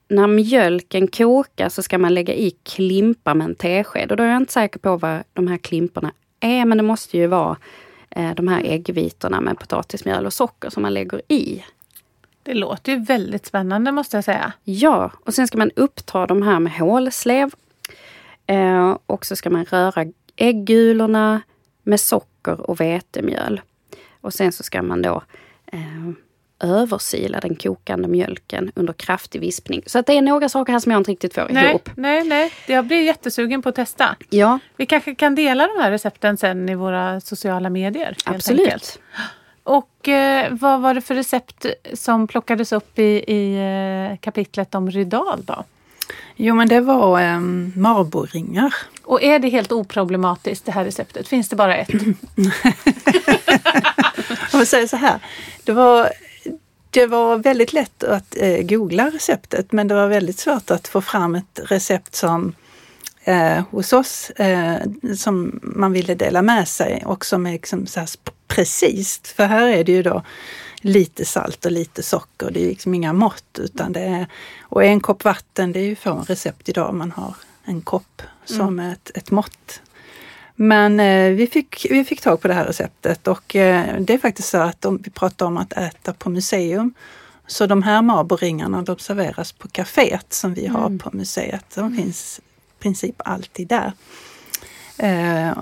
när 0.09 0.27
mjölken 0.27 1.09
kokar 1.09 1.69
så 1.69 1.83
ska 1.83 1.99
man 1.99 2.15
lägga 2.15 2.35
i 2.35 2.51
klimpar 2.51 3.35
med 3.35 3.45
en 3.45 3.55
tesked. 3.55 4.11
Och 4.11 4.17
då 4.17 4.23
är 4.23 4.29
jag 4.29 4.37
inte 4.37 4.53
säker 4.53 4.79
på 4.79 4.97
vad 4.97 5.23
de 5.33 5.47
här 5.47 5.57
klimparna 5.57 6.13
är, 6.41 6.65
men 6.65 6.79
det 6.79 6.85
måste 6.85 7.19
ju 7.19 7.27
vara 7.27 7.57
eh, 8.11 8.35
de 8.35 8.49
här 8.49 8.63
äggvitorna 8.65 9.41
med 9.41 9.59
potatismjöl 9.59 10.27
och 10.27 10.33
socker 10.33 10.71
som 10.71 10.83
man 10.83 10.95
lägger 10.95 11.23
i. 11.29 11.65
Det 12.43 12.55
låter 12.55 12.93
ju 12.93 12.99
väldigt 12.99 13.47
spännande 13.47 13.93
måste 13.93 14.17
jag 14.17 14.25
säga. 14.25 14.53
Ja, 14.65 15.11
och 15.25 15.35
sen 15.35 15.47
ska 15.47 15.59
man 15.59 15.71
uppta 15.77 16.27
de 16.27 16.43
här 16.43 16.61
med 16.61 16.73
hålslev. 16.73 17.51
Eh, 18.47 18.97
och 19.07 19.27
så 19.27 19.37
ska 19.37 19.51
man 19.51 19.65
röra 19.65 20.07
äggulorna 20.37 21.41
med 21.83 22.01
socker 22.01 22.61
och 22.71 22.81
vetemjöl. 22.81 23.61
Och 24.21 24.35
sen 24.35 24.53
så 24.53 24.63
ska 24.63 24.83
man 24.83 25.03
då 25.03 25.23
eh, 25.73 25.81
översila 26.61 27.41
den 27.41 27.55
kokande 27.57 28.09
mjölken 28.09 28.73
under 28.75 28.93
kraftig 28.93 29.41
vispning. 29.41 29.83
Så 29.87 29.99
att 29.99 30.07
det 30.07 30.13
är 30.13 30.23
några 30.23 30.49
saker 30.49 30.73
här 30.73 30.81
som 30.81 30.93
jag 30.93 31.01
inte 31.01 31.11
riktigt 31.11 31.35
får 31.35 31.49
Nej, 31.51 31.71
ihop. 31.71 31.91
nej, 31.97 32.25
nej. 32.25 32.53
Jag 32.67 32.87
blir 32.87 33.03
jättesugen 33.03 33.63
på 33.63 33.69
att 33.69 33.75
testa. 33.75 34.17
Ja, 34.31 34.59
Vi 34.77 34.87
kanske 34.87 35.15
kan 35.15 35.35
dela 35.35 35.67
de 35.67 35.83
här 35.83 35.91
recepten 35.91 36.37
sen 36.37 36.69
i 36.69 36.75
våra 36.75 37.21
sociala 37.21 37.71
medier. 37.71 38.17
absolut. 38.25 38.61
enkelt. 38.61 38.99
Och 39.65 40.09
eh, 40.09 40.53
vad 40.53 40.81
var 40.81 40.95
det 40.95 41.01
för 41.01 41.15
recept 41.15 41.67
som 41.95 42.27
plockades 42.27 42.73
upp 42.73 42.99
i, 42.99 43.25
i 43.33 43.57
eh, 44.13 44.19
kapitlet 44.19 44.75
om 44.75 44.91
Rydal 44.91 45.45
då? 45.45 45.65
Jo, 46.37 46.55
men 46.55 46.69
det 46.69 46.81
var 46.81 47.35
um, 47.35 47.73
marboringar. 47.77 48.75
Och 49.03 49.23
är 49.23 49.39
det 49.39 49.49
helt 49.49 49.73
oproblematiskt 49.73 50.65
det 50.65 50.73
här 50.73 50.85
receptet? 50.85 51.29
Finns 51.29 51.49
det 51.49 51.57
bara 51.57 51.77
ett? 51.77 51.91
Om 54.53 54.61
vi 54.61 54.67
säger 54.67 54.87
så 54.87 54.97
här, 54.97 55.19
det 55.65 55.73
var, 55.73 56.11
det 56.91 57.07
var 57.07 57.37
väldigt 57.37 57.73
lätt 57.73 58.05
att 58.05 58.37
eh, 58.37 58.63
googla 58.63 59.11
receptet 59.11 59.73
men 59.73 59.89
det 59.89 59.95
var 59.95 60.09
väldigt 60.09 60.39
svårt 60.39 60.71
att 60.71 60.89
få 60.89 61.01
fram 61.01 61.35
ett 61.35 61.61
recept 61.65 62.15
som 62.15 62.55
eh, 63.25 63.65
hos 63.71 63.93
oss 63.93 64.31
eh, 64.31 64.81
som 65.17 65.61
man 65.63 65.93
ville 65.93 66.15
dela 66.15 66.43
med 66.43 66.69
sig 66.69 67.03
och 67.07 67.27
som 67.27 67.47
är 67.47 67.53
liksom 67.53 67.87
så 67.87 68.01
här 68.01 68.09
precis. 68.49 69.21
För 69.25 69.47
här 69.47 69.67
är 69.67 69.85
det 69.85 69.93
ju 69.93 70.03
då 70.03 70.23
lite 70.81 71.25
salt 71.25 71.65
och 71.65 71.73
lite 71.73 72.03
socker. 72.03 72.51
Det 72.51 72.65
är 72.65 72.69
liksom 72.69 72.95
inga 72.95 73.13
mått 73.13 73.59
utan 73.59 73.93
det 73.93 74.01
är, 74.01 74.27
och 74.61 74.85
en 74.85 75.01
kopp 75.01 75.25
vatten 75.25 75.73
det 75.73 75.81
är 75.81 75.85
ju 75.85 75.97
få 75.97 76.25
recept 76.29 76.69
idag 76.69 76.95
man 76.95 77.11
har 77.11 77.35
en 77.65 77.83
kopp 77.83 78.23
som 78.45 78.79
ett, 78.79 79.11
ett 79.15 79.31
mått. 79.31 79.81
Men 80.55 81.01
eh, 81.01 81.31
vi, 81.31 81.47
fick, 81.47 81.87
vi 81.91 82.05
fick 82.05 82.21
tag 82.21 82.41
på 82.41 82.49
det 82.49 82.55
här 82.55 82.65
receptet 82.65 83.29
och 83.29 83.57
eh, 83.57 84.01
det 84.01 84.15
är 84.15 84.19
faktiskt 84.19 84.49
så 84.49 84.59
att 84.59 84.85
om 84.85 85.01
vi 85.05 85.11
pratar 85.11 85.47
om 85.47 85.57
att 85.57 85.73
äta 85.73 86.13
på 86.13 86.31
museum 86.31 86.95
så 87.47 87.67
de 87.67 87.83
här 87.83 88.03
marboringarna 88.03 88.83
de 88.83 88.99
serveras 88.99 89.53
på 89.53 89.69
kaféet 89.69 90.33
som 90.33 90.55
vi 90.55 90.67
har 90.67 90.99
på 90.99 91.11
museet. 91.13 91.65
De 91.75 91.97
finns 91.97 92.39
i 92.39 92.52
princip 92.83 93.15
alltid 93.25 93.69
där. 93.69 93.93
Eh, 94.99 95.49
eh, 95.49 95.55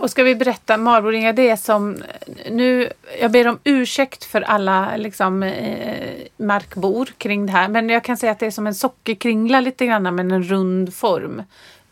Och 0.00 0.10
ska 0.10 0.22
vi 0.22 0.34
berätta, 0.34 0.76
marboringar 0.76 1.32
det 1.32 1.48
är 1.48 1.56
som, 1.56 2.02
nu, 2.50 2.92
jag 3.20 3.30
ber 3.30 3.48
om 3.48 3.58
ursäkt 3.64 4.24
för 4.24 4.40
alla 4.40 4.96
liksom, 4.96 5.42
eh, 5.42 6.16
markbor 6.36 7.08
kring 7.18 7.46
det 7.46 7.52
här, 7.52 7.68
men 7.68 7.88
jag 7.88 8.04
kan 8.04 8.16
säga 8.16 8.32
att 8.32 8.38
det 8.38 8.46
är 8.46 8.50
som 8.50 8.66
en 8.66 8.74
sockerkringla 8.74 9.60
lite 9.60 9.86
grann 9.86 10.02
med 10.02 10.32
en 10.32 10.42
rund 10.42 10.94
form. 10.94 11.42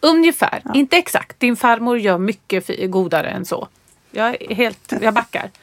Ungefär, 0.01 0.63
inte 0.75 0.97
exakt. 0.97 1.41
Din 1.41 1.57
farmor 1.57 1.99
gör 1.99 2.19
mycket 2.19 2.91
godare 2.91 3.29
än 3.29 3.45
så. 3.45 3.69
Jag 4.11 4.43
är 4.43 4.55
helt, 4.55 4.93
jag 5.01 5.15
backar. 5.15 5.51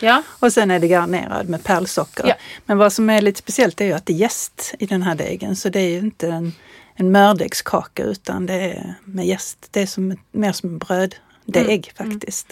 Ja, 0.00 0.22
och 0.38 0.52
sen 0.52 0.70
är 0.70 0.78
det 0.78 0.88
garnerad 0.88 1.48
med 1.48 1.64
pärlsocker. 1.64 2.26
Ja. 2.26 2.34
Men 2.66 2.78
vad 2.78 2.92
som 2.92 3.10
är 3.10 3.22
lite 3.22 3.38
speciellt 3.38 3.80
är 3.80 3.84
ju 3.84 3.92
att 3.92 4.06
det 4.06 4.12
är 4.12 4.16
jäst 4.16 4.74
i 4.78 4.86
den 4.86 5.02
här 5.02 5.14
degen 5.14 5.56
så 5.56 5.68
det 5.68 5.80
är 5.80 5.88
ju 5.88 5.98
inte 5.98 6.28
en, 6.28 6.52
en 6.96 7.12
mördegskaka 7.12 8.02
utan 8.04 8.46
det 8.46 8.54
är 8.54 8.94
med 9.04 9.26
jäst. 9.26 9.68
Det 9.70 9.82
är 9.82 9.86
som, 9.86 10.10
ett- 10.10 10.18
mer 10.32 10.52
som 10.52 10.68
en 10.70 10.78
bröddeg 10.78 11.92
faktiskt. 11.96 12.50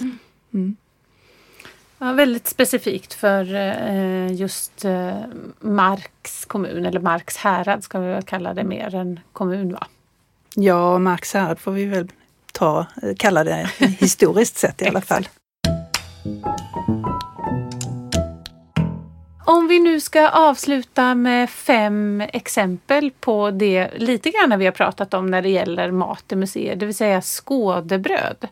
ja 1.99 2.13
väldigt 2.13 2.49
specifikt 2.49 3.15
för 3.15 3.55
eh, 3.55 4.33
just 4.33 4.85
eh, 4.85 5.19
Marks 5.61 6.45
kommun, 6.45 6.87
eller 6.87 7.01
Marks 7.01 7.37
härad 7.37 7.85
ska 7.85 7.99
vi 8.01 8.07
väl 8.07 8.23
kalla 8.23 8.55
det 8.55 8.65
mer 8.65 8.95
än 8.95 9.21
kommun 9.33 9.73
va? 9.73 9.87
Ja, 10.55 10.99
Marks 10.99 11.35
härad 11.35 11.59
får 11.59 11.73
vi 11.73 11.85
väl 11.85 12.09
ta, 12.53 12.87
kalla 13.19 13.45
det 13.45 13.71
historiskt 13.99 14.57
sett 14.57 14.83
i 14.83 14.87
alla 14.87 15.01
fall. 15.01 15.29
Om 19.47 19.69
vi 19.69 19.81
nu 19.81 20.01
ska 20.01 20.29
avsluta 20.29 21.15
med 21.15 21.51
fem 21.51 22.23
exempel 22.33 23.11
på 23.21 23.51
det 23.51 23.91
lite 23.97 24.31
grann 24.31 24.59
vi 24.59 24.65
har 24.65 24.73
pratat 24.73 25.15
om 25.15 25.27
när 25.27 25.43
det 25.43 25.49
gäller 25.49 25.91
mat 25.91 26.33
i 26.33 26.37
museer, 26.37 26.77
det 26.77 26.87
vill 26.87 26.95
säga 26.95 27.23
skådebröd. 27.23 28.49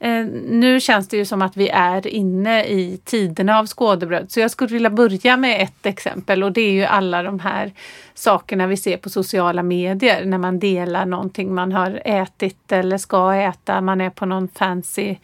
Eh, 0.00 0.24
nu 0.48 0.80
känns 0.80 1.08
det 1.08 1.16
ju 1.16 1.24
som 1.24 1.42
att 1.42 1.56
vi 1.56 1.68
är 1.68 2.06
inne 2.06 2.64
i 2.64 3.00
tiderna 3.04 3.58
av 3.58 3.66
skådebröd 3.66 4.30
så 4.30 4.40
jag 4.40 4.50
skulle 4.50 4.72
vilja 4.72 4.90
börja 4.90 5.36
med 5.36 5.62
ett 5.62 5.86
exempel 5.86 6.42
och 6.42 6.52
det 6.52 6.60
är 6.60 6.72
ju 6.72 6.84
alla 6.84 7.22
de 7.22 7.40
här 7.40 7.72
sakerna 8.14 8.66
vi 8.66 8.76
ser 8.76 8.96
på 8.96 9.10
sociala 9.10 9.62
medier 9.62 10.24
när 10.24 10.38
man 10.38 10.58
delar 10.58 11.06
någonting 11.06 11.54
man 11.54 11.72
har 11.72 12.02
ätit 12.04 12.72
eller 12.72 12.98
ska 12.98 13.34
äta, 13.34 13.80
man 13.80 14.00
är 14.00 14.10
på 14.10 14.26
någon 14.26 14.48
fancy 14.48 15.16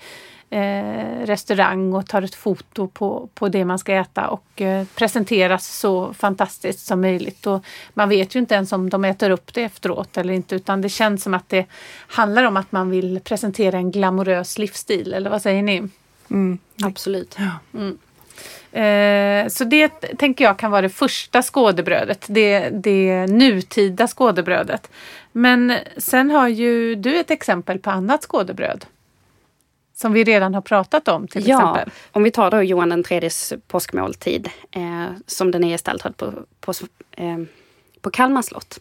eh, 0.55 1.26
restaurang 1.26 1.92
och 1.92 2.07
tar 2.07 2.22
ett 2.22 2.34
foto 2.34 2.88
på, 2.88 3.28
på 3.34 3.48
det 3.48 3.64
man 3.64 3.78
ska 3.78 3.94
äta 3.94 4.28
och 4.28 4.62
eh, 4.62 4.86
presenteras 4.94 5.66
så 5.66 6.14
fantastiskt 6.14 6.86
som 6.86 7.00
möjligt. 7.00 7.46
Och 7.46 7.64
man 7.94 8.09
vet 8.09 8.34
ju 8.34 8.40
inte 8.40 8.55
ens 8.55 8.72
om 8.72 8.90
de 8.90 9.05
äter 9.05 9.30
upp 9.30 9.55
det 9.55 9.62
efteråt 9.62 10.16
eller 10.16 10.34
inte 10.34 10.55
utan 10.55 10.80
det 10.80 10.88
känns 10.88 11.22
som 11.22 11.34
att 11.34 11.48
det 11.48 11.66
handlar 12.07 12.44
om 12.44 12.57
att 12.57 12.72
man 12.72 12.90
vill 12.90 13.20
presentera 13.24 13.76
en 13.76 13.90
glamorös 13.90 14.59
livsstil 14.59 15.14
eller 15.14 15.30
vad 15.30 15.42
säger 15.42 15.62
ni? 15.62 15.88
Mm. 16.30 16.59
Absolut. 16.82 17.36
Ja. 17.38 17.78
Mm. 17.78 17.98
Eh, 18.72 19.48
så 19.48 19.64
det 19.64 19.88
tänker 20.18 20.44
jag 20.44 20.59
kan 20.59 20.70
vara 20.70 20.82
det 20.82 20.88
första 20.88 21.42
skådebrödet, 21.42 22.24
det, 22.28 22.68
det 22.68 23.26
nutida 23.26 24.09
skådebrödet. 24.09 24.90
Men 25.32 25.72
sen 25.96 26.30
har 26.30 26.48
ju 26.48 26.94
du 26.94 27.16
ett 27.18 27.30
exempel 27.30 27.78
på 27.78 27.90
annat 27.90 28.22
skådebröd. 28.22 28.84
Som 29.95 30.12
vi 30.12 30.24
redan 30.24 30.55
har 30.55 30.61
pratat 30.61 31.09
om 31.09 31.28
till 31.28 31.49
ja, 31.49 31.57
exempel. 31.59 31.92
Om 32.12 32.22
vi 32.22 32.30
tar 32.30 32.51
då 32.51 32.62
Johan 32.62 32.88
den 32.88 33.03
tredjes 33.03 33.53
påskmåltid 33.68 34.51
eh, 34.70 35.07
som 35.26 35.51
den 35.51 35.64
är 35.64 35.68
gestaltad 35.68 36.12
på, 36.12 36.32
på, 36.61 36.72
eh, 37.16 37.38
på 38.01 38.11
Kalmar 38.11 38.42
slott. 38.42 38.80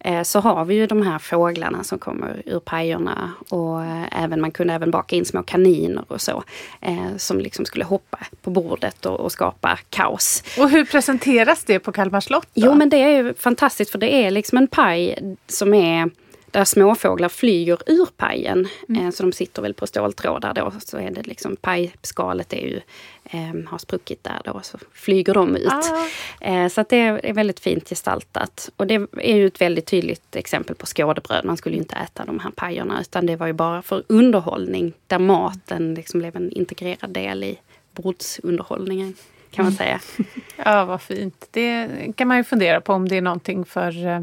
Eh, 0.00 0.22
så 0.22 0.40
har 0.40 0.64
vi 0.64 0.74
ju 0.74 0.86
de 0.86 1.02
här 1.02 1.18
fåglarna 1.18 1.84
som 1.84 1.98
kommer 1.98 2.42
ur 2.46 2.60
pajorna 2.60 3.32
och 3.48 3.84
eh, 3.84 4.22
även, 4.24 4.40
man 4.40 4.50
kunde 4.50 4.74
även 4.74 4.90
baka 4.90 5.16
in 5.16 5.24
små 5.24 5.42
kaniner 5.42 6.04
och 6.08 6.20
så. 6.20 6.44
Eh, 6.80 7.16
som 7.16 7.40
liksom 7.40 7.64
skulle 7.64 7.84
hoppa 7.84 8.18
på 8.42 8.50
bordet 8.50 9.06
och, 9.06 9.20
och 9.20 9.32
skapa 9.32 9.78
kaos. 9.90 10.44
Och 10.58 10.70
hur 10.70 10.84
presenteras 10.84 11.64
det 11.64 11.78
på 11.78 11.92
Kalmar 11.92 12.20
slott? 12.20 12.48
Då? 12.54 12.66
Jo 12.66 12.74
men 12.74 12.88
det 12.88 12.96
är 12.96 13.22
ju 13.22 13.34
fantastiskt 13.34 13.90
för 13.90 13.98
det 13.98 14.14
är 14.14 14.30
liksom 14.30 14.58
en 14.58 14.66
paj 14.66 15.18
som 15.46 15.74
är 15.74 16.10
där 16.50 16.64
småfåglar 16.64 17.28
flyger 17.28 17.78
ur 17.86 18.08
pajen. 18.16 18.68
Mm. 18.88 19.06
Eh, 19.06 19.10
så 19.10 19.22
de 19.22 19.32
sitter 19.32 19.62
väl 19.62 19.74
på 19.74 19.86
ståltrådar 19.86 20.54
då. 20.54 20.72
Så 20.78 20.98
är 20.98 21.10
det 21.10 21.22
liksom 21.22 21.56
pajskalet 21.56 22.52
är 22.52 22.66
ju, 22.66 22.80
eh, 23.24 23.68
har 23.68 23.78
spruckit 23.78 24.24
där 24.24 24.40
då. 24.44 24.60
Så 24.62 24.78
flyger 24.92 25.34
de 25.34 25.56
ut. 25.56 25.68
Ah. 25.68 26.06
Eh, 26.40 26.68
så 26.68 26.84
det 26.88 26.96
är 26.96 27.32
väldigt 27.32 27.60
fint 27.60 27.88
gestaltat. 27.88 28.70
Och 28.76 28.86
det 28.86 28.94
är 29.16 29.36
ju 29.36 29.46
ett 29.46 29.60
väldigt 29.60 29.86
tydligt 29.86 30.36
exempel 30.36 30.76
på 30.76 30.86
skådebröd. 30.86 31.44
Man 31.44 31.56
skulle 31.56 31.76
inte 31.76 31.96
äta 31.96 32.24
de 32.24 32.38
här 32.38 32.50
pajerna 32.50 33.00
utan 33.00 33.26
det 33.26 33.36
var 33.36 33.46
ju 33.46 33.52
bara 33.52 33.82
för 33.82 34.02
underhållning. 34.06 34.92
Där 35.06 35.18
maten 35.18 35.94
liksom 35.94 36.20
blev 36.20 36.36
en 36.36 36.52
integrerad 36.52 37.10
del 37.10 37.44
i 37.44 37.58
bordsunderhållningen. 37.92 39.14
Kan 39.50 39.64
man 39.64 39.72
mm. 39.72 39.78
säga. 39.78 40.00
Ja, 40.64 40.84
vad 40.84 41.02
fint. 41.02 41.48
Det 41.50 41.88
kan 42.16 42.28
man 42.28 42.36
ju 42.36 42.44
fundera 42.44 42.80
på 42.80 42.92
om 42.92 43.08
det 43.08 43.16
är 43.16 43.22
någonting 43.22 43.64
för 43.64 44.06
eh, 44.06 44.20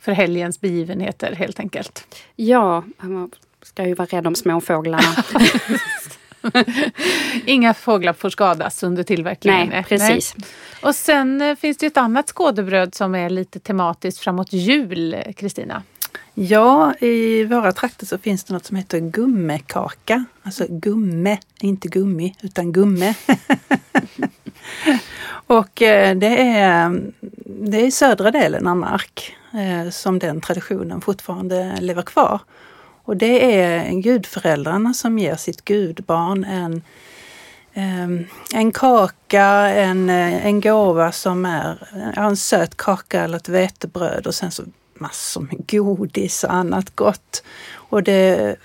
för 0.00 0.12
helgens 0.12 0.60
begivenheter 0.60 1.32
helt 1.32 1.60
enkelt. 1.60 2.16
Ja, 2.36 2.84
man 2.98 3.30
ska 3.62 3.86
ju 3.86 3.94
vara 3.94 4.06
rädd 4.06 4.26
om 4.26 4.34
småfåglarna. 4.34 5.24
Inga 7.46 7.74
fåglar 7.74 8.12
får 8.12 8.30
skadas 8.30 8.82
under 8.82 9.02
tillverkningen. 9.02 9.68
Nej, 9.68 9.84
precis. 9.84 10.34
Nej. 10.36 10.48
Och 10.82 10.94
sen 10.94 11.40
eh, 11.40 11.56
finns 11.56 11.76
det 11.76 11.86
ett 11.86 11.96
annat 11.96 12.28
skådebröd 12.28 12.94
som 12.94 13.14
är 13.14 13.30
lite 13.30 13.60
tematiskt 13.60 14.20
framåt 14.20 14.52
jul, 14.52 15.16
Kristina. 15.36 15.82
Ja, 16.34 16.94
i 16.94 17.44
våra 17.44 17.72
trakter 17.72 18.06
så 18.06 18.18
finns 18.18 18.44
det 18.44 18.54
något 18.54 18.64
som 18.64 18.76
heter 18.76 19.00
gummekaka. 19.00 20.24
Alltså 20.42 20.66
gumme, 20.68 21.38
inte 21.60 21.88
gummi, 21.88 22.36
utan 22.42 22.72
gumme. 22.72 23.14
och 25.46 25.82
eh, 25.82 26.16
det 26.16 26.42
är, 26.42 27.02
det 27.44 27.86
är 27.86 27.90
södra 27.90 28.30
delen 28.30 28.66
av 28.66 28.76
Mark 28.76 29.37
eh, 29.54 29.90
som 29.90 30.18
den 30.18 30.40
traditionen 30.40 31.00
fortfarande 31.00 31.76
lever 31.80 32.02
kvar. 32.02 32.40
Och 33.04 33.16
det 33.16 33.60
är 33.60 33.92
gudföräldrarna 33.92 34.94
som 34.94 35.18
ger 35.18 35.36
sitt 35.36 35.64
gudbarn 35.64 36.44
en, 36.44 36.82
ehm, 37.74 38.26
en 38.54 38.72
kaka, 38.72 39.46
en, 39.68 40.10
eh, 40.10 40.46
en 40.46 40.60
gåva 40.60 41.12
som 41.12 41.44
är 41.44 41.88
en 42.16 42.36
söt 42.36 42.76
kaka 42.76 43.24
eller 43.24 43.36
ett 43.36 43.48
vetebröd 43.48 44.26
och 44.26 44.34
sen 44.34 44.50
så 44.50 44.62
massor 44.94 45.40
med 45.40 45.70
godis 45.70 46.44
och 46.44 46.52
annat 46.52 46.96
gott. 46.96 47.42
Och 47.72 48.02
det, 48.02 48.56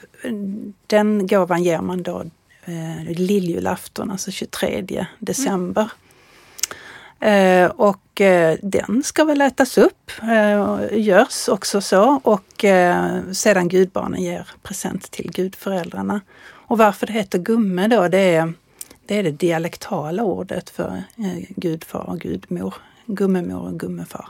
den 0.87 1.27
gåvan 1.27 1.63
ger 1.63 1.81
man 1.81 2.03
då 2.03 2.23
eh, 2.65 3.03
lilljulafton, 3.17 4.11
alltså 4.11 4.31
23 4.31 5.05
december. 5.19 5.91
Eh, 7.23 7.69
och 7.69 8.21
eh, 8.21 8.57
den 8.61 9.03
ska 9.03 9.23
väl 9.23 9.41
ätas 9.41 9.77
upp, 9.77 10.11
eh, 10.21 10.87
görs 10.91 11.49
också 11.49 11.81
så 11.81 12.21
och 12.23 12.65
sedan 13.31 13.67
gudbarnen 13.67 14.21
ger 14.21 14.47
present 14.63 15.11
till 15.11 15.31
gudföräldrarna. 15.31 16.21
Och 16.45 16.77
varför 16.77 17.07
det 17.07 17.13
heter 17.13 17.39
gumme 17.39 17.87
då, 17.87 18.07
det 18.07 18.19
är 18.19 18.53
det, 19.05 19.17
är 19.17 19.23
det 19.23 19.31
dialektala 19.31 20.23
ordet 20.23 20.69
för 20.69 21.03
gudfar 21.55 22.09
och 22.09 22.19
gudmor, 22.19 22.73
gummemor 23.05 23.67
och 23.67 23.79
gummefar. 23.79 24.29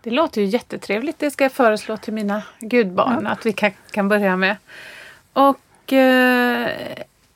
Det 0.00 0.10
låter 0.10 0.40
ju 0.40 0.46
jättetrevligt. 0.46 1.18
Det 1.18 1.30
ska 1.30 1.44
jag 1.44 1.52
föreslå 1.52 1.96
till 1.96 2.12
mina 2.12 2.42
gudbarn 2.58 3.24
ja. 3.24 3.30
att 3.30 3.46
vi 3.46 3.52
kan, 3.52 3.70
kan 3.90 4.08
börja 4.08 4.36
med. 4.36 4.56
Och 5.32 5.92
eh, 5.92 6.68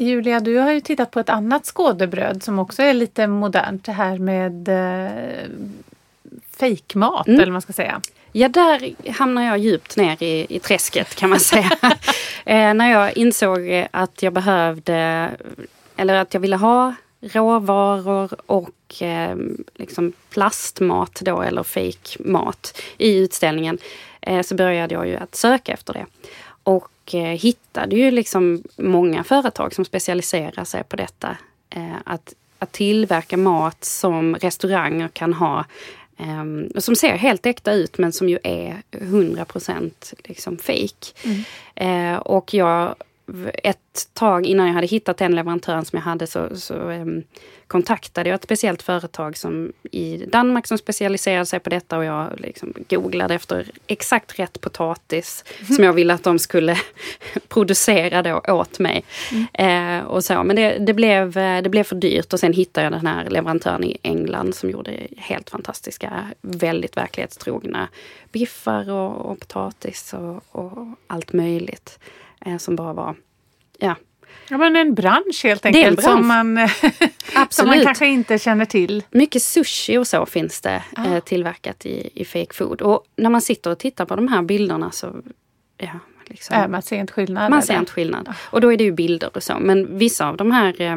Julia, 0.00 0.40
du 0.40 0.56
har 0.56 0.72
ju 0.72 0.80
tittat 0.80 1.10
på 1.10 1.20
ett 1.20 1.28
annat 1.28 1.66
skådebröd 1.66 2.42
som 2.42 2.58
också 2.58 2.82
är 2.82 2.94
lite 2.94 3.26
modernt. 3.26 3.84
Det 3.84 3.92
här 3.92 4.18
med 4.18 4.68
eh, 4.68 5.50
fejkmat 6.56 7.26
mm. 7.26 7.40
eller 7.40 7.46
vad 7.46 7.52
man 7.52 7.62
ska 7.62 7.72
säga. 7.72 8.00
Ja, 8.32 8.48
där 8.48 8.94
hamnar 9.12 9.42
jag 9.42 9.58
djupt 9.58 9.96
ner 9.96 10.22
i, 10.22 10.46
i 10.48 10.58
träsket 10.58 11.14
kan 11.14 11.30
man 11.30 11.40
säga. 11.40 11.70
eh, 12.44 12.74
när 12.74 12.90
jag 12.90 13.16
insåg 13.16 13.86
att 13.90 14.22
jag 14.22 14.32
behövde, 14.32 15.30
eller 15.96 16.14
att 16.14 16.34
jag 16.34 16.40
ville 16.40 16.56
ha 16.56 16.94
råvaror 17.20 18.30
och 18.46 19.02
eh, 19.02 19.36
liksom 19.74 20.12
plastmat 20.30 21.20
då, 21.20 21.42
eller 21.42 21.62
fejkmat 21.62 22.82
i 22.98 23.18
utställningen, 23.18 23.78
eh, 24.20 24.42
så 24.42 24.54
började 24.54 24.94
jag 24.94 25.06
ju 25.06 25.16
att 25.16 25.34
söka 25.34 25.72
efter 25.72 25.92
det. 25.92 26.06
Och 26.62 26.88
eh, 27.14 27.38
hittade 27.38 27.96
ju 27.96 28.10
liksom 28.10 28.62
många 28.76 29.24
företag 29.24 29.74
som 29.74 29.84
specialiserar 29.84 30.64
sig 30.64 30.84
på 30.84 30.96
detta. 30.96 31.36
Eh, 31.70 31.96
att, 32.04 32.34
att 32.58 32.72
tillverka 32.72 33.36
mat 33.36 33.84
som 33.84 34.36
restauranger 34.36 35.08
kan 35.08 35.32
ha 35.32 35.64
Um, 36.22 36.70
som 36.76 36.96
ser 36.96 37.16
helt 37.16 37.46
äkta 37.46 37.72
ut 37.72 37.98
men 37.98 38.12
som 38.12 38.28
ju 38.28 38.38
är 38.42 38.82
100% 38.90 39.90
liksom 40.24 40.58
fake. 40.58 41.12
Mm. 41.24 42.14
Uh, 42.14 42.18
och 42.18 42.54
jag 42.54 42.94
ett 43.64 44.08
tag 44.12 44.46
innan 44.46 44.66
jag 44.66 44.74
hade 44.74 44.86
hittat 44.86 45.16
den 45.16 45.34
leverantören 45.34 45.84
som 45.84 45.96
jag 45.96 46.04
hade 46.04 46.26
så, 46.26 46.56
så 46.56 46.74
um, 46.74 47.22
kontaktade 47.66 48.28
jag 48.28 48.34
ett 48.34 48.42
speciellt 48.42 48.82
företag 48.82 49.36
som, 49.36 49.72
i 49.90 50.16
Danmark 50.16 50.66
som 50.66 50.78
specialiserade 50.78 51.46
sig 51.46 51.60
på 51.60 51.70
detta 51.70 51.98
och 51.98 52.04
jag 52.04 52.40
liksom 52.40 52.74
googlade 52.88 53.34
efter 53.34 53.70
exakt 53.86 54.38
rätt 54.38 54.60
potatis 54.60 55.44
mm. 55.58 55.74
som 55.74 55.84
jag 55.84 55.92
ville 55.92 56.14
att 56.14 56.22
de 56.22 56.38
skulle 56.38 56.76
producera 57.48 58.22
då 58.22 58.40
åt 58.48 58.78
mig. 58.78 59.04
Mm. 59.32 60.00
Eh, 60.00 60.06
och 60.06 60.24
så. 60.24 60.42
Men 60.42 60.56
det, 60.56 60.78
det, 60.78 60.94
blev, 60.94 61.32
det 61.32 61.68
blev 61.70 61.84
för 61.84 61.96
dyrt 61.96 62.32
och 62.32 62.40
sen 62.40 62.52
hittade 62.52 62.84
jag 62.84 62.92
den 62.92 63.06
här 63.06 63.30
leverantören 63.30 63.84
i 63.84 63.96
England 64.02 64.54
som 64.54 64.70
gjorde 64.70 65.06
helt 65.16 65.50
fantastiska, 65.50 66.26
väldigt 66.40 66.96
verklighetstrogna 66.96 67.88
biffar 68.32 68.90
och, 68.90 69.30
och 69.30 69.40
potatis 69.40 70.14
och, 70.14 70.42
och 70.52 70.88
allt 71.06 71.32
möjligt 71.32 71.98
eh, 72.46 72.56
som 72.56 72.76
bara 72.76 72.92
var 72.92 73.16
ja, 73.78 73.94
Ja, 74.50 74.58
men 74.58 74.76
en 74.76 74.94
bransch 74.94 75.44
helt 75.44 75.66
enkelt 75.66 76.02
bransch. 76.02 76.18
Som, 76.18 76.26
man, 76.26 76.68
som 77.48 77.66
man 77.68 77.80
kanske 77.82 78.06
inte 78.06 78.38
känner 78.38 78.64
till. 78.64 79.02
Mycket 79.10 79.42
sushi 79.42 79.98
och 79.98 80.06
så 80.06 80.26
finns 80.26 80.60
det 80.60 80.82
ah. 80.96 81.06
eh, 81.06 81.20
tillverkat 81.20 81.86
i, 81.86 82.10
i 82.14 82.24
fake 82.24 82.54
food. 82.54 82.82
Och 82.82 83.04
när 83.16 83.30
man 83.30 83.40
sitter 83.40 83.70
och 83.70 83.78
tittar 83.78 84.04
på 84.04 84.16
de 84.16 84.28
här 84.28 84.42
bilderna 84.42 84.90
så 84.90 85.22
ja, 85.76 85.98
liksom, 86.24 86.56
äh, 86.56 86.68
man 86.68 86.82
ser 86.82 86.96
inte 86.96 87.12
skillnad. 87.12 87.50
Man 87.50 87.62
ser 87.62 87.78
inte 87.78 87.92
skillnad. 87.92 88.28
Ah. 88.28 88.34
Och 88.50 88.60
då 88.60 88.72
är 88.72 88.76
det 88.76 88.84
ju 88.84 88.92
bilder 88.92 89.30
och 89.34 89.42
så. 89.42 89.58
Men 89.58 89.98
vissa 89.98 90.28
av 90.28 90.36
de 90.36 90.50
här 90.50 90.80
eh, 90.80 90.96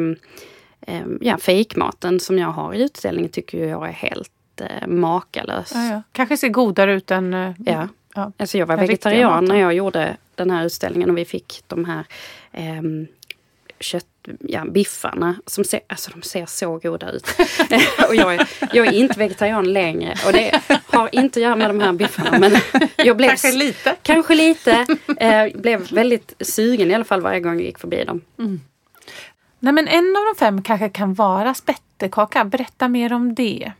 eh, 0.81 1.05
ja, 1.21 1.37
fejkmaten 1.37 2.19
som 2.19 2.39
jag 2.39 2.47
har 2.47 2.73
i 2.73 2.83
utställningen 2.83 3.31
tycker 3.31 3.67
jag 3.67 3.87
är 3.87 3.91
helt 3.91 4.31
eh, 4.61 4.87
makalös. 4.87 5.71
Ja, 5.75 5.85
ja. 5.85 6.01
Kanske 6.11 6.37
ser 6.37 6.49
godare 6.49 6.93
ut 6.93 7.11
än... 7.11 7.33
Eh, 7.33 7.51
ja. 7.65 7.87
Ja. 8.15 8.31
Alltså 8.37 8.57
jag 8.57 8.65
var 8.65 8.77
vegetarian 8.77 9.45
när 9.45 9.59
jag 9.59 9.73
gjorde 9.73 10.17
den 10.35 10.49
här 10.49 10.65
utställningen 10.65 11.09
och 11.09 11.17
vi 11.17 11.25
fick 11.25 11.63
de 11.67 11.85
här 11.85 12.05
eh, 12.51 12.81
kött, 13.79 14.05
ja, 14.39 14.65
biffarna. 14.65 15.35
Som 15.45 15.63
ser, 15.63 15.79
alltså 15.87 16.11
de 16.11 16.21
ser 16.21 16.45
så 16.45 16.77
goda 16.77 17.11
ut. 17.11 17.27
och 18.07 18.15
jag 18.15 18.35
är, 18.35 18.49
jag 18.73 18.87
är 18.87 18.91
inte 18.91 19.19
vegetarian 19.19 19.73
längre 19.73 20.15
och 20.25 20.33
det 20.33 20.61
har 20.85 21.15
inte 21.15 21.39
att 21.39 21.43
göra 21.43 21.55
med 21.55 21.69
de 21.69 21.79
här 21.79 21.93
biffarna. 21.93 22.39
Men 22.39 22.51
jag 22.97 23.17
blev, 23.17 23.27
kanske 23.27 23.51
lite. 23.51 23.95
Kanske 24.01 24.35
lite. 24.35 24.85
Eh, 25.17 25.47
blev 25.55 25.91
väldigt 25.91 26.33
sugen 26.39 26.91
i 26.91 26.93
alla 26.93 27.03
fall 27.03 27.21
varje 27.21 27.39
gång 27.39 27.53
jag 27.53 27.63
gick 27.63 27.79
förbi 27.79 28.03
dem. 28.03 28.21
Mm. 28.39 28.61
Nej 29.59 29.73
men 29.73 29.87
en 29.87 30.15
av 30.15 30.23
de 30.33 30.39
fem 30.39 30.61
kanske 30.61 30.89
kan 30.89 31.13
vara 31.13 31.53
spettekaka. 31.53 32.45
Berätta 32.45 32.87
mer 32.87 33.13
om 33.13 33.35
det. 33.35 33.71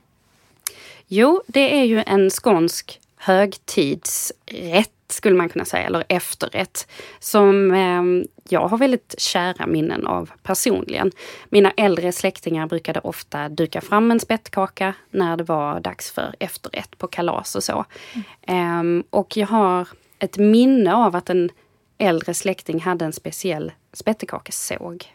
Jo, 1.07 1.43
det 1.47 1.79
är 1.79 1.83
ju 1.83 2.03
en 2.05 2.29
skånsk 2.29 2.99
högtidsrätt 3.23 4.89
skulle 5.07 5.35
man 5.35 5.49
kunna 5.49 5.65
säga, 5.65 5.83
eller 5.87 6.03
efterrätt, 6.09 6.87
som 7.19 7.71
eh, 7.71 8.27
jag 8.49 8.67
har 8.67 8.77
väldigt 8.77 9.15
kära 9.17 9.67
minnen 9.67 10.07
av 10.07 10.31
personligen. 10.43 11.11
Mina 11.49 11.71
äldre 11.71 12.11
släktingar 12.11 12.67
brukade 12.67 12.99
ofta 12.99 13.49
duka 13.49 13.81
fram 13.81 14.11
en 14.11 14.19
spettkaka 14.19 14.93
när 15.11 15.37
det 15.37 15.43
var 15.43 15.79
dags 15.79 16.11
för 16.11 16.35
efterrätt 16.39 16.97
på 16.97 17.07
kalas 17.07 17.55
och 17.55 17.63
så. 17.63 17.85
Mm. 18.47 18.99
Eh, 18.99 19.05
och 19.09 19.37
jag 19.37 19.47
har 19.47 19.87
ett 20.19 20.37
minne 20.37 20.95
av 20.95 21.15
att 21.15 21.29
en 21.29 21.49
äldre 21.97 22.33
släkting 22.33 22.81
hade 22.81 23.05
en 23.05 23.13
speciell 23.13 23.71
spettekakesåg. 23.93 25.13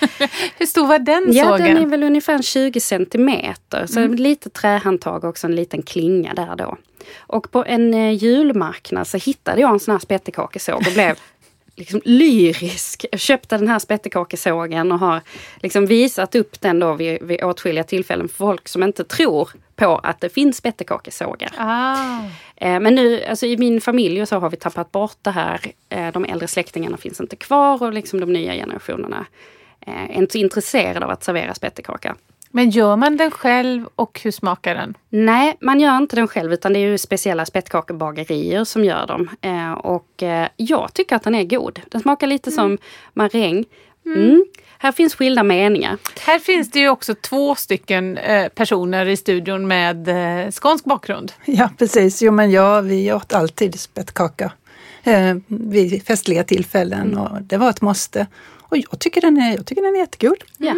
Hur 0.58 0.66
stor 0.66 0.86
var 0.86 0.98
den 0.98 1.24
ja, 1.32 1.44
sågen? 1.44 1.66
Ja, 1.66 1.74
den 1.74 1.82
är 1.82 1.86
väl 1.86 2.02
ungefär 2.02 2.42
20 2.42 2.80
centimeter. 2.80 3.86
Så 3.86 4.00
mm. 4.00 4.14
lite 4.14 4.50
trähandtag 4.50 5.24
och 5.24 5.44
en 5.44 5.54
liten 5.54 5.82
klinga 5.82 6.34
där 6.34 6.56
då. 6.56 6.76
Och 7.18 7.50
på 7.50 7.64
en 7.64 7.94
eh, 7.94 8.10
julmarknad 8.10 9.06
så 9.06 9.16
hittade 9.16 9.60
jag 9.60 9.70
en 9.70 9.80
sån 9.80 9.92
här 9.92 9.98
spettekakesåg 9.98 10.76
och 10.86 10.92
blev 10.92 11.16
liksom 11.76 12.00
lyrisk. 12.04 13.06
Jag 13.12 13.20
köpte 13.20 13.58
den 13.58 13.68
här 13.68 13.78
spettekakesågen 13.78 14.92
och 14.92 14.98
har 14.98 15.20
liksom 15.62 15.86
visat 15.86 16.34
upp 16.34 16.60
den 16.60 16.78
då 16.78 16.94
vid, 16.94 17.22
vid 17.22 17.44
åtskilliga 17.44 17.84
tillfällen 17.84 18.28
för 18.28 18.36
folk 18.36 18.68
som 18.68 18.82
inte 18.82 19.04
tror 19.04 19.50
på 19.76 19.98
att 19.98 20.20
det 20.20 20.28
finns 20.28 20.56
spettekakesågar. 20.56 21.52
Ah. 21.58 22.18
Eh, 22.56 22.80
men 22.80 22.94
nu, 22.94 23.24
alltså 23.24 23.46
i 23.46 23.56
min 23.56 23.80
familj 23.80 24.26
så 24.26 24.38
har 24.38 24.50
vi 24.50 24.56
tappat 24.56 24.92
bort 24.92 25.18
det 25.22 25.30
här. 25.30 25.60
Eh, 25.88 26.12
de 26.12 26.24
äldre 26.24 26.48
släktingarna 26.48 26.96
finns 26.96 27.20
inte 27.20 27.36
kvar 27.36 27.82
och 27.82 27.92
liksom 27.92 28.20
de 28.20 28.32
nya 28.32 28.52
generationerna 28.52 29.26
är 29.86 30.12
inte 30.12 30.38
intresserade 30.38 31.04
av 31.06 31.10
att 31.10 31.24
servera 31.24 31.54
spettekaka. 31.54 32.16
Men 32.52 32.70
gör 32.70 32.96
man 32.96 33.16
den 33.16 33.30
själv 33.30 33.88
och 33.96 34.20
hur 34.24 34.30
smakar 34.30 34.74
den? 34.74 34.94
Nej, 35.08 35.56
man 35.60 35.80
gör 35.80 35.96
inte 35.96 36.16
den 36.16 36.28
själv 36.28 36.52
utan 36.52 36.72
det 36.72 36.78
är 36.78 36.88
ju 36.88 36.98
speciella 36.98 37.46
spettkakebagerier 37.46 38.64
som 38.64 38.84
gör 38.84 39.06
dem. 39.06 39.30
Eh, 39.40 39.72
och 39.72 40.22
eh, 40.22 40.48
jag 40.56 40.94
tycker 40.94 41.16
att 41.16 41.22
den 41.22 41.34
är 41.34 41.44
god. 41.44 41.80
Den 41.88 42.00
smakar 42.00 42.26
lite 42.26 42.50
mm. 42.50 42.56
som 42.56 42.78
maräng. 43.14 43.64
Mm. 44.06 44.22
Mm. 44.22 44.44
Här 44.78 44.92
finns 44.92 45.14
skilda 45.14 45.42
meningar. 45.42 45.98
Här 46.20 46.38
finns 46.38 46.70
det 46.70 46.78
ju 46.78 46.88
också 46.88 47.14
två 47.14 47.54
stycken 47.54 48.18
eh, 48.18 48.48
personer 48.48 49.06
i 49.06 49.16
studion 49.16 49.68
med 49.68 50.08
eh, 50.08 50.50
skånsk 50.50 50.84
bakgrund. 50.84 51.32
Ja 51.44 51.70
precis, 51.78 52.22
jo 52.22 52.32
men 52.32 52.50
ja, 52.50 52.80
vi 52.80 53.12
åt 53.12 53.32
alltid 53.32 53.80
spettkaka 53.80 54.52
eh, 55.04 55.36
vid 55.46 56.06
festliga 56.06 56.44
tillfällen 56.44 57.12
mm. 57.12 57.18
och 57.18 57.42
det 57.42 57.56
var 57.56 57.70
ett 57.70 57.80
måste. 57.80 58.26
Och 58.70 58.78
jag 58.78 58.98
tycker 58.98 59.20
den 59.20 59.36
är, 59.36 59.56
jag 59.56 59.66
tycker 59.66 59.82
den 59.82 59.94
är 59.94 59.98
jättegod. 59.98 60.44
Ja. 60.58 60.74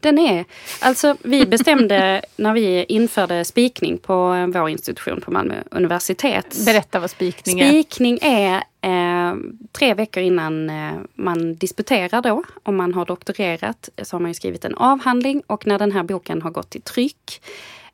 Den 0.00 0.18
är, 0.18 0.44
alltså 0.80 1.16
vi 1.22 1.46
bestämde 1.46 2.22
när 2.36 2.52
vi 2.52 2.84
införde 2.84 3.44
spikning 3.44 3.98
på 3.98 4.46
vår 4.54 4.68
institution 4.68 5.20
på 5.20 5.30
Malmö 5.30 5.54
universitet. 5.70 6.56
Berätta 6.66 7.00
vad 7.00 7.10
spikning 7.10 7.60
är. 7.60 7.68
Spikning 7.68 8.18
är 8.22 8.54
eh, 8.80 9.36
tre 9.72 9.94
veckor 9.94 10.22
innan 10.22 10.70
eh, 10.70 10.92
man 11.14 11.54
disputerar 11.54 12.22
då. 12.22 12.42
Om 12.62 12.76
man 12.76 12.94
har 12.94 13.04
doktorerat 13.04 13.88
så 14.02 14.16
har 14.16 14.20
man 14.20 14.34
skrivit 14.34 14.64
en 14.64 14.74
avhandling 14.74 15.42
och 15.46 15.66
när 15.66 15.78
den 15.78 15.92
här 15.92 16.02
boken 16.02 16.42
har 16.42 16.50
gått 16.50 16.70
till 16.70 16.82
tryck 16.82 17.42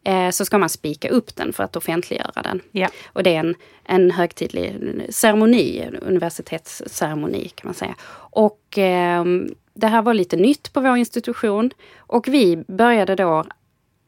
eh, 0.04 0.30
så 0.30 0.44
ska 0.44 0.58
man 0.58 0.68
spika 0.68 1.08
upp 1.08 1.36
den 1.36 1.52
för 1.52 1.64
att 1.64 1.76
offentliggöra 1.76 2.42
den. 2.42 2.60
Ja. 2.70 2.88
Och 3.06 3.22
det 3.22 3.34
är 3.34 3.40
en, 3.40 3.54
en 3.84 4.10
högtidlig 4.10 4.76
ceremoni, 5.10 5.88
universitetsceremoni 6.02 7.48
kan 7.48 7.68
man 7.68 7.74
säga. 7.74 7.94
Och 8.14 8.78
eh, 8.78 9.24
det 9.74 9.86
här 9.86 10.02
var 10.02 10.14
lite 10.14 10.36
nytt 10.36 10.72
på 10.72 10.80
vår 10.80 10.96
institution 10.96 11.70
och 11.98 12.28
vi 12.28 12.56
började 12.56 13.14
då 13.14 13.44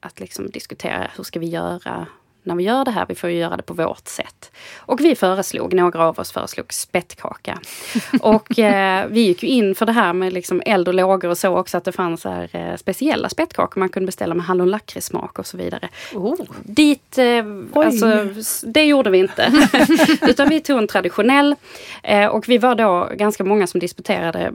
att 0.01 0.21
liksom 0.21 0.51
diskutera 0.51 1.11
hur 1.17 1.25
ska 1.25 1.41
vi 1.41 1.47
göra 1.47 2.07
när 2.45 2.55
vi 2.55 2.65
gör 2.65 2.85
det 2.85 2.91
här, 2.91 3.07
vi 3.09 3.15
får 3.15 3.31
ju 3.31 3.37
göra 3.37 3.57
det 3.57 3.63
på 3.63 3.75
vårt 3.75 4.09
sätt. 4.09 4.51
Och 4.77 5.01
vi 5.01 5.15
föreslog, 5.15 5.75
några 5.75 6.05
av 6.05 6.19
oss 6.19 6.33
föreslog 6.33 6.73
spettkaka. 6.73 7.59
och 8.21 8.59
eh, 8.59 9.07
vi 9.09 9.21
gick 9.21 9.43
ju 9.43 9.49
in 9.49 9.75
för 9.75 9.87
det 9.87 9.93
här 9.93 10.13
med 10.13 10.33
liksom 10.33 10.63
eld 10.67 10.89
och 10.89 10.95
lågor 10.95 11.29
och 11.29 11.39
så 11.39 11.57
också 11.57 11.77
att 11.77 11.85
det 11.85 11.93
fanns 11.93 12.25
här, 12.25 12.49
eh, 12.53 12.77
speciella 12.77 13.29
spettkakor 13.29 13.81
man 13.81 13.89
kunde 13.89 14.07
beställa 14.07 14.35
med 14.35 14.45
hallon 14.45 14.79
smak 15.01 15.39
och 15.39 15.47
så 15.47 15.57
vidare. 15.57 15.89
Oh. 16.15 16.41
Dit, 16.63 17.19
eh, 17.19 17.45
alltså, 17.75 18.29
det 18.63 18.85
gjorde 18.85 19.11
vi 19.11 19.19
inte. 19.19 19.53
Utan 20.23 20.49
vi 20.49 20.61
tog 20.61 20.79
en 20.79 20.87
traditionell 20.87 21.57
eh, 22.03 22.27
och 22.27 22.49
vi 22.49 22.59
var 22.59 22.75
då 22.75 23.09
ganska 23.13 23.45
många 23.45 23.67
som 23.67 23.81
disputerade 23.81 24.53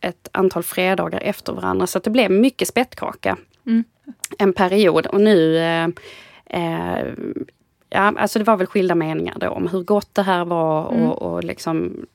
ett 0.00 0.28
antal 0.32 0.62
fredagar 0.62 1.20
efter 1.20 1.52
varandra 1.52 1.86
så 1.86 1.98
det 1.98 2.10
blev 2.10 2.30
mycket 2.30 2.68
spettkaka. 2.68 3.36
Mm. 3.66 3.84
En 4.38 4.52
period 4.52 5.06
och 5.06 5.20
nu 5.20 5.58
eh, 6.50 7.14
Ja, 7.94 8.12
alltså 8.16 8.38
det 8.38 8.44
var 8.44 8.56
väl 8.56 8.66
skilda 8.66 8.94
meningar 8.94 9.36
då 9.38 9.48
om 9.48 9.68
hur 9.68 9.82
gott 9.82 10.14
det 10.14 10.22
här 10.22 10.44
var 10.44 10.92
mm. 10.92 11.06
och, 11.06 11.22
och 11.22 11.44
liksom 11.44 12.06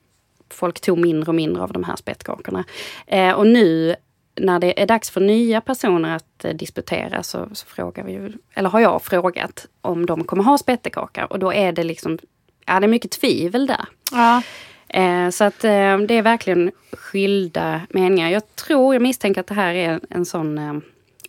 folk 0.50 0.80
tog 0.80 0.98
mindre 0.98 1.32
och 1.32 1.36
mindre 1.36 1.64
av 1.64 1.74
de 1.74 1.84
här 1.84 1.96
spettkakorna. 1.96 2.64
Eh, 3.08 3.32
och 3.32 3.48
nu 3.48 3.96
när 4.36 4.60
det 4.60 4.82
är 4.82 4.86
dags 4.86 5.10
för 5.10 5.22
nya 5.22 5.62
personer 5.62 6.16
att 6.16 6.46
eh, 6.46 6.54
disputera 6.54 7.24
så, 7.24 7.50
så, 7.54 7.66
frågar 7.66 8.04
vi, 8.04 8.34
eller 8.54 8.70
har 8.70 8.80
jag 8.80 9.02
frågat 9.02 9.68
om 9.82 10.06
de 10.06 10.24
kommer 10.24 10.44
ha 10.44 10.58
spettekaka 10.58 11.26
och 11.26 11.40
då 11.40 11.54
är 11.54 11.72
det 11.72 11.84
liksom, 11.84 12.18
ja 12.66 12.80
det 12.80 12.86
är 12.86 12.88
mycket 12.88 13.12
tvivel 13.12 13.68
där. 13.68 13.86
Ja. 14.12 14.42
Eh, 14.88 15.30
så 15.30 15.44
att 15.44 15.64
eh, 15.64 15.98
det 15.98 16.14
är 16.14 16.22
verkligen 16.22 16.72
skilda 16.92 17.82
meningar. 17.90 18.30
Jag 18.30 18.56
tror, 18.56 18.96
jag 18.96 19.02
misstänker 19.02 19.42
att 19.42 19.48
det 19.48 19.54
här 19.54 19.74
är 19.74 20.00
en 20.10 20.26
sån 20.26 20.82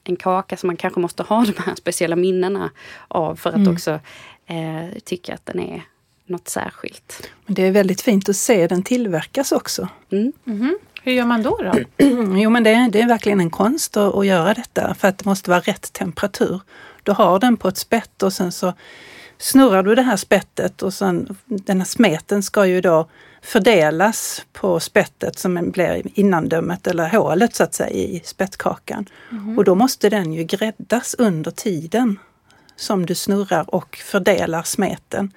en 0.04 0.16
kaka 0.16 0.56
som 0.56 0.66
man 0.66 0.76
kanske 0.76 1.00
måste 1.00 1.22
ha 1.22 1.44
de 1.44 1.62
här 1.62 1.74
speciella 1.74 2.16
minnena 2.16 2.70
av 3.08 3.36
för 3.36 3.50
att 3.50 3.56
mm. 3.56 3.72
också 3.72 4.00
eh, 4.46 4.98
tycka 5.04 5.34
att 5.34 5.46
den 5.46 5.60
är 5.60 5.82
något 6.26 6.48
särskilt. 6.48 7.30
Men 7.46 7.54
det 7.54 7.62
är 7.62 7.70
väldigt 7.70 8.00
fint 8.00 8.28
att 8.28 8.36
se 8.36 8.66
den 8.66 8.82
tillverkas 8.82 9.52
också. 9.52 9.88
Mm. 10.12 10.32
Mm 10.46 10.62
-hmm. 10.62 10.74
Hur 11.02 11.12
gör 11.12 11.26
man 11.26 11.42
då? 11.42 11.56
då? 11.62 12.04
jo 12.36 12.50
men 12.50 12.62
det 12.62 12.70
är, 12.70 12.90
det 12.90 13.00
är 13.00 13.08
verkligen 13.08 13.40
en 13.40 13.50
konst 13.50 13.96
att, 13.96 14.14
att 14.14 14.26
göra 14.26 14.54
detta 14.54 14.94
för 14.94 15.08
att 15.08 15.18
det 15.18 15.24
måste 15.24 15.50
vara 15.50 15.60
rätt 15.60 15.92
temperatur. 15.92 16.60
Du 17.02 17.12
har 17.12 17.38
den 17.38 17.56
på 17.56 17.68
ett 17.68 17.76
spett 17.76 18.22
och 18.22 18.32
sen 18.32 18.52
så 18.52 18.74
snurrar 19.40 19.82
du 19.82 19.94
det 19.94 20.02
här 20.02 20.16
spettet 20.16 20.82
och 20.82 20.94
sen 20.94 21.36
den 21.44 21.78
här 21.78 21.84
smeten 21.84 22.42
ska 22.42 22.66
ju 22.66 22.80
då 22.80 23.08
fördelas 23.42 24.46
på 24.52 24.80
spettet 24.80 25.38
som 25.38 25.70
blir 25.70 26.02
innandömet 26.18 26.86
eller 26.86 27.08
hålet 27.08 27.54
så 27.54 27.64
att 27.64 27.74
säga 27.74 27.90
i 27.90 28.22
spettkakan. 28.24 29.06
Mm. 29.30 29.58
Och 29.58 29.64
då 29.64 29.74
måste 29.74 30.08
den 30.08 30.32
ju 30.32 30.44
gräddas 30.44 31.14
under 31.18 31.50
tiden 31.50 32.18
som 32.76 33.06
du 33.06 33.14
snurrar 33.14 33.74
och 33.74 33.96
fördelar 33.96 34.62
smeten. 34.62 35.32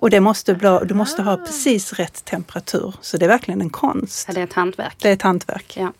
Och 0.00 0.10
det 0.10 0.20
måste 0.20 0.54
bli, 0.54 0.78
du 0.84 0.94
måste 0.94 1.22
ha 1.22 1.36
precis 1.36 1.92
rätt 1.92 2.24
temperatur. 2.24 2.94
Så 3.00 3.16
det 3.16 3.24
är 3.24 3.28
verkligen 3.28 3.60
en 3.60 3.70
konst. 3.70 4.24
Ja, 4.28 4.34
det 4.34 4.40
är 4.40 4.44
ett 4.44 4.52
hantverk. 4.52 4.96
Det 4.98 5.08
är 5.08 5.12
ett 5.12 5.22
hantverk. 5.22 5.76
Ja. 5.76 5.92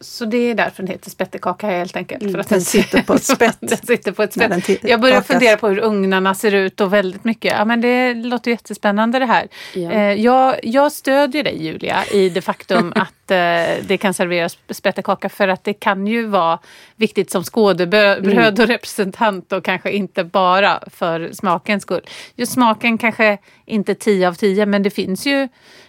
Så 0.00 0.24
det 0.24 0.36
är 0.36 0.54
därför 0.54 0.82
den 0.82 0.92
heter 0.92 1.10
spettekaka 1.10 1.66
helt 1.66 1.96
enkelt. 1.96 2.22
Mm, 2.22 2.32
för 2.32 2.40
att 2.40 2.48
den, 2.48 2.58
den 2.58 2.64
sitter 2.64 3.02
på 3.02 3.14
ett 3.14 3.24
spett. 3.36 3.56
den 3.60 3.78
sitter 3.78 4.12
på 4.12 4.22
ett 4.22 4.32
spett. 4.32 4.82
Jag 4.82 5.00
börjar 5.00 5.20
fundera 5.20 5.56
på 5.56 5.68
hur 5.68 5.84
ugnarna 5.84 6.34
ser 6.34 6.54
ut 6.54 6.80
och 6.80 6.92
väldigt 6.92 7.24
mycket. 7.24 7.54
Ja, 7.58 7.64
men 7.64 7.80
det 7.80 8.14
låter 8.14 8.50
jättespännande 8.50 9.18
det 9.18 9.26
här. 9.26 9.48
Ja. 9.74 9.92
Eh, 9.92 10.12
jag, 10.12 10.56
jag 10.62 10.92
stödjer 10.92 11.42
dig 11.42 11.64
Julia 11.64 12.04
i 12.12 12.28
det 12.28 12.40
faktum 12.40 12.92
att 12.96 13.30
eh, 13.30 13.84
det 13.86 13.98
kan 14.00 14.14
serveras 14.14 14.58
spettekaka 14.70 15.28
för 15.28 15.48
att 15.48 15.64
det 15.64 15.74
kan 15.74 16.06
ju 16.06 16.26
vara 16.26 16.58
viktigt 16.96 17.30
som 17.30 17.44
skådebröd 17.44 18.26
mm. 18.26 18.52
och 18.52 18.58
representant 18.58 19.52
och 19.52 19.64
kanske 19.64 19.90
inte 19.90 20.24
bara 20.24 20.80
för 20.86 21.30
smakens 21.32 21.82
skull. 21.82 22.02
Just 22.34 22.52
smaken 22.52 22.98
kanske 22.98 23.38
inte 23.64 23.94
10 23.94 24.28
av 24.28 24.34
10 24.34 24.66
men 24.66 24.82
det 24.82 24.90
finns 24.90 25.26
ju 25.26 25.48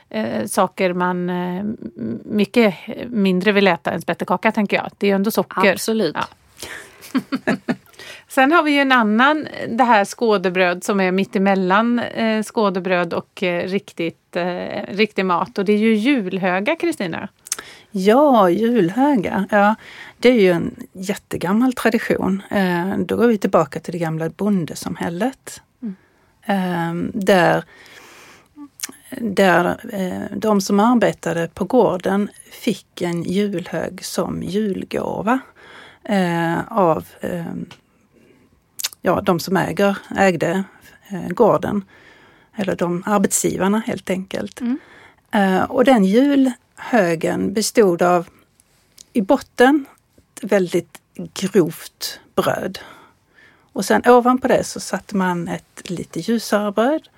eh, 0.09 0.45
saker 0.45 0.93
man 0.93 1.29
eh, 1.29 1.63
mycket 2.25 2.75
mindre 3.07 3.51
vill 3.51 3.67
äta 3.67 3.91
än 3.91 4.01
spettekaka 4.01 4.51
tänker 4.51 4.77
jag. 4.77 4.91
Det 4.97 5.07
är 5.07 5.09
ju 5.09 5.15
ändå 5.15 5.31
socker. 5.31 5.71
Absolut. 5.71 6.15
Ja. 6.15 6.27
Sen 8.27 8.51
har 8.51 8.63
vi 8.63 8.71
ju 8.71 8.79
en 8.79 8.91
annan, 8.91 9.47
det 9.69 9.83
här 9.83 10.05
skådebröd 10.05 10.83
som 10.83 10.99
är 10.99 11.11
mittemellan 11.11 11.99
eh, 11.99 12.43
skådebröd 12.43 13.13
och 13.13 13.43
eh, 13.43 13.67
riktigt, 13.67 14.35
eh, 14.35 14.83
riktig 14.89 15.25
mat 15.25 15.57
och 15.57 15.65
det 15.65 15.73
är 15.73 15.77
ju 15.77 15.95
julhöga 15.95 16.75
Kristina. 16.75 17.29
Ja, 17.91 18.49
julhöga. 18.49 19.47
Ja, 19.51 19.75
det 20.17 20.29
är 20.29 20.41
ju 20.41 20.51
en 20.51 20.75
jättegammal 20.93 21.73
tradition. 21.73 22.41
Eh, 22.49 22.97
då 22.97 23.15
går 23.15 23.27
vi 23.27 23.37
tillbaka 23.37 23.79
till 23.79 23.91
det 23.91 23.99
gamla 23.99 24.29
bondesamhället. 24.29 25.61
Mm. 25.81 25.95
Eh, 26.45 27.21
där 27.21 27.63
där 29.09 29.79
eh, 29.93 30.37
de 30.37 30.61
som 30.61 30.79
arbetade 30.79 31.49
på 31.53 31.65
gården 31.65 32.29
fick 32.51 33.01
en 33.01 33.23
julhög 33.23 34.05
som 34.05 34.43
julgåva 34.43 35.39
eh, 36.03 36.71
av 36.71 37.05
eh, 37.21 37.53
ja, 39.01 39.21
de 39.21 39.39
som 39.39 39.57
äger, 39.57 39.97
ägde 40.17 40.63
gården. 41.29 41.83
Eller 42.55 42.75
de 42.75 43.03
arbetsgivarna 43.05 43.83
helt 43.85 44.09
enkelt. 44.09 44.61
Mm. 44.61 44.79
Och 45.69 45.85
den 45.85 46.03
julhögen 46.05 47.53
bestod 47.53 48.01
av 48.01 48.27
i 49.13 49.21
botten 49.21 49.85
väldigt 50.41 51.01
grovt 51.33 52.19
bröd. 52.35 52.79
Och 53.73 53.85
sen 53.85 54.01
ovanpå 54.05 54.47
det 54.47 54.63
så 54.63 54.79
satte 54.79 55.15
man 55.17 55.47
ett 55.47 55.89
lite 55.89 56.19
ljusare 56.19 56.71
bröd 56.71 57.09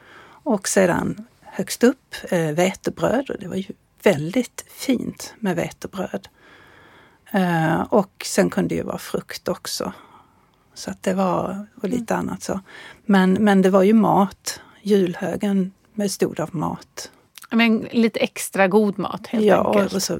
och 0.43 0.67
sedan 0.67 1.25
högst 1.59 1.83
upp 1.83 2.15
eh, 2.29 2.51
vetebröd 2.51 3.29
och 3.29 3.39
det 3.39 3.47
var 3.47 3.55
ju 3.55 3.73
väldigt 4.03 4.65
fint 4.69 5.33
med 5.39 5.55
vetebröd. 5.55 6.27
Eh, 7.31 7.81
och 7.81 8.25
sen 8.25 8.49
kunde 8.49 8.69
det 8.69 8.75
ju 8.75 8.83
vara 8.83 8.97
frukt 8.97 9.47
också. 9.47 9.93
Så 10.73 10.91
att 10.91 11.03
det 11.03 11.13
var 11.13 11.67
och 11.81 11.89
lite 11.89 12.13
mm. 12.13 12.29
annat 12.29 12.43
så. 12.43 12.59
Men, 13.05 13.33
men 13.33 13.61
det 13.61 13.69
var 13.69 13.83
ju 13.83 13.93
mat. 13.93 14.61
Julhögen 14.81 15.71
bestod 15.93 16.39
av 16.39 16.55
mat. 16.55 17.11
Men 17.51 17.87
lite 17.91 18.19
extra 18.19 18.67
god 18.67 18.99
mat 18.99 19.27
helt 19.27 19.45
ja, 19.45 19.67
enkelt? 19.67 19.91
Ja, 19.91 19.95
och 19.95 20.03
så 20.03 20.19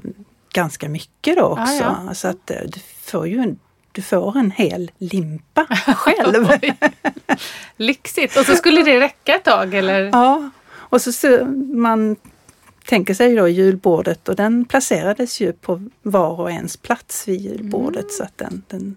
ganska 0.52 0.88
mycket 0.88 1.36
då 1.36 1.42
också. 1.42 1.84
Ah, 1.84 2.04
ja. 2.06 2.14
Så 2.14 2.28
att 2.28 2.50
eh, 2.50 2.60
du 2.66 2.80
får 3.02 3.28
ju 3.28 3.38
en, 3.38 3.58
du 3.92 4.02
får 4.02 4.38
en 4.38 4.50
hel 4.50 4.90
limpa 4.98 5.66
själv. 5.96 6.48
Lyxigt! 7.76 8.36
Och 8.36 8.46
så 8.46 8.54
skulle 8.54 8.82
det 8.82 9.00
räcka 9.00 9.34
ett 9.34 9.44
tag 9.44 9.74
eller? 9.74 10.10
Ja, 10.12 10.50
och 10.90 11.02
så, 11.02 11.12
så 11.12 11.44
man 11.74 12.16
tänker 12.84 13.14
sig 13.14 13.36
då 13.36 13.48
julbordet 13.48 14.28
och 14.28 14.36
den 14.36 14.64
placerades 14.64 15.40
ju 15.40 15.52
på 15.52 15.88
var 16.02 16.40
och 16.40 16.50
ens 16.50 16.76
plats 16.76 17.28
vid 17.28 17.40
julbordet 17.40 18.02
mm. 18.02 18.10
så 18.10 18.22
att 18.22 18.38
den, 18.38 18.62
den 18.68 18.96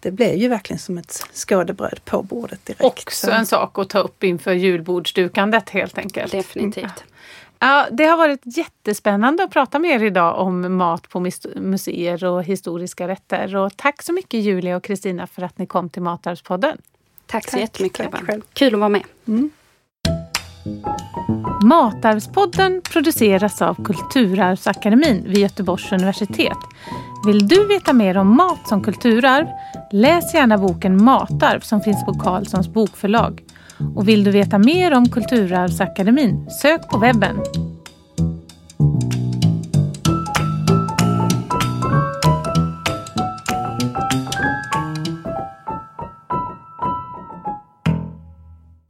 det 0.00 0.10
blev 0.10 0.34
ju 0.34 0.48
verkligen 0.48 0.78
som 0.78 0.98
ett 0.98 1.26
skådebröd 1.32 2.00
på 2.04 2.22
bordet 2.22 2.66
direkt. 2.66 2.84
Också 2.84 3.30
en 3.30 3.46
sak 3.46 3.78
att 3.78 3.88
ta 3.88 3.98
upp 3.98 4.24
inför 4.24 4.52
julbordsdukandet 4.52 5.70
helt 5.70 5.98
enkelt. 5.98 6.32
Definitivt. 6.32 7.04
Ja, 7.58 7.86
det 7.90 8.04
har 8.04 8.16
varit 8.16 8.40
jättespännande 8.44 9.44
att 9.44 9.50
prata 9.50 9.78
med 9.78 9.90
er 9.90 10.04
idag 10.04 10.38
om 10.38 10.76
mat 10.76 11.08
på 11.08 11.30
museer 11.54 12.24
och 12.24 12.44
historiska 12.44 13.08
rätter. 13.08 13.56
Och 13.56 13.76
tack 13.76 14.02
så 14.02 14.12
mycket 14.12 14.40
Julia 14.40 14.76
och 14.76 14.84
Kristina 14.84 15.26
för 15.26 15.42
att 15.42 15.58
ni 15.58 15.66
kom 15.66 15.88
till 15.88 16.02
Matarvspodden. 16.02 16.78
Tack 17.26 17.44
så 17.44 17.50
tack, 17.50 17.60
jättemycket 17.60 18.10
tack. 18.10 18.40
Kul 18.52 18.74
att 18.74 18.80
vara 18.80 18.88
med. 18.88 19.02
Mm. 19.26 19.50
Matarvspodden 21.62 22.80
produceras 22.92 23.62
av 23.62 23.84
Kulturarvsakademin 23.84 25.24
vid 25.26 25.38
Göteborgs 25.38 25.92
universitet. 25.92 26.58
Vill 27.26 27.48
du 27.48 27.66
veta 27.66 27.92
mer 27.92 28.16
om 28.16 28.36
mat 28.36 28.68
som 28.68 28.82
kulturarv? 28.82 29.46
Läs 29.92 30.34
gärna 30.34 30.58
boken 30.58 31.04
Matarv 31.04 31.60
som 31.60 31.80
finns 31.80 32.04
på 32.04 32.14
Carlssons 32.14 32.68
bokförlag. 32.68 33.42
Och 33.94 34.08
vill 34.08 34.24
du 34.24 34.30
veta 34.30 34.58
mer 34.58 34.94
om 34.94 35.08
Kulturarvsakademin? 35.08 36.50
Sök 36.50 36.88
på 36.88 36.98
webben. 36.98 37.36